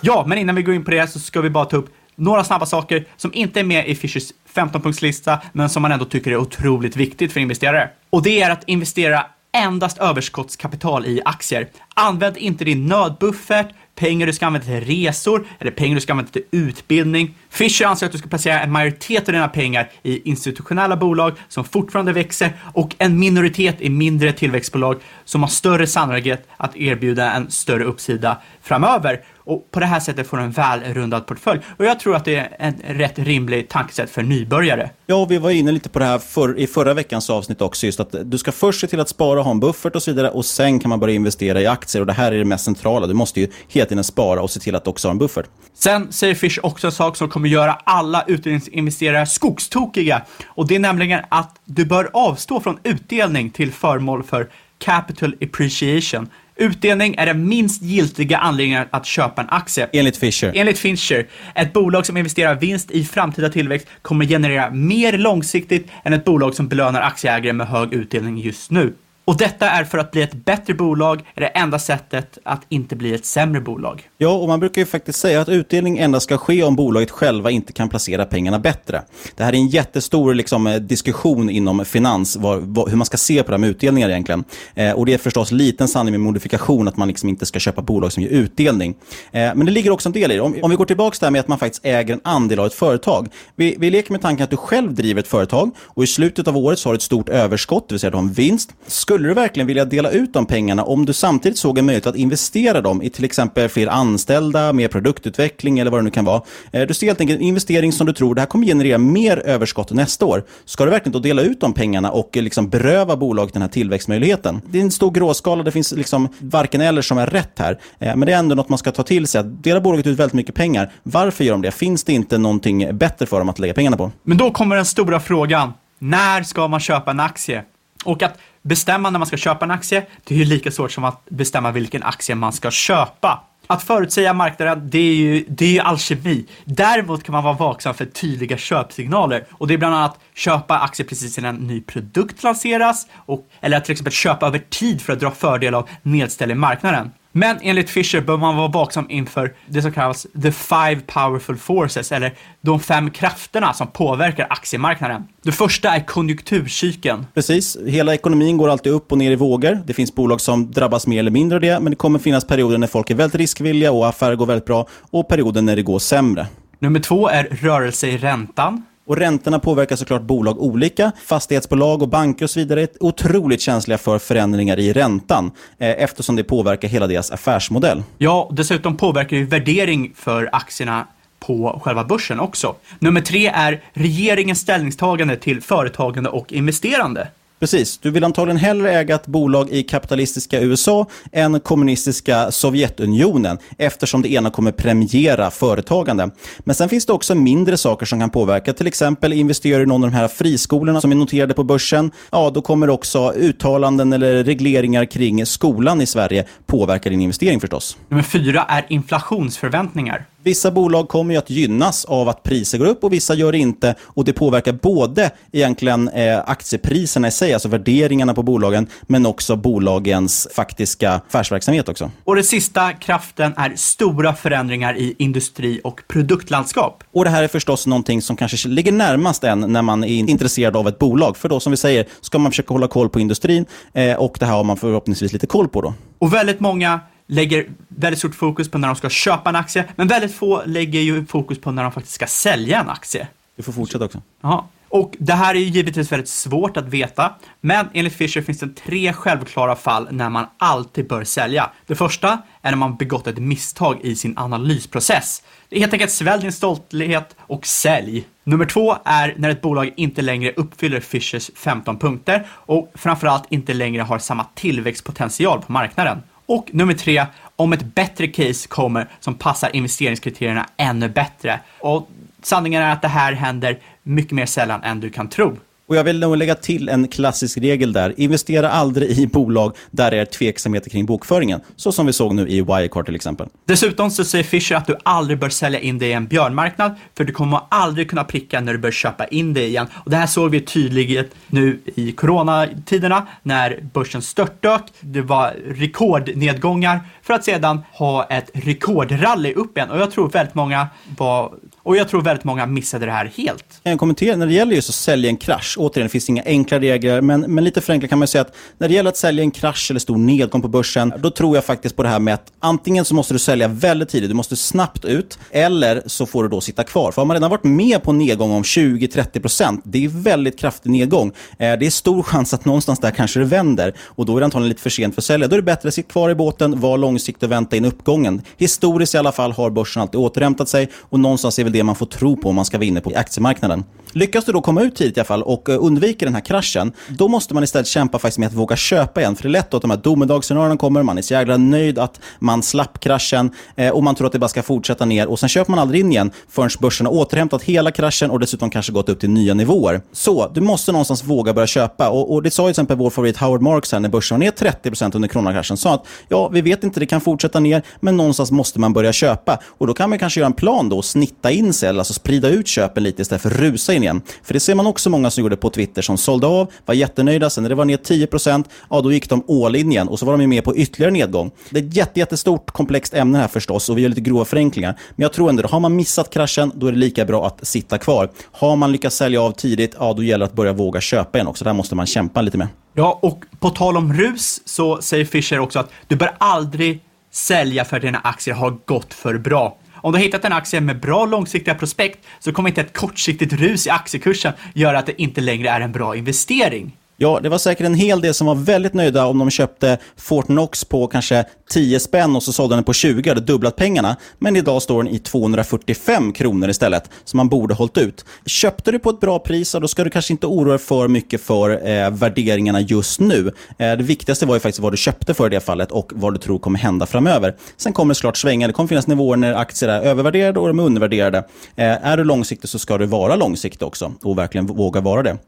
Ja, 0.00 0.24
men 0.26 0.38
innan 0.38 0.54
vi 0.54 0.62
går 0.62 0.74
in 0.74 0.84
på 0.84 0.90
det 0.90 1.10
så 1.10 1.18
ska 1.18 1.40
vi 1.40 1.50
bara 1.50 1.64
ta 1.64 1.76
upp 1.76 1.90
några 2.14 2.44
snabba 2.44 2.66
saker 2.66 3.08
som 3.16 3.34
inte 3.34 3.60
är 3.60 3.64
med 3.64 3.88
i 3.88 3.94
Fishers 3.94 4.32
15-punktslista, 4.56 5.38
men 5.52 5.68
som 5.68 5.82
man 5.82 5.92
ändå 5.92 6.04
tycker 6.04 6.30
är 6.30 6.36
otroligt 6.36 6.96
viktigt 6.96 7.32
för 7.32 7.40
investerare. 7.40 7.90
Och 8.10 8.22
det 8.22 8.42
är 8.42 8.50
att 8.50 8.64
investera 8.66 9.26
endast 9.52 9.98
överskottskapital 9.98 11.06
i 11.06 11.20
aktier. 11.24 11.68
Använd 11.94 12.36
inte 12.36 12.64
din 12.64 12.86
nödbuffert, 12.86 13.68
pengar 13.94 14.26
du 14.26 14.32
ska 14.32 14.46
använda 14.46 14.66
till 14.66 14.80
resor 14.80 15.46
eller 15.58 15.70
pengar 15.70 15.94
du 15.94 16.00
ska 16.00 16.12
använda 16.12 16.32
till 16.32 16.44
utbildning. 16.50 17.34
Fisher 17.56 17.86
anser 17.86 18.06
att 18.06 18.12
du 18.12 18.18
ska 18.18 18.28
placera 18.28 18.60
en 18.60 18.72
majoritet 18.72 19.28
av 19.28 19.32
dina 19.32 19.48
pengar 19.48 19.90
i 20.02 20.28
institutionella 20.28 20.96
bolag 20.96 21.32
som 21.48 21.64
fortfarande 21.64 22.12
växer 22.12 22.52
och 22.74 22.94
en 22.98 23.18
minoritet 23.18 23.80
i 23.80 23.90
mindre 23.90 24.32
tillväxtbolag 24.32 25.00
som 25.24 25.42
har 25.42 25.48
större 25.48 25.86
sannolikhet 25.86 26.48
att 26.56 26.76
erbjuda 26.76 27.32
en 27.32 27.50
större 27.50 27.84
uppsida 27.84 28.42
framöver. 28.62 29.20
Och 29.46 29.70
på 29.70 29.80
det 29.80 29.86
här 29.86 30.00
sättet 30.00 30.26
får 30.26 30.36
du 30.36 30.42
en 30.42 30.50
välrundad 30.50 31.26
portfölj. 31.26 31.60
Och 31.78 31.84
jag 31.84 32.00
tror 32.00 32.16
att 32.16 32.24
det 32.24 32.36
är 32.36 32.56
en 32.58 32.74
rätt 32.88 33.18
rimlig 33.18 33.68
tankesätt 33.68 34.10
för 34.10 34.22
nybörjare. 34.22 34.90
Ja, 35.06 35.14
och 35.14 35.30
vi 35.30 35.38
var 35.38 35.50
inne 35.50 35.72
lite 35.72 35.88
på 35.88 35.98
det 35.98 36.04
här 36.04 36.18
för, 36.18 36.58
i 36.58 36.66
förra 36.66 36.94
veckans 36.94 37.30
avsnitt 37.30 37.62
också, 37.62 37.86
just 37.86 38.00
att 38.00 38.14
du 38.24 38.38
ska 38.38 38.52
först 38.52 38.80
se 38.80 38.86
till 38.86 39.00
att 39.00 39.08
spara, 39.08 39.42
ha 39.42 39.50
en 39.50 39.60
buffert 39.60 39.94
och 39.94 40.02
så 40.02 40.10
vidare 40.10 40.30
och 40.30 40.44
sen 40.44 40.80
kan 40.80 40.88
man 40.88 41.00
börja 41.00 41.14
investera 41.14 41.60
i 41.60 41.66
aktier 41.66 42.00
och 42.00 42.06
det 42.06 42.12
här 42.12 42.32
är 42.32 42.38
det 42.38 42.44
mest 42.44 42.64
centrala. 42.64 43.06
Du 43.06 43.14
måste 43.14 43.40
ju 43.40 43.48
hela 43.68 43.86
tiden 43.86 44.04
spara 44.04 44.42
och 44.42 44.50
se 44.50 44.60
till 44.60 44.74
att 44.74 44.86
också 44.88 45.08
ha 45.08 45.10
en 45.10 45.18
buffert. 45.18 45.46
Sen 45.74 46.12
säger 46.12 46.34
Fish 46.34 46.58
också 46.62 46.86
en 46.86 46.92
sak 46.92 47.16
som 47.16 47.28
kommer 47.28 47.45
göra 47.48 47.78
alla 47.84 48.24
utdelningsinvesterare 48.26 49.26
skogstokiga 49.26 50.22
och 50.46 50.68
det 50.68 50.74
är 50.74 50.78
nämligen 50.78 51.20
att 51.28 51.60
du 51.64 51.84
bör 51.84 52.10
avstå 52.12 52.60
från 52.60 52.78
utdelning 52.82 53.50
till 53.50 53.72
förmån 53.72 54.24
för 54.24 54.48
capital 54.78 55.34
appreciation. 55.40 56.28
Utdelning 56.56 57.14
är 57.18 57.26
den 57.26 57.48
minst 57.48 57.82
giltiga 57.82 58.38
anledningen 58.38 58.86
att 58.90 59.06
köpa 59.06 59.42
en 59.42 59.48
aktie. 59.50 59.88
Enligt 59.92 60.16
Fisher. 60.16 60.52
Enligt 60.54 60.78
Fincher, 60.78 61.26
ett 61.54 61.72
bolag 61.72 62.06
som 62.06 62.16
investerar 62.16 62.54
vinst 62.54 62.90
i 62.90 63.04
framtida 63.04 63.48
tillväxt 63.48 63.88
kommer 64.02 64.26
generera 64.26 64.70
mer 64.70 65.18
långsiktigt 65.18 65.88
än 66.04 66.12
ett 66.12 66.24
bolag 66.24 66.54
som 66.54 66.68
belönar 66.68 67.00
aktieägare 67.00 67.52
med 67.52 67.68
hög 67.68 67.92
utdelning 67.92 68.38
just 68.38 68.70
nu. 68.70 68.94
Och 69.26 69.36
detta 69.36 69.70
är 69.70 69.84
för 69.84 69.98
att 69.98 70.10
bli 70.10 70.22
ett 70.22 70.44
bättre 70.44 70.74
bolag 70.74 71.22
är 71.34 71.40
det 71.40 71.46
enda 71.46 71.78
sättet 71.78 72.38
att 72.44 72.62
inte 72.68 72.96
bli 72.96 73.14
ett 73.14 73.26
sämre 73.26 73.60
bolag. 73.60 74.08
Ja, 74.18 74.28
och 74.28 74.48
man 74.48 74.60
brukar 74.60 74.82
ju 74.82 74.86
faktiskt 74.86 75.18
säga 75.18 75.40
att 75.40 75.48
utdelning 75.48 75.98
endast 75.98 76.24
ska 76.24 76.38
ske 76.38 76.62
om 76.62 76.76
bolaget 76.76 77.10
själva 77.10 77.50
inte 77.50 77.72
kan 77.72 77.88
placera 77.88 78.24
pengarna 78.24 78.58
bättre. 78.58 79.02
Det 79.34 79.44
här 79.44 79.52
är 79.52 79.56
en 79.56 79.68
jättestor 79.68 80.34
liksom, 80.34 80.66
eh, 80.66 80.74
diskussion 80.74 81.50
inom 81.50 81.84
finans, 81.84 82.36
var, 82.36 82.56
var, 82.56 82.88
hur 82.88 82.96
man 82.96 83.06
ska 83.06 83.16
se 83.16 83.42
på 83.42 83.50
det 83.50 83.54
här 83.54 83.58
med 83.58 83.70
utdelningar 83.70 84.08
egentligen. 84.08 84.44
Eh, 84.74 84.92
och 84.92 85.06
det 85.06 85.14
är 85.14 85.18
förstås 85.18 85.52
liten 85.52 85.88
sanning 85.88 86.12
med 86.12 86.20
modifikation 86.20 86.88
att 86.88 86.96
man 86.96 87.08
liksom 87.08 87.28
inte 87.28 87.46
ska 87.46 87.58
köpa 87.58 87.82
bolag 87.82 88.12
som 88.12 88.22
ger 88.22 88.30
utdelning. 88.30 88.94
Eh, 89.32 89.40
men 89.54 89.66
det 89.66 89.72
ligger 89.72 89.90
också 89.90 90.08
en 90.08 90.12
del 90.12 90.32
i 90.32 90.34
det. 90.34 90.40
Om, 90.40 90.56
om 90.62 90.70
vi 90.70 90.76
går 90.76 90.84
tillbaka 90.84 91.14
till 91.14 91.20
det 91.20 91.26
här 91.26 91.32
med 91.32 91.40
att 91.40 91.48
man 91.48 91.58
faktiskt 91.58 91.84
äger 91.86 92.14
en 92.14 92.20
andel 92.24 92.58
av 92.58 92.66
ett 92.66 92.74
företag. 92.74 93.28
Vi, 93.56 93.76
vi 93.78 93.90
leker 93.90 94.12
med 94.12 94.22
tanken 94.22 94.44
att 94.44 94.50
du 94.50 94.56
själv 94.56 94.94
driver 94.94 95.20
ett 95.20 95.28
företag 95.28 95.70
och 95.78 96.04
i 96.04 96.06
slutet 96.06 96.48
av 96.48 96.56
året 96.56 96.78
så 96.78 96.88
har 96.88 96.94
du 96.94 96.96
ett 96.96 97.02
stort 97.02 97.28
överskott, 97.28 97.88
det 97.88 97.92
vill 97.92 98.00
säga 98.00 98.10
du 98.10 98.16
har 98.16 98.22
en 98.22 98.32
vinst. 98.32 98.74
Skulle 98.86 99.15
skulle 99.16 99.28
du 99.28 99.34
verkligen 99.34 99.66
vilja 99.66 99.84
dela 99.84 100.10
ut 100.10 100.32
de 100.32 100.46
pengarna 100.46 100.84
om 100.84 101.06
du 101.06 101.12
samtidigt 101.12 101.58
såg 101.58 101.78
en 101.78 101.86
möjlighet 101.86 102.06
att 102.06 102.16
investera 102.16 102.80
dem 102.80 103.02
i 103.02 103.10
till 103.10 103.24
exempel 103.24 103.68
fler 103.68 103.86
anställda, 103.86 104.72
mer 104.72 104.88
produktutveckling 104.88 105.78
eller 105.78 105.90
vad 105.90 106.00
det 106.00 106.04
nu 106.04 106.10
kan 106.10 106.24
vara. 106.24 106.42
Eh, 106.70 106.86
du 106.86 106.94
ser 106.94 107.06
helt 107.06 107.20
enkelt 107.20 107.40
en 107.40 107.46
investering 107.46 107.92
som 107.92 108.06
du 108.06 108.12
tror 108.12 108.34
det 108.34 108.40
här 108.40 108.46
kommer 108.46 108.66
generera 108.66 108.98
mer 108.98 109.38
överskott 109.38 109.92
nästa 109.92 110.26
år. 110.26 110.44
Ska 110.64 110.84
du 110.84 110.90
verkligen 110.90 111.12
då 111.12 111.18
dela 111.18 111.42
ut 111.42 111.60
de 111.60 111.72
pengarna 111.72 112.10
och 112.10 112.36
eh, 112.36 112.42
liksom 112.42 112.68
beröva 112.68 113.16
bolaget 113.16 113.52
den 113.52 113.62
här 113.62 113.68
tillväxtmöjligheten? 113.68 114.60
Det 114.70 114.78
är 114.78 114.82
en 114.82 114.90
stor 114.90 115.10
gråskala, 115.10 115.62
det 115.62 115.72
finns 115.72 115.92
liksom 115.92 116.28
varken 116.38 116.80
eller 116.80 117.02
som 117.02 117.18
är 117.18 117.26
rätt 117.26 117.58
här. 117.58 117.78
Eh, 117.98 118.16
men 118.16 118.26
det 118.26 118.32
är 118.32 118.38
ändå 118.38 118.54
något 118.54 118.68
man 118.68 118.78
ska 118.78 118.92
ta 118.92 119.02
till 119.02 119.26
sig. 119.26 119.40
Att 119.40 119.62
delar 119.62 119.80
bolaget 119.80 120.06
ut 120.06 120.18
väldigt 120.18 120.34
mycket 120.34 120.54
pengar, 120.54 120.92
varför 121.02 121.44
gör 121.44 121.52
de 121.52 121.62
det? 121.62 121.70
Finns 121.70 122.04
det 122.04 122.12
inte 122.12 122.38
någonting 122.38 122.98
bättre 122.98 123.26
för 123.26 123.38
dem 123.38 123.48
att 123.48 123.58
lägga 123.58 123.74
pengarna 123.74 123.96
på? 123.96 124.12
Men 124.22 124.36
då 124.36 124.50
kommer 124.50 124.76
den 124.76 124.84
stora 124.84 125.20
frågan. 125.20 125.72
När 125.98 126.42
ska 126.42 126.68
man 126.68 126.80
köpa 126.80 127.10
en 127.10 127.20
aktie? 127.20 127.64
Och 128.06 128.22
att 128.22 128.38
bestämma 128.62 129.10
när 129.10 129.18
man 129.18 129.26
ska 129.26 129.36
köpa 129.36 129.64
en 129.64 129.70
aktie, 129.70 130.06
det 130.24 130.34
är 130.34 130.38
ju 130.38 130.44
lika 130.44 130.70
svårt 130.70 130.92
som 130.92 131.04
att 131.04 131.24
bestämma 131.28 131.70
vilken 131.70 132.02
aktie 132.02 132.34
man 132.34 132.52
ska 132.52 132.70
köpa. 132.70 133.42
Att 133.66 133.82
förutsäga 133.82 134.32
marknaden, 134.32 134.90
det 134.90 134.98
är 134.98 135.14
ju, 135.14 135.44
det 135.48 135.64
är 135.64 135.70
ju 135.70 135.80
alkemi. 135.80 136.46
Däremot 136.64 137.22
kan 137.22 137.32
man 137.32 137.44
vara 137.44 137.54
vaksam 137.54 137.94
för 137.94 138.04
tydliga 138.04 138.56
köpsignaler. 138.56 139.44
Och 139.50 139.66
det 139.66 139.74
är 139.74 139.78
bland 139.78 139.94
annat 139.94 140.18
köpa 140.34 140.78
aktier 140.78 141.06
precis 141.06 141.38
innan 141.38 141.56
en 141.56 141.66
ny 141.66 141.80
produkt 141.80 142.42
lanseras, 142.42 143.06
och, 143.14 143.48
eller 143.60 143.76
att 143.76 143.84
till 143.84 143.92
exempel 143.92 144.12
köpa 144.12 144.46
över 144.46 144.58
tid 144.58 145.02
för 145.02 145.12
att 145.12 145.20
dra 145.20 145.30
fördel 145.30 145.74
av 145.74 145.88
nedställning 146.02 146.56
i 146.56 146.60
marknaden. 146.60 147.10
Men 147.36 147.56
enligt 147.62 147.90
Fisher 147.90 148.20
bör 148.20 148.36
man 148.36 148.56
vara 148.56 148.68
vaksam 148.68 149.06
inför 149.08 149.54
det 149.66 149.82
som 149.82 149.92
kallas 149.92 150.26
the 150.42 150.52
five 150.52 151.00
powerful 151.06 151.56
forces, 151.56 152.12
eller 152.12 152.34
de 152.60 152.80
fem 152.80 153.10
krafterna 153.10 153.72
som 153.72 153.86
påverkar 153.86 154.46
aktiemarknaden. 154.50 155.22
Det 155.42 155.52
första 155.52 155.90
är 155.90 156.06
konjunkturcykeln. 156.06 157.26
Precis, 157.34 157.76
hela 157.86 158.14
ekonomin 158.14 158.56
går 158.56 158.68
alltid 158.68 158.92
upp 158.92 159.12
och 159.12 159.18
ner 159.18 159.30
i 159.30 159.36
vågor. 159.36 159.82
Det 159.86 159.94
finns 159.94 160.14
bolag 160.14 160.40
som 160.40 160.70
drabbas 160.70 161.06
mer 161.06 161.18
eller 161.18 161.30
mindre 161.30 161.56
av 161.56 161.60
det, 161.60 161.80
men 161.80 161.90
det 161.90 161.96
kommer 161.96 162.18
finnas 162.18 162.46
perioder 162.46 162.78
när 162.78 162.86
folk 162.86 163.10
är 163.10 163.14
väldigt 163.14 163.40
riskvilliga 163.40 163.92
och 163.92 164.08
affärer 164.08 164.36
går 164.36 164.46
väldigt 164.46 164.66
bra, 164.66 164.86
och 165.10 165.28
perioder 165.28 165.62
när 165.62 165.76
det 165.76 165.82
går 165.82 165.98
sämre. 165.98 166.46
Nummer 166.78 167.00
två 167.00 167.28
är 167.28 167.44
rörelse 167.44 168.08
i 168.08 168.18
räntan. 168.18 168.82
Och 169.06 169.16
räntorna 169.16 169.58
påverkar 169.58 169.96
såklart 169.96 170.22
bolag 170.22 170.62
olika. 170.62 171.12
Fastighetsbolag 171.24 172.02
och 172.02 172.08
banker 172.08 172.44
och 172.44 172.50
så 172.50 172.60
vidare 172.60 172.82
är 172.82 172.88
otroligt 173.00 173.60
känsliga 173.60 173.98
för 173.98 174.18
förändringar 174.18 174.78
i 174.78 174.92
räntan 174.92 175.50
eh, 175.78 175.90
eftersom 176.02 176.36
det 176.36 176.44
påverkar 176.44 176.88
hela 176.88 177.06
deras 177.06 177.30
affärsmodell. 177.30 178.02
Ja, 178.18 178.50
dessutom 178.52 178.96
påverkar 178.96 179.36
ju 179.36 179.46
värdering 179.46 180.12
för 180.16 180.48
aktierna 180.52 181.06
på 181.38 181.80
själva 181.84 182.04
börsen 182.04 182.40
också. 182.40 182.74
Nummer 182.98 183.20
tre 183.20 183.46
är 183.46 183.82
regeringens 183.92 184.60
ställningstagande 184.60 185.36
till 185.36 185.62
företagande 185.62 186.30
och 186.30 186.52
investerande. 186.52 187.28
Precis, 187.60 187.98
du 187.98 188.10
vill 188.10 188.24
antagligen 188.24 188.56
hellre 188.56 188.92
äga 188.92 189.14
ett 189.14 189.26
bolag 189.26 189.70
i 189.70 189.82
kapitalistiska 189.82 190.60
USA 190.60 191.06
än 191.32 191.60
kommunistiska 191.60 192.50
Sovjetunionen 192.50 193.58
eftersom 193.78 194.22
det 194.22 194.32
ena 194.32 194.50
kommer 194.50 194.72
premiera 194.72 195.50
företagande. 195.50 196.30
Men 196.58 196.74
sen 196.74 196.88
finns 196.88 197.06
det 197.06 197.12
också 197.12 197.34
mindre 197.34 197.76
saker 197.76 198.06
som 198.06 198.20
kan 198.20 198.30
påverka. 198.30 198.72
Till 198.72 198.86
exempel 198.86 199.32
investerar 199.32 199.78
du 199.78 199.82
i 199.82 199.86
någon 199.86 200.04
av 200.04 200.10
de 200.10 200.16
här 200.16 200.28
friskolorna 200.28 201.00
som 201.00 201.10
är 201.12 201.16
noterade 201.16 201.54
på 201.54 201.64
börsen. 201.64 202.10
Ja, 202.30 202.50
då 202.50 202.62
kommer 202.62 202.90
också 202.90 203.32
uttalanden 203.32 204.12
eller 204.12 204.44
regleringar 204.44 205.04
kring 205.04 205.46
skolan 205.46 206.00
i 206.00 206.06
Sverige 206.06 206.44
påverka 206.66 207.10
din 207.10 207.20
investering 207.20 207.60
förstås. 207.60 207.98
Nummer 208.08 208.22
fyra 208.22 208.62
är 208.68 208.86
inflationsförväntningar. 208.88 210.26
Vissa 210.46 210.70
bolag 210.70 211.08
kommer 211.08 211.34
ju 211.34 211.38
att 211.38 211.50
gynnas 211.50 212.04
av 212.04 212.28
att 212.28 212.42
priser 212.42 212.78
går 212.78 212.86
upp 212.86 213.04
och 213.04 213.12
vissa 213.12 213.34
gör 213.34 213.52
det 213.52 213.58
inte. 213.58 213.94
Och 214.00 214.24
det 214.24 214.32
påverkar 214.32 214.72
både 214.72 215.30
egentligen 215.52 216.08
eh, 216.08 216.38
aktiepriserna 216.46 217.28
i 217.28 217.30
sig, 217.30 217.52
alltså 217.52 217.68
värderingarna 217.68 218.34
på 218.34 218.42
bolagen, 218.42 218.86
men 219.02 219.26
också 219.26 219.56
bolagens 219.56 220.48
faktiska 220.54 221.12
affärsverksamhet 221.12 221.88
också. 221.88 222.10
Och 222.24 222.34
den 222.34 222.44
sista 222.44 222.92
kraften 222.92 223.54
är 223.56 223.72
stora 223.76 224.34
förändringar 224.34 224.96
i 224.96 225.14
industri 225.18 225.80
och 225.84 226.00
produktlandskap. 226.08 227.04
Och 227.12 227.24
det 227.24 227.30
här 227.30 227.42
är 227.42 227.48
förstås 227.48 227.86
någonting 227.86 228.22
som 228.22 228.36
kanske 228.36 228.68
ligger 228.68 228.92
närmast 228.92 229.44
en 229.44 229.60
när 229.60 229.82
man 229.82 230.04
är 230.04 230.30
intresserad 230.30 230.76
av 230.76 230.88
ett 230.88 230.98
bolag. 230.98 231.36
För 231.36 231.48
då 231.48 231.60
som 231.60 231.70
vi 231.70 231.76
säger, 231.76 232.06
ska 232.20 232.38
man 232.38 232.52
försöka 232.52 232.74
hålla 232.74 232.88
koll 232.88 233.08
på 233.08 233.20
industrin 233.20 233.66
eh, 233.92 234.16
och 234.16 234.36
det 234.40 234.46
här 234.46 234.52
har 234.52 234.64
man 234.64 234.76
förhoppningsvis 234.76 235.32
lite 235.32 235.46
koll 235.46 235.68
på 235.68 235.80
då. 235.80 235.94
Och 236.18 236.32
väldigt 236.32 236.60
många 236.60 237.00
lägger 237.26 237.66
väldigt 237.88 238.18
stort 238.18 238.34
fokus 238.34 238.70
på 238.70 238.78
när 238.78 238.88
de 238.88 238.96
ska 238.96 239.08
köpa 239.08 239.50
en 239.50 239.56
aktie, 239.56 239.84
men 239.96 240.08
väldigt 240.08 240.34
få 240.34 240.62
lägger 240.66 241.00
ju 241.00 241.26
fokus 241.26 241.60
på 241.60 241.70
när 241.72 241.82
de 241.82 241.92
faktiskt 241.92 242.14
ska 242.14 242.26
sälja 242.26 242.80
en 242.80 242.88
aktie. 242.88 243.28
Du 243.56 243.62
får 243.62 243.72
fortsätta 243.72 244.04
också. 244.04 244.22
Ja. 244.40 244.68
Och 244.88 245.16
det 245.18 245.32
här 245.32 245.54
är 245.54 245.58
ju 245.58 245.64
givetvis 245.64 246.12
väldigt 246.12 246.28
svårt 246.28 246.76
att 246.76 246.88
veta, 246.88 247.34
men 247.60 247.86
enligt 247.92 248.12
Fisher 248.14 248.42
finns 248.42 248.58
det 248.58 248.76
tre 248.76 249.12
självklara 249.12 249.76
fall 249.76 250.08
när 250.10 250.30
man 250.30 250.46
alltid 250.58 251.08
bör 251.08 251.24
sälja. 251.24 251.70
Det 251.86 251.94
första 251.94 252.38
är 252.62 252.70
när 252.70 252.76
man 252.76 252.96
begått 252.96 253.26
ett 253.26 253.38
misstag 253.38 254.00
i 254.02 254.16
sin 254.16 254.38
analysprocess. 254.38 255.42
Det 255.68 255.76
är 255.76 255.80
helt 255.80 255.92
enkelt 255.92 256.12
svälj 256.12 256.42
din 256.42 256.52
stolthet 256.52 257.36
och 257.38 257.66
sälj. 257.66 258.26
Nummer 258.44 258.66
två 258.66 258.96
är 259.04 259.34
när 259.36 259.50
ett 259.50 259.60
bolag 259.60 259.92
inte 259.96 260.22
längre 260.22 260.52
uppfyller 260.56 261.00
Fishers 261.00 261.50
15 261.56 261.98
punkter 261.98 262.46
och 262.50 262.92
framförallt 262.94 263.44
inte 263.50 263.74
längre 263.74 264.02
har 264.02 264.18
samma 264.18 264.44
tillväxtpotential 264.54 265.62
på 265.62 265.72
marknaden. 265.72 266.22
Och 266.46 266.68
nummer 266.72 266.94
tre, 266.94 267.26
om 267.56 267.72
ett 267.72 267.82
bättre 267.82 268.26
case 268.26 268.68
kommer 268.68 269.08
som 269.20 269.34
passar 269.34 269.76
investeringskriterierna 269.76 270.66
ännu 270.76 271.08
bättre. 271.08 271.60
Och 271.80 272.08
sanningen 272.42 272.82
är 272.82 272.92
att 272.92 273.02
det 273.02 273.08
här 273.08 273.32
händer 273.32 273.78
mycket 274.02 274.32
mer 274.32 274.46
sällan 274.46 274.82
än 274.82 275.00
du 275.00 275.10
kan 275.10 275.28
tro. 275.28 275.56
Och 275.88 275.96
jag 275.96 276.04
vill 276.04 276.20
nog 276.20 276.36
lägga 276.36 276.54
till 276.54 276.88
en 276.88 277.08
klassisk 277.08 277.58
regel 277.58 277.92
där. 277.92 278.20
Investera 278.20 278.70
aldrig 278.70 279.18
i 279.18 279.26
bolag 279.26 279.76
där 279.90 280.10
det 280.10 280.16
är 280.16 280.24
tveksamheter 280.24 280.90
kring 280.90 281.06
bokföringen. 281.06 281.60
Så 281.76 281.92
som 281.92 282.06
vi 282.06 282.12
såg 282.12 282.34
nu 282.34 282.48
i 282.48 282.60
Wirecard 282.60 283.04
till 283.04 283.14
exempel. 283.14 283.48
Dessutom 283.64 284.10
så 284.10 284.24
säger 284.24 284.44
Fisher 284.44 284.76
att 284.76 284.86
du 284.86 284.96
aldrig 285.02 285.38
bör 285.38 285.48
sälja 285.48 285.80
in 285.80 285.98
dig 285.98 286.08
i 286.08 286.12
en 286.12 286.26
björnmarknad, 286.26 286.94
för 287.16 287.24
du 287.24 287.32
kommer 287.32 287.60
aldrig 287.68 288.10
kunna 288.10 288.24
pricka 288.24 288.60
när 288.60 288.72
du 288.72 288.78
bör 288.78 288.90
köpa 288.90 289.26
in 289.26 289.54
dig 289.54 289.66
igen. 289.66 289.86
Och 289.94 290.10
det 290.10 290.16
här 290.16 290.26
såg 290.26 290.50
vi 290.50 290.60
tydligt 290.60 291.34
nu 291.46 291.80
i 291.84 292.12
coronatiderna 292.12 293.26
när 293.42 293.80
börsen 293.92 294.22
störtdök. 294.22 294.82
Det 295.00 295.22
var 295.22 295.54
rekordnedgångar 295.66 297.00
för 297.22 297.34
att 297.34 297.44
sedan 297.44 297.82
ha 297.92 298.24
ett 298.24 298.50
rekordrally 298.54 299.52
upp 299.52 299.76
igen. 299.76 299.90
Och 299.90 299.98
jag 299.98 300.10
tror 300.10 300.28
väldigt 300.28 300.54
många 300.54 300.86
var 301.16 301.52
och 301.86 301.96
jag 301.96 302.08
tror 302.08 302.22
väldigt 302.22 302.44
många 302.44 302.66
missade 302.66 303.06
det 303.06 303.12
här 303.12 303.32
helt. 303.36 303.80
En 303.84 303.98
kommentar. 303.98 304.36
när 304.36 304.46
det 304.46 304.52
gäller 304.52 304.74
just 304.74 304.88
att 304.88 304.94
sälja 304.94 305.30
en 305.30 305.36
krasch. 305.36 305.74
Återigen, 305.78 306.06
det 306.06 306.10
finns 306.10 306.28
inga 306.28 306.42
enkla 306.46 306.80
regler, 306.80 307.20
men, 307.20 307.40
men 307.40 307.64
lite 307.64 307.80
förenklat 307.80 308.10
kan 308.10 308.18
man 308.18 308.28
säga 308.28 308.42
att 308.42 308.56
när 308.78 308.88
det 308.88 308.94
gäller 308.94 309.10
att 309.10 309.16
sälja 309.16 309.42
en 309.42 309.50
krasch 309.50 309.90
eller 309.90 310.00
stor 310.00 310.16
nedgång 310.16 310.62
på 310.62 310.68
börsen, 310.68 311.12
då 311.18 311.30
tror 311.30 311.56
jag 311.56 311.64
faktiskt 311.64 311.96
på 311.96 312.02
det 312.02 312.08
här 312.08 312.18
med 312.18 312.34
att 312.34 312.52
antingen 312.60 313.04
så 313.04 313.14
måste 313.14 313.34
du 313.34 313.38
sälja 313.38 313.68
väldigt 313.68 314.08
tidigt, 314.08 314.30
du 314.30 314.34
måste 314.34 314.56
snabbt 314.56 315.04
ut, 315.04 315.38
eller 315.50 316.02
så 316.06 316.26
får 316.26 316.42
du 316.42 316.48
då 316.48 316.60
sitta 316.60 316.84
kvar. 316.84 317.12
För 317.12 317.22
har 317.22 317.26
man 317.26 317.36
redan 317.36 317.50
varit 317.50 317.64
med 317.64 318.02
på 318.02 318.10
en 318.10 318.18
nedgång 318.18 318.50
om 318.50 318.62
20-30%, 318.62 319.80
det 319.84 320.04
är 320.04 320.08
väldigt 320.08 320.58
kraftig 320.58 320.90
nedgång. 320.90 321.32
Eh, 321.58 321.78
det 321.78 321.86
är 321.86 321.90
stor 321.90 322.22
chans 322.22 322.54
att 322.54 322.64
någonstans 322.64 322.98
där 322.98 323.10
kanske 323.10 323.38
det 323.38 323.46
vänder 323.46 323.94
och 324.00 324.26
då 324.26 324.36
är 324.36 324.40
det 324.40 324.44
antagligen 324.44 324.68
lite 324.68 324.82
för 324.82 324.90
sent 324.90 325.14
för 325.14 325.20
att 325.20 325.24
sälja. 325.24 325.48
Då 325.48 325.54
är 325.54 325.58
det 325.58 325.62
bättre 325.62 325.88
att 325.88 325.94
sitta 325.94 326.08
kvar 326.08 326.30
i 326.30 326.34
båten, 326.34 326.80
vara 326.80 326.96
långsiktig 326.96 327.46
och 327.46 327.52
vänta 327.52 327.76
in 327.76 327.84
uppgången. 327.84 328.42
Historiskt 328.56 329.14
i 329.14 329.18
alla 329.18 329.32
fall 329.32 329.52
har 329.52 329.70
börsen 329.70 330.02
alltid 330.02 330.20
återhämtat 330.20 330.68
sig 330.68 330.88
och 331.00 331.20
någonstans 331.20 331.58
är 331.58 331.64
väl 331.64 331.75
det 331.76 331.84
man 331.84 331.94
får 331.94 332.06
tro 332.06 332.36
på 332.36 332.48
om 332.48 332.54
man 332.54 332.64
ska 332.64 332.78
vara 332.78 332.86
inne 332.86 333.00
på 333.00 333.12
aktiemarknaden. 333.16 333.84
Lyckas 334.12 334.44
du 334.44 334.52
då 334.52 334.60
komma 334.60 334.82
ut 334.82 334.96
tidigt 334.96 335.16
i 335.16 335.20
alla 335.20 335.24
fall 335.24 335.42
och 335.42 335.68
eh, 335.68 335.84
undviker 335.84 336.26
den 336.26 336.34
här 336.34 336.42
kraschen, 336.42 336.92
då 337.08 337.28
måste 337.28 337.54
man 337.54 337.64
istället 337.64 337.86
kämpa 337.86 338.18
faktiskt 338.18 338.38
med 338.38 338.46
att 338.46 338.54
våga 338.54 338.76
köpa 338.76 339.20
igen. 339.20 339.36
För 339.36 339.42
det 339.42 339.48
är 339.48 339.50
lätt 339.50 339.74
att 339.74 339.82
de 339.82 339.90
här 339.90 339.98
domedagsscenarierna 339.98 340.76
kommer, 340.76 341.02
man 341.02 341.18
är 341.18 341.22
så 341.22 341.34
jävla 341.34 341.56
nöjd 341.56 341.98
att 341.98 342.20
man 342.38 342.62
slapp 342.62 343.00
kraschen 343.00 343.50
eh, 343.76 343.90
och 343.90 344.04
man 344.04 344.14
tror 344.14 344.26
att 344.26 344.32
det 344.32 344.38
bara 344.38 344.48
ska 344.48 344.62
fortsätta 344.62 345.04
ner 345.04 345.26
och 345.26 345.38
sen 345.38 345.48
köper 345.48 345.70
man 345.70 345.78
aldrig 345.78 346.00
in 346.00 346.12
igen 346.12 346.30
förrän 346.48 346.70
börsen 346.80 347.06
har 347.06 347.12
återhämtat 347.12 347.62
hela 347.62 347.90
kraschen 347.90 348.30
och 348.30 348.40
dessutom 348.40 348.70
kanske 348.70 348.92
gått 348.92 349.08
upp 349.08 349.20
till 349.20 349.30
nya 349.30 349.54
nivåer. 349.54 350.00
Så 350.12 350.50
du 350.54 350.60
måste 350.60 350.92
någonstans 350.92 351.24
våga 351.24 351.54
börja 351.54 351.66
köpa 351.66 352.08
och, 352.10 352.32
och 352.32 352.42
det 352.42 352.50
sa 352.50 352.62
ju 352.62 352.66
till 352.66 352.70
exempel 352.70 352.96
vår 352.96 353.10
favorit 353.10 353.36
Howard 353.36 353.62
Marks 353.62 353.92
här 353.92 354.00
när 354.00 354.08
börsen 354.08 354.34
var 354.34 354.44
ner 354.44 354.50
30% 354.50 355.16
under 355.16 355.28
coronakraschen, 355.28 355.76
sa 355.76 355.94
att 355.94 356.06
ja, 356.28 356.48
vi 356.48 356.60
vet 356.60 356.84
inte, 356.84 357.00
det 357.00 357.06
kan 357.06 357.20
fortsätta 357.20 357.60
ner, 357.60 357.82
men 358.00 358.16
någonstans 358.16 358.50
måste 358.50 358.80
man 358.80 358.92
börja 358.92 359.12
köpa 359.12 359.58
och 359.78 359.86
då 359.86 359.94
kan 359.94 360.10
man 360.10 360.18
kanske 360.18 360.40
göra 360.40 360.46
en 360.46 360.52
plan 360.52 360.88
då 360.88 360.96
och 360.96 361.04
snitta 361.04 361.50
in 361.50 361.65
incel, 361.66 361.98
alltså 361.98 362.14
sprida 362.14 362.48
ut 362.48 362.66
köpen 362.68 363.02
lite 363.02 363.22
istället 363.22 363.42
för 363.42 363.50
att 363.50 363.56
rusa 363.56 363.94
in 363.94 364.02
igen. 364.02 364.22
För 364.42 364.54
det 364.54 364.60
ser 364.60 364.74
man 364.74 364.86
också 364.86 365.10
många 365.10 365.30
som 365.30 365.42
gjorde 365.42 365.56
på 365.56 365.70
Twitter 365.70 366.02
som 366.02 366.18
sålde 366.18 366.46
av, 366.46 366.72
var 366.84 366.94
jättenöjda, 366.94 367.50
sen 367.50 367.62
när 367.62 367.68
det 367.68 367.74
var 367.74 367.84
ner 367.84 367.96
10%, 367.96 368.64
ja 368.90 369.00
då 369.00 369.12
gick 369.12 369.28
de 369.28 369.64
all 369.64 369.76
in 369.76 369.92
igen 369.92 370.08
och 370.08 370.18
så 370.18 370.26
var 370.26 370.32
de 370.32 370.40
ju 370.40 370.46
med 370.46 370.64
på 370.64 370.76
ytterligare 370.76 371.12
nedgång. 371.12 371.50
Det 371.70 371.80
är 371.80 371.84
ett 371.84 371.96
jätte, 371.96 372.20
jättestort 372.20 372.70
komplext 372.70 373.14
ämne 373.14 373.38
här 373.38 373.48
förstås 373.48 373.88
och 373.88 373.98
vi 373.98 374.02
gör 374.02 374.08
lite 374.08 374.20
grova 374.20 374.44
förenklingar. 374.44 374.98
Men 375.16 375.22
jag 375.22 375.32
tror 375.32 375.48
ändå, 375.48 375.68
har 375.68 375.80
man 375.80 375.96
missat 375.96 376.30
kraschen, 376.30 376.72
då 376.74 376.86
är 376.86 376.92
det 376.92 376.98
lika 376.98 377.24
bra 377.24 377.46
att 377.46 377.66
sitta 377.66 377.98
kvar. 377.98 378.30
Har 378.52 378.76
man 378.76 378.92
lyckats 378.92 379.16
sälja 379.16 379.42
av 379.42 379.52
tidigt, 379.52 379.96
ja 379.98 380.12
då 380.12 380.22
gäller 380.22 380.38
det 380.38 380.50
att 380.50 380.56
börja 380.56 380.72
våga 380.72 381.00
köpa 381.00 381.38
igen 381.38 381.46
också. 381.46 381.64
Där 381.64 381.72
måste 381.72 381.94
man 381.94 382.06
kämpa 382.06 382.42
lite 382.42 382.58
med. 382.58 382.68
Ja, 382.94 383.18
och 383.22 383.44
på 383.60 383.70
tal 383.70 383.96
om 383.96 384.12
rus 384.12 384.60
så 384.64 385.02
säger 385.02 385.24
Fischer 385.24 385.58
också 385.58 385.78
att 385.78 385.90
du 386.06 386.16
bör 386.16 386.36
aldrig 386.38 387.02
sälja 387.32 387.84
för 387.84 387.96
att 387.96 388.02
dina 388.02 388.18
aktier 388.18 388.54
har 388.54 388.78
gått 388.84 389.14
för 389.14 389.38
bra. 389.38 389.76
Om 390.06 390.12
du 390.12 390.18
har 390.18 390.22
hittat 390.24 390.44
en 390.44 390.52
aktie 390.52 390.80
med 390.80 391.00
bra 391.00 391.26
långsiktiga 391.26 391.74
prospekt 391.74 392.26
så 392.38 392.52
kommer 392.52 392.68
inte 392.68 392.80
ett 392.80 392.96
kortsiktigt 392.96 393.52
rus 393.52 393.86
i 393.86 393.90
aktiekursen 393.90 394.52
göra 394.74 394.98
att 394.98 395.06
det 395.06 395.22
inte 395.22 395.40
längre 395.40 395.68
är 395.68 395.80
en 395.80 395.92
bra 395.92 396.16
investering. 396.16 396.96
Ja, 397.18 397.40
det 397.42 397.48
var 397.48 397.58
säkert 397.58 397.86
en 397.86 397.94
hel 397.94 398.20
del 398.20 398.34
som 398.34 398.46
var 398.46 398.54
väldigt 398.54 398.94
nöjda 398.94 399.26
om 399.26 399.38
de 399.38 399.50
köpte 399.50 399.98
Fortnox 400.16 400.84
på 400.84 401.06
kanske 401.06 401.44
10 401.70 402.00
spänn 402.00 402.36
och 402.36 402.42
så 402.42 402.52
sålde 402.52 402.74
den 402.74 402.84
på 402.84 402.92
20 402.92 403.28
hade 403.28 403.40
dubblat 403.40 403.76
pengarna. 403.76 404.16
Men 404.38 404.56
idag 404.56 404.82
står 404.82 405.02
den 405.02 405.14
i 405.14 405.18
245 405.18 406.32
kronor 406.32 406.70
istället, 406.70 407.10
som 407.24 407.36
man 407.36 407.48
borde 407.48 407.74
hållit 407.74 407.98
ut. 407.98 408.24
Köpte 408.46 408.92
du 408.92 408.98
på 408.98 409.10
ett 409.10 409.20
bra 409.20 409.38
pris, 409.38 409.72
då 409.72 409.88
ska 409.88 410.04
du 410.04 410.10
kanske 410.10 410.32
inte 410.32 410.46
oroa 410.46 410.70
dig 410.70 410.78
för 410.78 411.08
mycket 411.08 411.40
för 411.40 411.88
eh, 411.88 412.10
värderingarna 412.10 412.80
just 412.80 413.20
nu. 413.20 413.46
Eh, 413.46 413.52
det 413.76 414.02
viktigaste 414.02 414.46
var 414.46 414.54
ju 414.54 414.60
faktiskt 414.60 414.82
vad 414.82 414.92
du 414.92 414.96
köpte 414.96 415.34
för 415.34 415.46
i 415.46 415.50
det 415.50 415.60
fallet 415.60 415.92
och 415.92 416.12
vad 416.14 416.34
du 416.34 416.38
tror 416.38 416.58
kommer 416.58 416.78
hända 416.78 417.06
framöver. 417.06 417.56
Sen 417.76 417.92
kommer 417.92 418.14
det 418.14 418.14
såklart 418.14 418.36
svänga. 418.36 418.66
Det 418.66 418.72
kommer 418.72 418.88
finnas 418.88 419.06
nivåer 419.06 419.36
när 419.36 419.54
aktier 419.54 419.90
är 419.90 420.00
övervärderade 420.00 420.60
och 420.60 420.68
de 420.68 420.78
är 420.78 420.82
undervärderade. 420.82 421.38
Eh, 421.76 422.06
är 422.06 422.16
du 422.16 422.24
långsiktig 422.24 422.70
så 422.70 422.78
ska 422.78 422.98
du 422.98 423.06
vara 423.06 423.36
långsiktig 423.36 423.86
också 423.86 424.12
och 424.22 424.38
verkligen 424.38 424.66
våga 424.66 425.00
vara 425.00 425.22
det. 425.22 425.38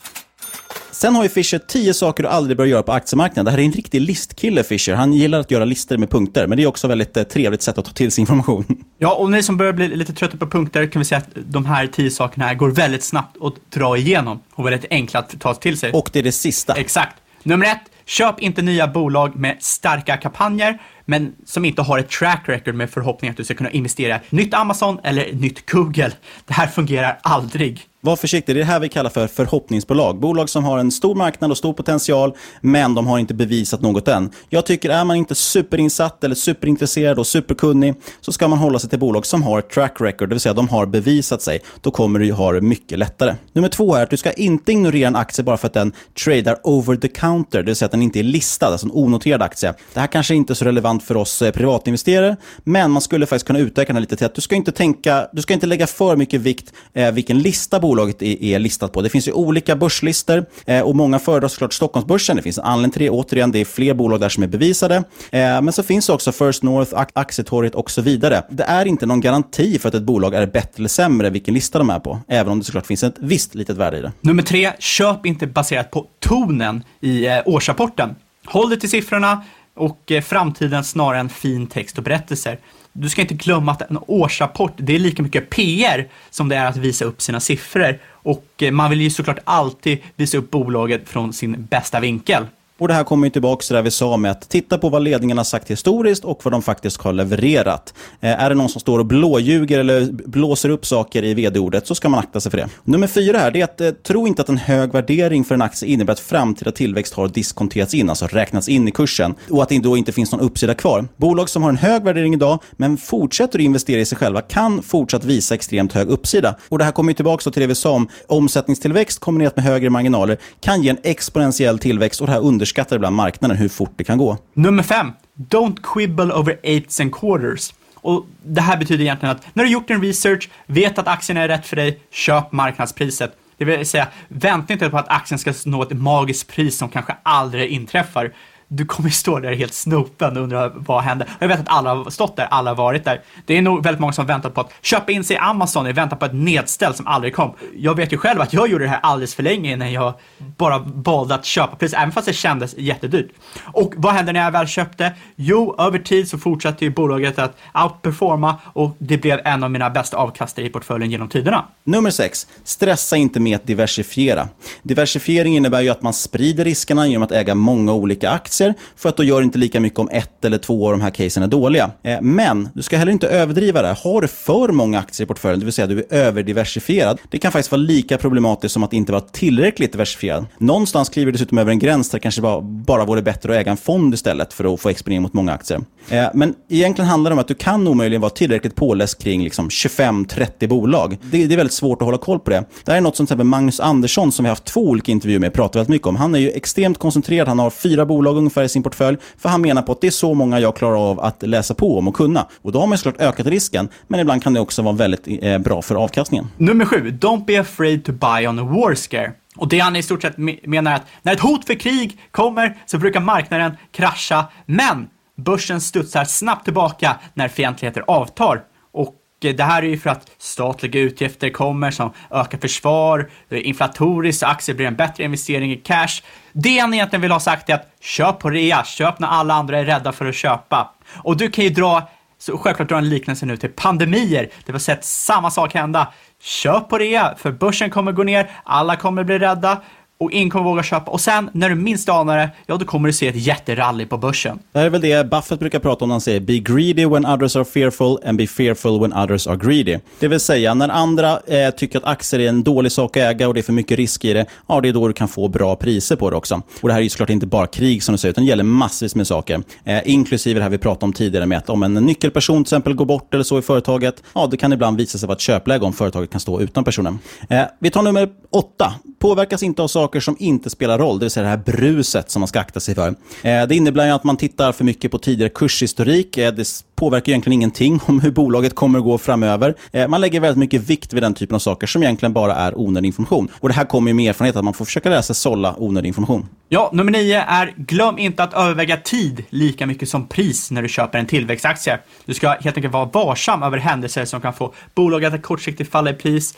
Sen 0.99 1.14
har 1.14 1.22
ju 1.22 1.28
Fischer 1.28 1.59
tio 1.59 1.94
saker 1.94 2.22
du 2.22 2.28
aldrig 2.28 2.57
bör 2.57 2.64
göra 2.64 2.82
på 2.82 2.92
aktiemarknaden. 2.92 3.44
Det 3.44 3.51
här 3.51 3.59
är 3.59 3.62
en 3.62 3.72
riktig 3.72 4.01
listkille, 4.01 4.62
Fischer. 4.64 4.94
Han 4.94 5.12
gillar 5.12 5.40
att 5.40 5.51
göra 5.51 5.64
listor 5.64 5.96
med 5.96 6.11
punkter, 6.11 6.46
men 6.46 6.57
det 6.57 6.62
är 6.62 6.66
också 6.66 6.86
ett 6.86 6.90
väldigt 6.90 7.16
eh, 7.16 7.22
trevligt 7.22 7.62
sätt 7.62 7.78
att 7.78 7.84
ta 7.84 7.92
till 7.92 8.12
sig 8.12 8.22
information. 8.22 8.64
Ja, 8.99 9.14
och 9.14 9.30
ni 9.30 9.42
som 9.42 9.57
börjar 9.57 9.72
bli 9.72 9.88
lite 9.88 10.12
trötta 10.12 10.36
på 10.36 10.46
punkter 10.46 10.86
kan 10.86 11.01
vi 11.01 11.05
säga 11.07 11.18
att 11.18 11.28
de 11.34 11.66
här 11.66 11.86
tio 11.86 12.11
sakerna 12.11 12.46
här 12.46 12.55
går 12.55 12.70
väldigt 12.70 13.05
snabbt 13.05 13.36
att 13.40 13.72
dra 13.72 13.96
igenom 13.96 14.40
och 14.55 14.66
väldigt 14.66 14.84
enkla 14.90 15.20
att 15.20 15.40
ta 15.40 15.55
till 15.55 15.78
sig. 15.78 15.92
Och 15.92 16.11
det 16.12 16.18
är 16.18 16.22
det 16.22 16.32
sista. 16.32 16.74
Exakt. 16.74 17.16
Nummer 17.42 17.66
ett, 17.66 17.82
köp 18.07 18.40
inte 18.40 18.62
nya 18.62 18.86
bolag 18.86 19.36
med 19.36 19.57
starka 19.61 20.16
kampanjer, 20.16 20.78
men 21.11 21.32
som 21.46 21.64
inte 21.64 21.82
har 21.82 21.98
ett 21.98 22.11
track 22.11 22.42
record 22.46 22.74
med 22.74 22.90
förhoppning 22.90 23.30
att 23.30 23.36
du 23.36 23.44
ska 23.44 23.54
kunna 23.54 23.70
investera 23.70 24.16
i 24.16 24.20
nytt 24.30 24.54
Amazon 24.54 24.98
eller 25.04 25.32
nytt 25.32 25.70
Google. 25.70 26.12
Det 26.46 26.52
här 26.54 26.66
fungerar 26.66 27.18
aldrig. 27.22 27.88
Var 28.00 28.16
försiktig, 28.16 28.56
det 28.56 28.59
är 28.59 28.64
det 28.64 28.72
här 28.72 28.80
vi 28.80 28.88
kallar 28.88 29.11
för 29.11 29.26
förhoppningsbolag. 29.26 30.20
Bolag 30.20 30.48
som 30.48 30.64
har 30.64 30.78
en 30.78 30.90
stor 30.90 31.14
marknad 31.14 31.50
och 31.50 31.56
stor 31.56 31.72
potential, 31.72 32.32
men 32.61 32.94
de 32.94 33.06
har 33.06 33.18
inte 33.18 33.34
bevisat 33.34 33.80
något 33.80 34.09
än. 34.09 34.30
Jag 34.48 34.66
tycker, 34.66 34.90
är 34.90 35.04
man 35.04 35.16
inte 35.16 35.34
superinsatt 35.34 36.24
eller 36.24 36.34
superintresserad 36.34 37.18
och 37.18 37.26
superkunnig, 37.26 37.94
så 38.20 38.32
ska 38.32 38.48
man 38.48 38.59
hålla 38.59 38.78
sig 38.78 38.90
till 38.90 38.98
bolag 38.98 39.26
som 39.26 39.42
har 39.42 39.59
ett 39.59 39.70
track 39.70 39.96
record, 40.00 40.28
det 40.28 40.34
vill 40.34 40.40
säga 40.40 40.52
de 40.52 40.68
har 40.68 40.86
bevisat 40.86 41.42
sig. 41.42 41.61
Då 41.80 41.90
kommer 41.90 42.18
du 42.18 42.26
ju 42.26 42.32
ha 42.32 42.52
det 42.52 42.61
mycket 42.61 42.98
lättare. 42.98 43.34
Nummer 43.52 43.68
två 43.68 43.94
är 43.94 44.02
att 44.02 44.11
du 44.11 44.16
ska 44.16 44.32
inte 44.32 44.72
ignorera 44.72 45.09
en 45.09 45.16
aktie 45.16 45.44
bara 45.44 45.56
för 45.56 45.66
att 45.66 45.74
den 45.74 45.92
tradar 46.24 46.59
over 46.64 46.96
the 46.96 47.09
counter, 47.09 47.59
det 47.59 47.66
vill 47.66 47.76
säga 47.76 47.86
att 47.86 47.92
den 47.92 48.02
inte 48.02 48.18
är 48.18 48.22
listad, 48.22 48.66
alltså 48.66 48.86
en 48.86 48.92
onoterad 48.92 49.42
aktie. 49.42 49.74
Det 49.94 50.00
här 50.00 50.06
kanske 50.06 50.34
inte 50.34 50.52
är 50.52 50.54
så 50.54 50.64
relevant 50.64 50.97
intressant 50.99 51.03
för 51.03 51.16
oss 51.16 51.42
eh, 51.42 51.53
privatinvesterare, 51.53 52.36
men 52.64 52.90
man 52.90 53.03
skulle 53.03 53.26
faktiskt 53.26 53.46
kunna 53.46 53.59
utöka 53.59 53.92
den 53.92 54.03
lite 54.03 54.16
till 54.16 54.26
att 54.26 54.34
du 54.34 54.40
ska 54.40 54.55
inte 54.55 54.72
tänka, 54.72 55.28
du 55.32 55.42
ska 55.42 55.55
inte 55.55 55.66
lägga 55.66 55.86
för 55.86 56.16
mycket 56.16 56.40
vikt 56.40 56.72
eh, 56.94 57.12
vilken 57.12 57.38
lista 57.38 57.80
bolaget 57.80 58.22
är, 58.22 58.42
är, 58.42 58.59
listat 58.59 58.92
på. 58.92 59.03
Det 59.03 59.11
finns 59.11 59.28
ju 59.28 59.32
olika 59.32 59.76
börslistor 59.76 60.44
eh, 60.66 60.80
och 60.80 60.96
många 60.96 61.18
föredrar 61.18 61.49
såklart 61.49 61.72
Stockholmsbörsen. 61.72 62.36
Det 62.36 62.42
finns 62.42 62.59
en 62.59 62.64
anledning 62.64 62.92
till 62.92 63.03
det. 63.03 63.11
Återigen, 63.11 63.53
det 63.53 63.59
är 63.59 63.64
fler 63.64 63.94
bolag 63.94 64.20
där 64.20 64.28
som 64.28 64.42
är 64.42 64.49
bevisade. 64.49 64.96
Eh, 65.32 65.62
men 65.62 65.72
så 65.72 65.82
finns 65.82 66.07
det 66.07 66.12
också 66.12 66.32
First 66.32 66.62
North, 66.62 66.92
Aktietorget 67.14 67.74
och 67.74 67.90
så 67.90 68.03
vidare. 68.03 68.42
Det 68.51 68.64
är 68.64 68.86
inte 68.86 69.07
någon 69.07 69.20
garanti 69.20 69.78
för 69.78 69.88
att 69.88 69.94
ett 69.94 70.03
bolag 70.03 70.34
är 70.34 70.46
bättre 70.46 70.80
eller 70.80 70.88
sämre 70.88 71.30
vilken 71.30 71.55
lista 71.55 71.78
de 71.78 71.90
är 71.90 71.99
på, 71.99 72.20
även 72.28 72.53
om 72.53 72.59
det 72.59 72.64
såklart 72.64 72.86
finns 72.86 73.03
ett 73.03 73.14
visst 73.18 73.55
litet 73.55 73.76
värde 73.76 73.99
i 73.99 74.01
det. 74.01 74.12
Nummer 74.20 74.42
tre, 74.42 74.72
köp 74.78 75.26
inte 75.26 75.46
baserat 75.46 75.90
på 75.90 76.07
tonen 76.20 76.82
i 77.01 77.26
eh, 77.26 77.38
årsrapporten. 77.46 78.14
Håll 78.46 78.68
dig 78.68 78.80
till 78.80 78.90
siffrorna 78.90 79.44
och 79.78 80.12
eh, 80.12 80.22
framtiden 80.22 80.84
snarare 80.84 81.20
än 81.20 81.28
fin 81.28 81.66
text 81.66 81.98
och 81.98 82.04
berättelser. 82.04 82.58
Du 82.92 83.08
ska 83.08 83.20
inte 83.20 83.34
glömma 83.34 83.72
att 83.72 83.90
en 83.90 83.98
årsrapport, 84.06 84.72
det 84.76 84.94
är 84.94 84.98
lika 84.98 85.22
mycket 85.22 85.50
PR 85.50 86.08
som 86.30 86.48
det 86.48 86.56
är 86.56 86.66
att 86.66 86.76
visa 86.76 87.04
upp 87.04 87.22
sina 87.22 87.40
siffror. 87.40 87.98
Och 88.10 88.46
eh, 88.58 88.72
man 88.72 88.90
vill 88.90 89.00
ju 89.00 89.10
såklart 89.10 89.38
alltid 89.44 89.98
visa 90.16 90.38
upp 90.38 90.50
bolaget 90.50 91.08
från 91.08 91.32
sin 91.32 91.66
bästa 91.70 92.00
vinkel. 92.00 92.46
Och 92.78 92.88
det 92.88 92.94
här 92.94 93.04
kommer 93.04 93.26
ju 93.26 93.30
tillbaka 93.30 93.62
till 93.62 93.76
det 93.76 93.82
vi 93.82 93.90
sa 93.90 94.16
med 94.16 94.30
att 94.30 94.48
titta 94.48 94.78
på 94.78 94.88
vad 94.88 95.02
ledningen 95.02 95.36
har 95.36 95.44
sagt 95.44 95.70
historiskt 95.70 96.24
och 96.24 96.40
vad 96.44 96.52
de 96.52 96.62
faktiskt 96.62 97.00
har 97.00 97.12
levererat. 97.12 97.94
Eh, 98.20 98.42
är 98.42 98.48
det 98.48 98.54
någon 98.54 98.68
som 98.68 98.80
står 98.80 98.98
och 98.98 99.06
blåljuger 99.06 99.78
eller 99.78 100.12
blåser 100.12 100.68
upp 100.68 100.86
saker 100.86 101.24
i 101.24 101.34
vd-ordet 101.34 101.86
så 101.86 101.94
ska 101.94 102.08
man 102.08 102.20
akta 102.20 102.40
sig 102.40 102.50
för 102.50 102.58
det. 102.58 102.68
Nummer 102.84 103.06
fyra 103.06 103.38
här, 103.38 103.50
det 103.50 103.60
är 103.60 103.64
att 103.64 103.80
eh, 103.80 103.90
tro 103.90 104.26
inte 104.26 104.42
att 104.42 104.48
en 104.48 104.56
hög 104.58 104.92
värdering 104.92 105.44
för 105.44 105.54
en 105.54 105.62
aktie 105.62 105.88
innebär 105.88 106.12
att 106.12 106.20
framtida 106.20 106.72
tillväxt 106.72 107.14
har 107.14 107.28
diskonterats 107.28 107.94
in, 107.94 108.08
alltså 108.10 108.26
räknats 108.26 108.68
in 108.68 108.88
i 108.88 108.90
kursen 108.90 109.34
och 109.50 109.62
att 109.62 109.68
det 109.68 109.78
då 109.78 109.96
inte 109.96 110.12
finns 110.12 110.32
någon 110.32 110.40
uppsida 110.40 110.74
kvar. 110.74 111.08
Bolag 111.16 111.48
som 111.48 111.62
har 111.62 111.70
en 111.70 111.76
hög 111.76 112.04
värdering 112.04 112.34
idag 112.34 112.62
men 112.76 112.96
fortsätter 112.96 113.58
att 113.58 113.62
investera 113.62 114.00
i 114.00 114.04
sig 114.04 114.18
själva 114.18 114.40
kan 114.40 114.82
fortsatt 114.82 115.24
visa 115.24 115.54
extremt 115.54 115.92
hög 115.92 116.08
uppsida. 116.08 116.54
Och 116.68 116.78
det 116.78 116.84
här 116.84 116.92
kommer 116.92 117.10
ju 117.10 117.14
tillbaka 117.14 117.50
till 117.50 117.60
det 117.60 117.66
vi 117.66 117.74
sa 117.74 117.90
om 117.90 118.08
omsättningstillväxt 118.26 119.18
kombinerat 119.18 119.56
med 119.56 119.64
högre 119.64 119.90
marginaler 119.90 120.38
kan 120.60 120.82
ge 120.82 120.90
en 120.90 120.98
exponentiell 121.02 121.78
tillväxt 121.78 122.20
och 122.20 122.26
det 122.26 122.32
här 122.32 122.40
under 122.40 122.67
underskattar 122.68 122.96
ibland 122.96 123.16
marknaden 123.16 123.56
hur 123.56 123.68
fort 123.68 123.92
det 123.96 124.04
kan 124.04 124.18
gå. 124.18 124.38
Nummer 124.54 124.82
fem. 124.82 125.12
Don't 125.34 125.76
quibble 125.82 126.32
over 126.34 126.58
eights 126.62 127.00
and 127.00 127.12
quarters. 127.12 127.72
Och 127.94 128.26
Det 128.42 128.60
här 128.60 128.76
betyder 128.76 129.04
egentligen 129.04 129.36
att 129.36 129.46
när 129.54 129.64
du 129.64 129.70
gjort 129.70 129.88
din 129.88 130.02
research, 130.02 130.48
vet 130.66 130.98
att 130.98 131.08
aktien 131.08 131.36
är 131.36 131.48
rätt 131.48 131.66
för 131.66 131.76
dig, 131.76 132.00
köp 132.10 132.52
marknadspriset. 132.52 133.32
Det 133.56 133.64
vill 133.64 133.86
säga, 133.86 134.08
vänta 134.28 134.72
inte 134.72 134.90
på 134.90 134.98
att 134.98 135.08
aktien 135.08 135.38
ska 135.38 135.52
nå 135.64 135.82
ett 135.82 135.92
magiskt 135.92 136.48
pris 136.48 136.78
som 136.78 136.88
kanske 136.88 137.16
aldrig 137.22 137.70
inträffar 137.70 138.32
du 138.68 138.86
kommer 138.86 139.10
stå 139.10 139.38
där 139.38 139.54
helt 139.54 139.74
snopen 139.74 140.36
och 140.36 140.42
undra 140.42 140.68
vad 140.68 141.02
hände. 141.02 141.26
Jag 141.38 141.48
vet 141.48 141.60
att 141.60 141.68
alla 141.68 141.94
har 141.94 142.10
stått 142.10 142.36
där, 142.36 142.46
alla 142.50 142.70
har 142.70 142.76
varit 142.76 143.04
där. 143.04 143.20
Det 143.46 143.58
är 143.58 143.62
nog 143.62 143.84
väldigt 143.84 144.00
många 144.00 144.12
som 144.12 144.26
väntat 144.26 144.54
på 144.54 144.60
att 144.60 144.72
köpa 144.82 145.12
in 145.12 145.24
sig 145.24 145.36
i 145.36 145.38
Amazon 145.38 145.86
i 145.86 145.92
väntan 145.92 146.18
på 146.18 146.24
ett 146.24 146.34
nedställ 146.34 146.94
som 146.94 147.06
aldrig 147.06 147.34
kom. 147.34 147.54
Jag 147.76 147.94
vet 147.94 148.12
ju 148.12 148.16
själv 148.16 148.40
att 148.40 148.52
jag 148.52 148.68
gjorde 148.68 148.84
det 148.84 148.90
här 148.90 149.00
alldeles 149.02 149.34
för 149.34 149.42
länge 149.42 149.72
innan 149.72 149.92
jag 149.92 150.14
bara 150.38 150.78
valde 150.78 151.34
att 151.34 151.44
köpa 151.44 151.76
pris, 151.76 151.92
även 151.92 152.12
fast 152.12 152.26
det 152.26 152.32
kändes 152.32 152.74
jättedyrt. 152.78 153.30
Och 153.64 153.94
vad 153.96 154.14
hände 154.14 154.32
när 154.32 154.44
jag 154.44 154.52
väl 154.52 154.66
köpte? 154.66 155.12
Jo, 155.36 155.76
över 155.78 155.98
tid 155.98 156.28
så 156.28 156.38
fortsatte 156.38 156.84
ju 156.84 156.90
bolaget 156.90 157.38
att 157.38 157.56
outperforma 157.84 158.56
och 158.64 158.96
det 158.98 159.18
blev 159.18 159.40
en 159.44 159.64
av 159.64 159.70
mina 159.70 159.90
bästa 159.90 160.16
avkastare 160.16 160.66
i 160.66 160.68
portföljen 160.68 161.10
genom 161.10 161.28
tiderna. 161.28 161.64
Nummer 161.84 162.10
6. 162.10 162.46
Stressa 162.64 163.16
inte 163.16 163.40
med 163.40 163.56
att 163.56 163.66
diversifiera. 163.66 164.48
Diversifiering 164.82 165.56
innebär 165.56 165.80
ju 165.80 165.88
att 165.88 166.02
man 166.02 166.12
sprider 166.12 166.64
riskerna 166.64 167.06
genom 167.06 167.22
att 167.22 167.32
äga 167.32 167.54
många 167.54 167.92
olika 167.92 168.30
aktier 168.30 168.57
aktier 168.59 168.74
för 168.96 169.09
att 169.09 169.16
då 169.16 169.24
gör 169.24 169.40
det 169.40 169.44
inte 169.44 169.59
lika 169.59 169.80
mycket 169.80 169.98
om 169.98 170.09
ett 170.12 170.44
eller 170.44 170.59
två 170.59 170.86
av 170.86 170.92
de 170.92 171.00
här 171.00 171.11
casen 171.11 171.42
är 171.42 171.46
dåliga. 171.46 171.90
Eh, 172.02 172.20
men 172.20 172.68
du 172.74 172.82
ska 172.82 172.96
heller 172.96 173.12
inte 173.12 173.28
överdriva 173.28 173.82
det. 173.82 173.96
Har 174.02 174.20
du 174.20 174.28
för 174.28 174.68
många 174.68 174.98
aktier 174.98 175.24
i 175.24 175.28
portföljen, 175.28 175.61
det 175.61 175.64
vill 175.64 175.72
säga 175.72 175.86
du 175.86 175.98
är 175.98 176.14
överdiversifierad, 176.14 177.18
det 177.30 177.38
kan 177.38 177.52
faktiskt 177.52 177.72
vara 177.72 177.82
lika 177.82 178.18
problematiskt 178.18 178.74
som 178.74 178.82
att 178.82 178.92
inte 178.92 179.12
vara 179.12 179.22
tillräckligt 179.22 179.92
diversifierad. 179.92 180.46
Någonstans 180.59 181.09
kliver 181.09 181.26
du 181.26 181.32
dessutom 181.32 181.59
över 181.59 181.70
en 181.70 181.78
gräns 181.78 182.11
där 182.11 182.18
det 182.18 182.22
kanske 182.22 182.40
bara, 182.40 182.61
bara 182.61 183.04
vore 183.04 183.22
bättre 183.22 183.52
att 183.52 183.61
äga 183.61 183.70
en 183.70 183.76
fond 183.76 184.14
istället 184.14 184.52
för 184.52 184.74
att 184.74 184.80
få 184.80 184.88
exponering 184.88 185.22
mot 185.22 185.32
många 185.32 185.52
aktier. 185.52 185.80
Eh, 186.11 186.26
men 186.34 186.54
egentligen 186.68 187.09
handlar 187.09 187.30
det 187.30 187.32
om 187.32 187.38
att 187.38 187.48
du 187.48 187.54
kan 187.54 187.88
omöjligen 187.88 188.20
vara 188.20 188.30
tillräckligt 188.30 188.74
påläst 188.74 189.22
kring 189.22 189.44
liksom 189.44 189.68
25-30 189.68 190.68
bolag. 190.68 191.18
Det, 191.22 191.46
det, 191.46 191.54
är 191.54 191.56
väldigt 191.56 191.72
svårt 191.72 192.02
att 192.02 192.06
hålla 192.06 192.18
koll 192.18 192.38
på 192.40 192.50
det. 192.50 192.64
Det 192.84 192.92
här 192.92 192.98
är 192.98 193.02
något 193.02 193.16
som 193.16 193.26
till 193.26 193.32
exempel 193.32 193.46
Magnus 193.46 193.80
Andersson, 193.80 194.32
som 194.32 194.42
vi 194.42 194.48
har 194.48 194.52
haft 194.52 194.64
två 194.64 194.80
olika 194.80 195.12
intervjuer 195.12 195.38
med, 195.38 195.52
pratar 195.52 195.80
väldigt 195.80 195.90
mycket 195.90 196.06
om. 196.06 196.16
Han 196.16 196.34
är 196.34 196.38
ju 196.38 196.50
extremt 196.50 196.98
koncentrerad. 196.98 197.48
Han 197.48 197.59
har 197.59 197.70
fyra 197.70 198.06
bolag 198.06 198.36
ungefär 198.49 198.62
i 198.62 198.68
sin 198.68 198.82
portfölj. 198.82 199.16
För 199.38 199.49
han 199.49 199.61
menar 199.61 199.82
på 199.82 199.92
att 199.92 200.01
det 200.01 200.07
är 200.07 200.11
så 200.11 200.34
många 200.34 200.61
jag 200.61 200.76
klarar 200.76 201.11
av 201.11 201.20
att 201.20 201.42
läsa 201.42 201.74
på 201.74 201.99
om 201.99 202.09
och 202.09 202.14
kunna. 202.14 202.46
Och 202.62 202.72
då 202.72 202.80
har 202.80 202.86
man 202.86 202.99
såklart 202.99 203.20
ökat 203.20 203.46
risken, 203.46 203.88
men 204.07 204.20
ibland 204.20 204.42
kan 204.42 204.55
det 204.55 204.61
också 204.61 204.82
vara 204.82 204.94
väldigt 204.94 205.28
eh, 205.42 205.59
bra 205.59 205.82
för 205.82 205.94
avkastningen. 205.94 206.46
Nummer 206.57 206.84
sju, 206.84 207.11
don't 207.11 207.44
be 207.44 207.61
afraid 207.61 208.05
to 208.05 208.12
buy 208.12 208.46
on 208.46 208.59
a 208.59 208.62
war 208.62 208.94
scare. 208.94 209.32
Och 209.57 209.68
det 209.68 209.78
han 209.78 209.96
i 209.96 210.03
stort 210.03 210.22
sett 210.22 210.36
menar 210.66 210.92
är 210.92 210.96
att 210.96 211.07
när 211.22 211.32
ett 211.32 211.40
hot 211.40 211.64
för 211.64 211.74
krig 211.74 212.18
kommer 212.30 212.76
så 212.86 212.99
brukar 212.99 213.20
marknaden 213.20 213.76
krascha, 213.92 214.44
men 214.66 215.07
börsen 215.36 215.80
studsar 215.80 216.24
snabbt 216.24 216.64
tillbaka 216.64 217.16
när 217.34 217.49
fientligheter 217.49 218.05
avtar. 218.07 218.62
Och 218.92 219.14
Eh, 219.45 219.55
det 219.55 219.64
här 219.64 219.82
är 219.82 219.86
ju 219.86 219.99
för 219.99 220.11
att 220.11 220.30
statliga 220.39 221.01
utgifter 221.01 221.51
kommer 221.51 221.91
som 221.91 222.12
ökar 222.30 222.59
försvar, 222.59 223.30
eh, 223.51 223.68
inflatoriskt, 223.68 224.43
aktier 224.43 224.76
blir 224.76 224.86
en 224.86 224.97
bättre 224.97 225.24
investering 225.24 225.72
i 225.72 225.76
cash. 225.76 226.22
Det 226.53 226.78
han 226.78 226.95
egentligen 226.95 227.22
vill 227.22 227.30
ha 227.30 227.41
sagt 227.41 227.70
är 227.70 227.74
att 227.74 227.89
köp 228.01 228.39
på 228.39 228.51
rea, 228.51 228.84
köp 228.84 229.18
när 229.18 229.28
alla 229.28 229.55
andra 229.55 229.78
är 229.78 229.84
rädda 229.84 230.12
för 230.12 230.26
att 230.26 230.34
köpa. 230.34 230.95
Och 231.16 231.36
du 231.36 231.51
kan 231.51 231.64
ju 231.64 231.70
dra, 231.70 232.11
så 232.39 232.59
självklart 232.59 232.89
dra 232.89 232.99
en 232.99 233.09
liknelse 233.09 233.47
nu 233.47 233.57
till 233.57 233.70
pandemier, 233.70 234.43
där 234.43 234.66
vi 234.66 234.72
har 234.72 234.78
sett 234.78 235.05
samma 235.05 235.51
sak 235.51 235.74
hända. 235.74 236.12
Köp 236.41 236.89
på 236.89 236.99
rea, 236.99 237.34
för 237.39 237.53
börsen 237.53 237.91
kommer 237.91 238.12
gå 238.12 238.22
ner, 238.22 238.51
alla 238.64 238.97
kommer 238.97 239.24
bli 239.24 239.39
rädda 239.39 239.82
och 240.20 240.32
ingen 240.32 240.50
kommer 240.50 240.64
våga 240.64 240.82
köpa. 240.82 241.10
Och 241.10 241.20
sen, 241.20 241.50
när 241.52 241.68
du 241.68 241.74
minst 241.74 242.08
anar 242.08 242.36
det, 242.36 242.50
ja 242.66 242.76
då 242.76 242.84
kommer 242.84 243.08
du 243.08 243.12
se 243.12 243.28
ett 243.28 243.36
jätterally 243.36 244.06
på 244.06 244.18
börsen. 244.18 244.58
Det 244.72 244.78
är 244.80 244.90
väl 244.90 245.00
det 245.00 245.30
Buffett 245.30 245.58
brukar 245.58 245.78
prata 245.78 246.04
om 246.04 246.08
när 246.08 246.14
han 246.14 246.20
säger 246.20 246.40
“Be 246.40 246.58
greedy 246.58 247.06
when 247.06 247.26
others 247.26 247.56
are 247.56 247.64
fearful 247.64 248.18
and 248.26 248.38
be 248.38 248.46
fearful 248.46 249.00
when 249.00 249.12
others 249.12 249.46
are 249.46 249.56
greedy”. 249.56 249.98
Det 250.20 250.28
vill 250.28 250.40
säga, 250.40 250.74
när 250.74 250.88
andra 250.88 251.40
eh, 251.46 251.70
tycker 251.70 251.98
att 251.98 252.04
aktier 252.04 252.40
är 252.40 252.48
en 252.48 252.62
dålig 252.62 252.92
sak 252.92 253.16
att 253.16 253.22
äga 253.22 253.48
och 253.48 253.54
det 253.54 253.60
är 253.60 253.62
för 253.62 253.72
mycket 253.72 253.98
risk 253.98 254.24
i 254.24 254.32
det, 254.32 254.46
ja 254.66 254.80
det 254.80 254.88
är 254.88 254.92
då 254.92 255.08
du 255.08 255.14
kan 255.14 255.28
få 255.28 255.48
bra 255.48 255.76
priser 255.76 256.16
på 256.16 256.30
det 256.30 256.36
också. 256.36 256.62
Och 256.80 256.88
det 256.88 256.92
här 256.92 257.00
är 257.00 257.04
ju 257.04 257.08
såklart 257.08 257.30
inte 257.30 257.46
bara 257.46 257.66
krig 257.66 258.02
som 258.02 258.12
du 258.12 258.18
säger, 258.18 258.30
utan 258.30 258.44
det 258.44 258.48
gäller 258.48 258.64
massvis 258.64 259.14
med 259.14 259.26
saker. 259.26 259.62
Eh, 259.84 260.00
inklusive 260.04 260.60
det 260.60 260.62
här 260.62 260.70
vi 260.70 260.78
pratade 260.78 261.04
om 261.04 261.12
tidigare 261.12 261.46
med 261.46 261.58
att 261.58 261.70
om 261.70 261.82
en 261.82 261.94
nyckelperson 261.94 262.64
till 262.64 262.70
exempel 262.70 262.94
går 262.94 263.06
bort 263.06 263.34
eller 263.34 263.44
så 263.44 263.58
i 263.58 263.62
företaget, 263.62 264.22
ja 264.34 264.46
det 264.46 264.56
kan 264.56 264.72
ibland 264.72 264.96
visa 264.96 265.18
sig 265.18 265.26
vara 265.26 265.36
ett 265.36 265.40
köpläge 265.40 265.84
om 265.84 265.92
företaget 265.92 266.30
kan 266.30 266.40
stå 266.40 266.60
utan 266.60 266.84
personen. 266.84 267.18
Eh, 267.48 267.62
vi 267.80 267.90
tar 267.90 268.02
nummer 268.02 268.28
åtta. 268.50 268.94
Påverkas 269.18 269.62
inte 269.62 269.82
av 269.82 269.88
saker 269.88 270.07
saker 270.09 270.20
som 270.20 270.36
inte 270.38 270.70
spelar 270.70 270.98
roll, 270.98 271.18
det 271.18 271.24
vill 271.24 271.30
säga 271.30 271.44
det 271.44 271.50
här 271.50 271.56
bruset 271.56 272.30
som 272.30 272.40
man 272.40 272.48
ska 272.48 272.61
akta 272.61 272.80
sig 272.80 272.94
för. 272.94 273.09
Eh, 273.42 273.66
det 273.68 273.76
innebär 273.76 274.11
att 274.11 274.24
man 274.24 274.36
tittar 274.36 274.72
för 274.72 274.84
mycket 274.84 275.11
på 275.11 275.18
tidigare 275.18 275.50
kurshistorik. 275.50 276.38
Eh, 276.38 276.52
det 276.52 276.84
påverkar 276.96 277.32
egentligen 277.32 277.54
ingenting 277.54 278.00
om 278.06 278.20
hur 278.20 278.30
bolaget 278.30 278.74
kommer 278.74 278.98
att 278.98 279.04
gå 279.04 279.18
framöver. 279.18 279.74
Eh, 279.92 280.09
man 280.09 280.20
lägger 280.20 280.40
väldigt 280.40 280.59
mycket 280.59 280.82
vikt 280.82 281.12
vid 281.12 281.22
den 281.22 281.34
typen 281.34 281.54
av 281.54 281.59
saker 281.59 281.86
som 281.86 282.02
egentligen 282.02 282.32
bara 282.32 282.54
är 282.54 282.78
onödig 282.78 283.06
information. 283.06 283.48
Och 283.54 283.68
Det 283.68 283.74
här 283.74 283.84
kommer 283.84 284.12
med 284.12 284.30
erfarenhet 284.30 284.56
att 284.56 284.64
man 284.64 284.74
får 284.74 284.84
försöka 284.84 285.09
lära 285.09 285.22
sig 285.22 285.36
sålla 285.36 285.74
onödig 285.78 286.09
information. 286.09 286.48
Ja, 286.70 286.90
nummer 286.92 287.12
nio 287.12 287.40
är 287.40 287.74
glöm 287.76 288.18
inte 288.18 288.42
att 288.42 288.54
överväga 288.54 288.96
tid 288.96 289.44
lika 289.50 289.86
mycket 289.86 290.09
som 290.09 290.26
pris 290.26 290.70
när 290.70 290.82
du 290.82 290.88
köper 290.88 291.18
en 291.18 291.26
tillväxtaktie. 291.26 291.98
Du 292.24 292.34
ska 292.34 292.48
helt 292.48 292.76
enkelt 292.76 292.94
vara 292.94 293.04
varsam 293.04 293.62
över 293.62 293.78
händelser 293.78 294.24
som 294.24 294.40
kan 294.40 294.54
få 294.54 294.74
bolaget 294.94 295.34
att 295.34 295.42
kortsiktigt 295.42 295.90
falla 295.90 296.11
i 296.11 296.14
pris 296.14 296.56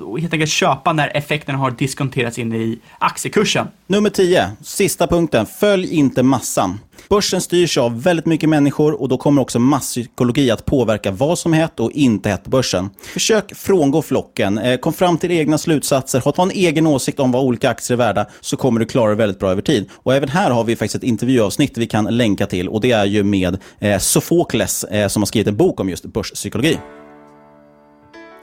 och 0.00 0.20
helt 0.20 0.32
enkelt 0.32 0.50
köpa 0.50 0.92
när 0.92 1.16
effekten 1.16 1.54
har 1.54 1.70
diskonterats 1.70 2.38
in 2.38 2.54
i 2.54 2.78
aktiekursen. 2.98 3.66
Nummer 3.86 4.10
10, 4.10 4.50
sista 4.62 5.06
punkten. 5.06 5.46
Följ 5.46 5.94
inte 5.94 6.22
massan. 6.22 6.78
Börsen 7.08 7.40
styrs 7.40 7.78
av 7.78 8.02
väldigt 8.02 8.26
mycket 8.26 8.48
människor 8.48 9.00
och 9.00 9.08
då 9.08 9.18
kommer 9.18 9.42
också 9.42 9.58
masspsykologi 9.58 10.50
att 10.50 10.64
påverka 10.64 11.10
vad 11.10 11.38
som 11.38 11.54
är 11.54 11.58
hett 11.58 11.80
och 11.80 11.92
inte 11.92 12.28
hett 12.28 12.44
på 12.44 12.50
börsen. 12.50 12.90
Försök 13.02 13.56
frångå 13.56 14.02
flocken, 14.02 14.58
eh, 14.58 14.76
kom 14.76 14.92
fram 14.92 15.18
till 15.18 15.30
egna 15.30 15.58
slutsatser, 15.58 16.20
ha 16.20 16.42
en 16.42 16.50
egen 16.50 16.86
åsikt 16.86 17.20
om 17.20 17.32
vad 17.32 17.42
olika 17.42 17.70
aktier 17.70 17.94
är 17.94 17.98
värda 17.98 18.26
så 18.40 18.56
kommer 18.56 18.80
du 18.80 18.86
klara 18.86 19.10
det 19.10 19.16
väldigt 19.16 19.38
bra 19.38 19.50
över 19.50 19.62
tid. 19.62 19.88
Och 19.92 20.14
även 20.14 20.28
här 20.28 20.50
har 20.50 20.64
vi 20.64 20.76
faktiskt 20.76 20.94
ett 20.94 21.02
intervjuavsnitt 21.02 21.78
vi 21.78 21.86
kan 21.86 22.04
länka 22.04 22.46
till 22.46 22.68
och 22.68 22.80
det 22.80 22.92
är 22.92 23.04
ju 23.04 23.22
med 23.22 23.58
eh, 23.78 23.98
Sofokles 23.98 24.84
eh, 24.84 25.08
som 25.08 25.22
har 25.22 25.26
skrivit 25.26 25.48
en 25.48 25.56
bok 25.56 25.80
om 25.80 25.88
just 25.88 26.04
börspsykologi. 26.04 26.78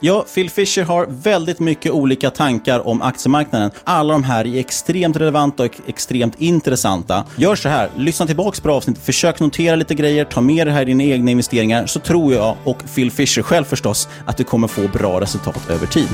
Ja, 0.00 0.24
Phil 0.34 0.50
Fisher 0.50 0.82
har 0.82 1.06
väldigt 1.10 1.60
mycket 1.60 1.92
olika 1.92 2.30
tankar 2.30 2.86
om 2.86 3.02
aktiemarknaden. 3.02 3.70
Alla 3.84 4.12
de 4.12 4.24
här 4.24 4.46
är 4.46 4.60
extremt 4.60 5.16
relevanta 5.16 5.62
och 5.62 5.80
extremt 5.86 6.34
intressanta. 6.40 7.24
Gör 7.36 7.56
så 7.56 7.68
här, 7.68 7.90
lyssna 7.96 8.26
tillbaka 8.26 8.60
på 8.62 8.70
avsnittet, 8.70 9.04
försök 9.04 9.40
notera 9.40 9.76
lite 9.76 9.94
grejer, 9.94 10.24
ta 10.24 10.40
med 10.40 10.66
det 10.66 10.70
här 10.70 10.82
i 10.82 10.84
dina 10.84 11.04
egna 11.04 11.30
investeringar, 11.30 11.86
så 11.86 12.00
tror 12.00 12.34
jag, 12.34 12.56
och 12.64 12.82
Phil 12.94 13.10
Fisher 13.10 13.42
själv 13.42 13.64
förstås, 13.64 14.08
att 14.26 14.36
du 14.36 14.44
kommer 14.44 14.68
få 14.68 14.88
bra 14.88 15.20
resultat 15.20 15.70
över 15.70 15.86
tid. 15.86 16.08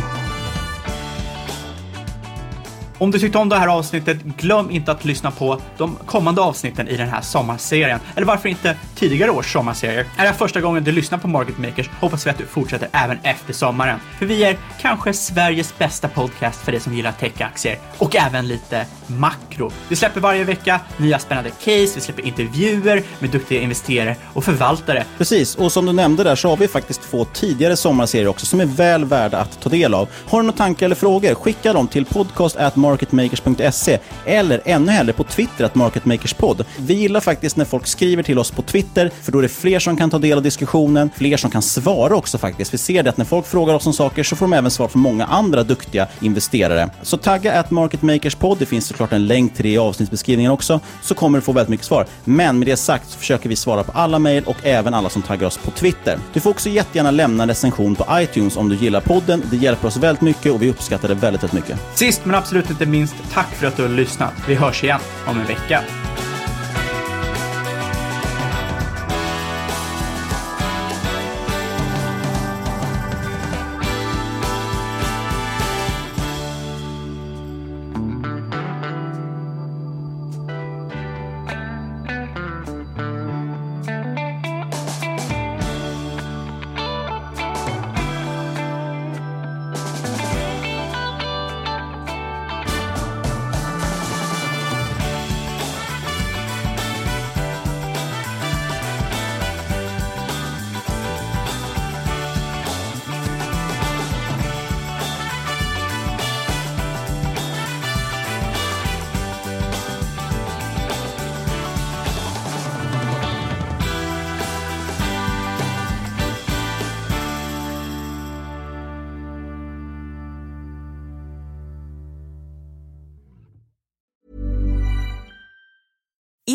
Om 2.99 3.11
du 3.11 3.19
tyckte 3.19 3.39
om 3.39 3.49
det 3.49 3.57
här 3.57 3.69
avsnittet, 3.69 4.23
glöm 4.23 4.71
inte 4.71 4.93
att 4.93 5.05
lyssna 5.05 5.31
på 5.31 5.61
de 5.79 5.97
kommande 6.07 6.41
avsnitten 6.41 6.89
i 6.89 6.97
den 6.97 7.09
här 7.09 7.21
sommarserien. 7.21 8.01
Eller 8.17 8.27
varför 8.27 8.49
inte 8.49 8.77
tidigare 8.95 9.31
års 9.31 9.53
sommarserier? 9.53 10.01
Är 10.01 10.23
det 10.23 10.29
här 10.29 10.33
första 10.33 10.61
gången 10.61 10.85
du 10.85 10.93
lyssnar 10.93 11.19
på 11.19 11.29
Market 11.29 11.59
Makers 11.59 11.91
hoppas 12.01 12.27
vi 12.27 12.31
att 12.31 12.39
du 12.39 12.47
fortsätter 12.47 12.89
även 12.93 13.19
efter 13.23 13.53
sommaren. 13.53 13.99
För 14.19 14.27
vi 14.27 14.45
är 14.45 14.57
kanske 14.81 15.13
Sveriges 15.13 15.79
bästa 15.79 16.09
podcast 16.09 16.61
för 16.61 16.73
dig 16.73 16.81
som 16.81 16.95
gillar 16.95 17.13
techaktier 17.13 17.79
och 17.99 18.17
även 18.17 18.49
lite 18.49 18.87
makro. 19.07 19.71
Vi 19.89 19.97
släpper 19.97 20.21
varje 20.21 20.45
vecka 20.45 20.81
nya 20.97 21.19
spännande 21.19 21.51
case, 21.51 21.93
vi 21.95 22.01
släpper 22.01 22.27
intervjuer 22.27 23.03
med 23.19 23.31
duktiga 23.31 23.61
investerare 23.61 24.17
och 24.33 24.45
förvaltare. 24.45 25.05
Precis, 25.19 25.55
och 25.55 25.73
som 25.73 25.87
du 25.87 25.93
nämnde 25.93 26.25
där 26.25 26.37
så 26.37 26.49
har 26.49 26.57
vi 26.57 26.69
faktiskt 26.69 27.03
två 27.03 27.25
tidigare 27.25 27.77
sommarserier 27.77 28.29
också 28.29 28.47
som 28.47 28.61
är 28.61 28.67
väl 28.67 29.05
värda 29.05 29.39
att 29.39 29.61
ta 29.61 29.69
del 29.69 29.95
av. 29.95 30.09
Har 30.29 30.39
du 30.39 30.47
några 30.47 30.57
tankar 30.57 30.87
eller 30.87 30.97
frågor, 30.97 31.35
skicka 31.35 31.73
dem 31.73 31.89
till 31.89 32.05
podcast 32.05 32.57
marketmakers.se 32.85 33.99
eller 34.27 34.61
ännu 34.65 34.93
hellre 34.93 35.13
på 35.13 35.25
Twitter 35.25 35.65
att 35.65 35.75
marketmakerspodd. 35.75 36.65
Vi 36.79 36.95
gillar 36.95 37.21
faktiskt 37.21 37.57
när 37.57 37.65
folk 37.65 37.87
skriver 37.87 38.23
till 38.23 38.39
oss 38.39 38.51
på 38.51 38.63
Twitter, 38.63 39.11
för 39.23 39.33
då 39.33 39.39
är 39.39 39.43
det 39.43 39.49
fler 39.49 39.79
som 39.79 39.97
kan 39.97 40.11
ta 40.11 40.19
del 40.19 40.39
av 40.39 40.43
diskussionen, 40.43 41.11
fler 41.17 41.37
som 41.37 41.51
kan 41.51 41.63
svara 41.63 42.17
också 42.17 42.39
faktiskt. 42.39 42.75
Vi 42.75 42.79
ser 42.79 43.03
det 43.03 43.11
att 43.11 43.17
när 43.17 43.25
folk 43.25 43.47
frågar 43.47 43.75
oss 43.75 43.87
om 43.87 43.93
saker 43.93 44.23
så 44.23 44.37
får 44.37 44.47
de 44.47 44.53
även 44.53 44.71
svar 44.71 44.89
från 44.89 45.03
många 45.03 45.25
andra 45.25 45.63
duktiga 45.63 46.07
investerare. 46.21 46.91
Så 47.03 47.17
tagga 47.17 47.61
at 47.61 47.71
marketmakerspodd, 47.71 48.59
det 48.59 48.67
finns 48.67 48.87
såklart 48.87 49.13
en 49.13 49.27
länk 49.27 49.55
till 49.55 49.63
det 49.63 49.71
i 49.71 49.79
avsnittsbeskrivningen 49.79 50.53
också, 50.53 50.81
så 51.03 51.15
kommer 51.15 51.39
du 51.39 51.43
få 51.43 51.53
väldigt 51.53 51.71
mycket 51.71 51.87
svar. 51.87 52.07
Men 52.25 52.59
med 52.59 52.69
det 52.69 52.77
sagt 52.77 53.11
så 53.11 53.19
försöker 53.19 53.49
vi 53.49 53.57
svara 53.57 53.85
på 53.85 53.93
alla 53.93 54.19
mejl 54.19 54.45
och 54.47 54.57
även 54.63 54.95
alla 54.95 55.09
som 55.09 55.23
taggar 55.23 55.47
oss 55.47 55.59
på 55.59 55.71
Twitter. 55.71 56.19
Du 56.33 56.41
får 56.41 56.51
också 56.51 56.69
jättegärna 56.69 57.11
lämna 57.11 57.43
en 57.43 57.49
recension 57.49 57.95
på 57.95 58.07
iTunes 58.11 58.57
om 58.57 58.69
du 58.69 58.77
gillar 58.77 59.01
podden. 59.01 59.43
Det 59.51 59.57
hjälper 59.57 59.89
oss 59.89 59.97
väldigt 59.97 60.23
mycket 60.23 60.53
och 60.53 60.63
vi 60.63 60.71
uppskattar 60.71 61.09
det 61.09 61.15
väldigt, 61.15 61.43
väldigt 61.43 61.53
mycket. 61.53 61.81
Sist 61.95 62.21
men 62.25 62.35
absolut 62.35 62.71
inte 62.75 62.87
minst, 62.87 63.15
tack 63.33 63.55
för 63.55 63.67
att 63.67 63.77
du 63.77 63.83
har 63.83 63.89
lyssnat. 63.89 64.33
Vi 64.49 64.55
hörs 64.55 64.85
igen 64.85 65.01
om 65.27 65.41
en 65.41 65.47
vecka. 65.47 65.81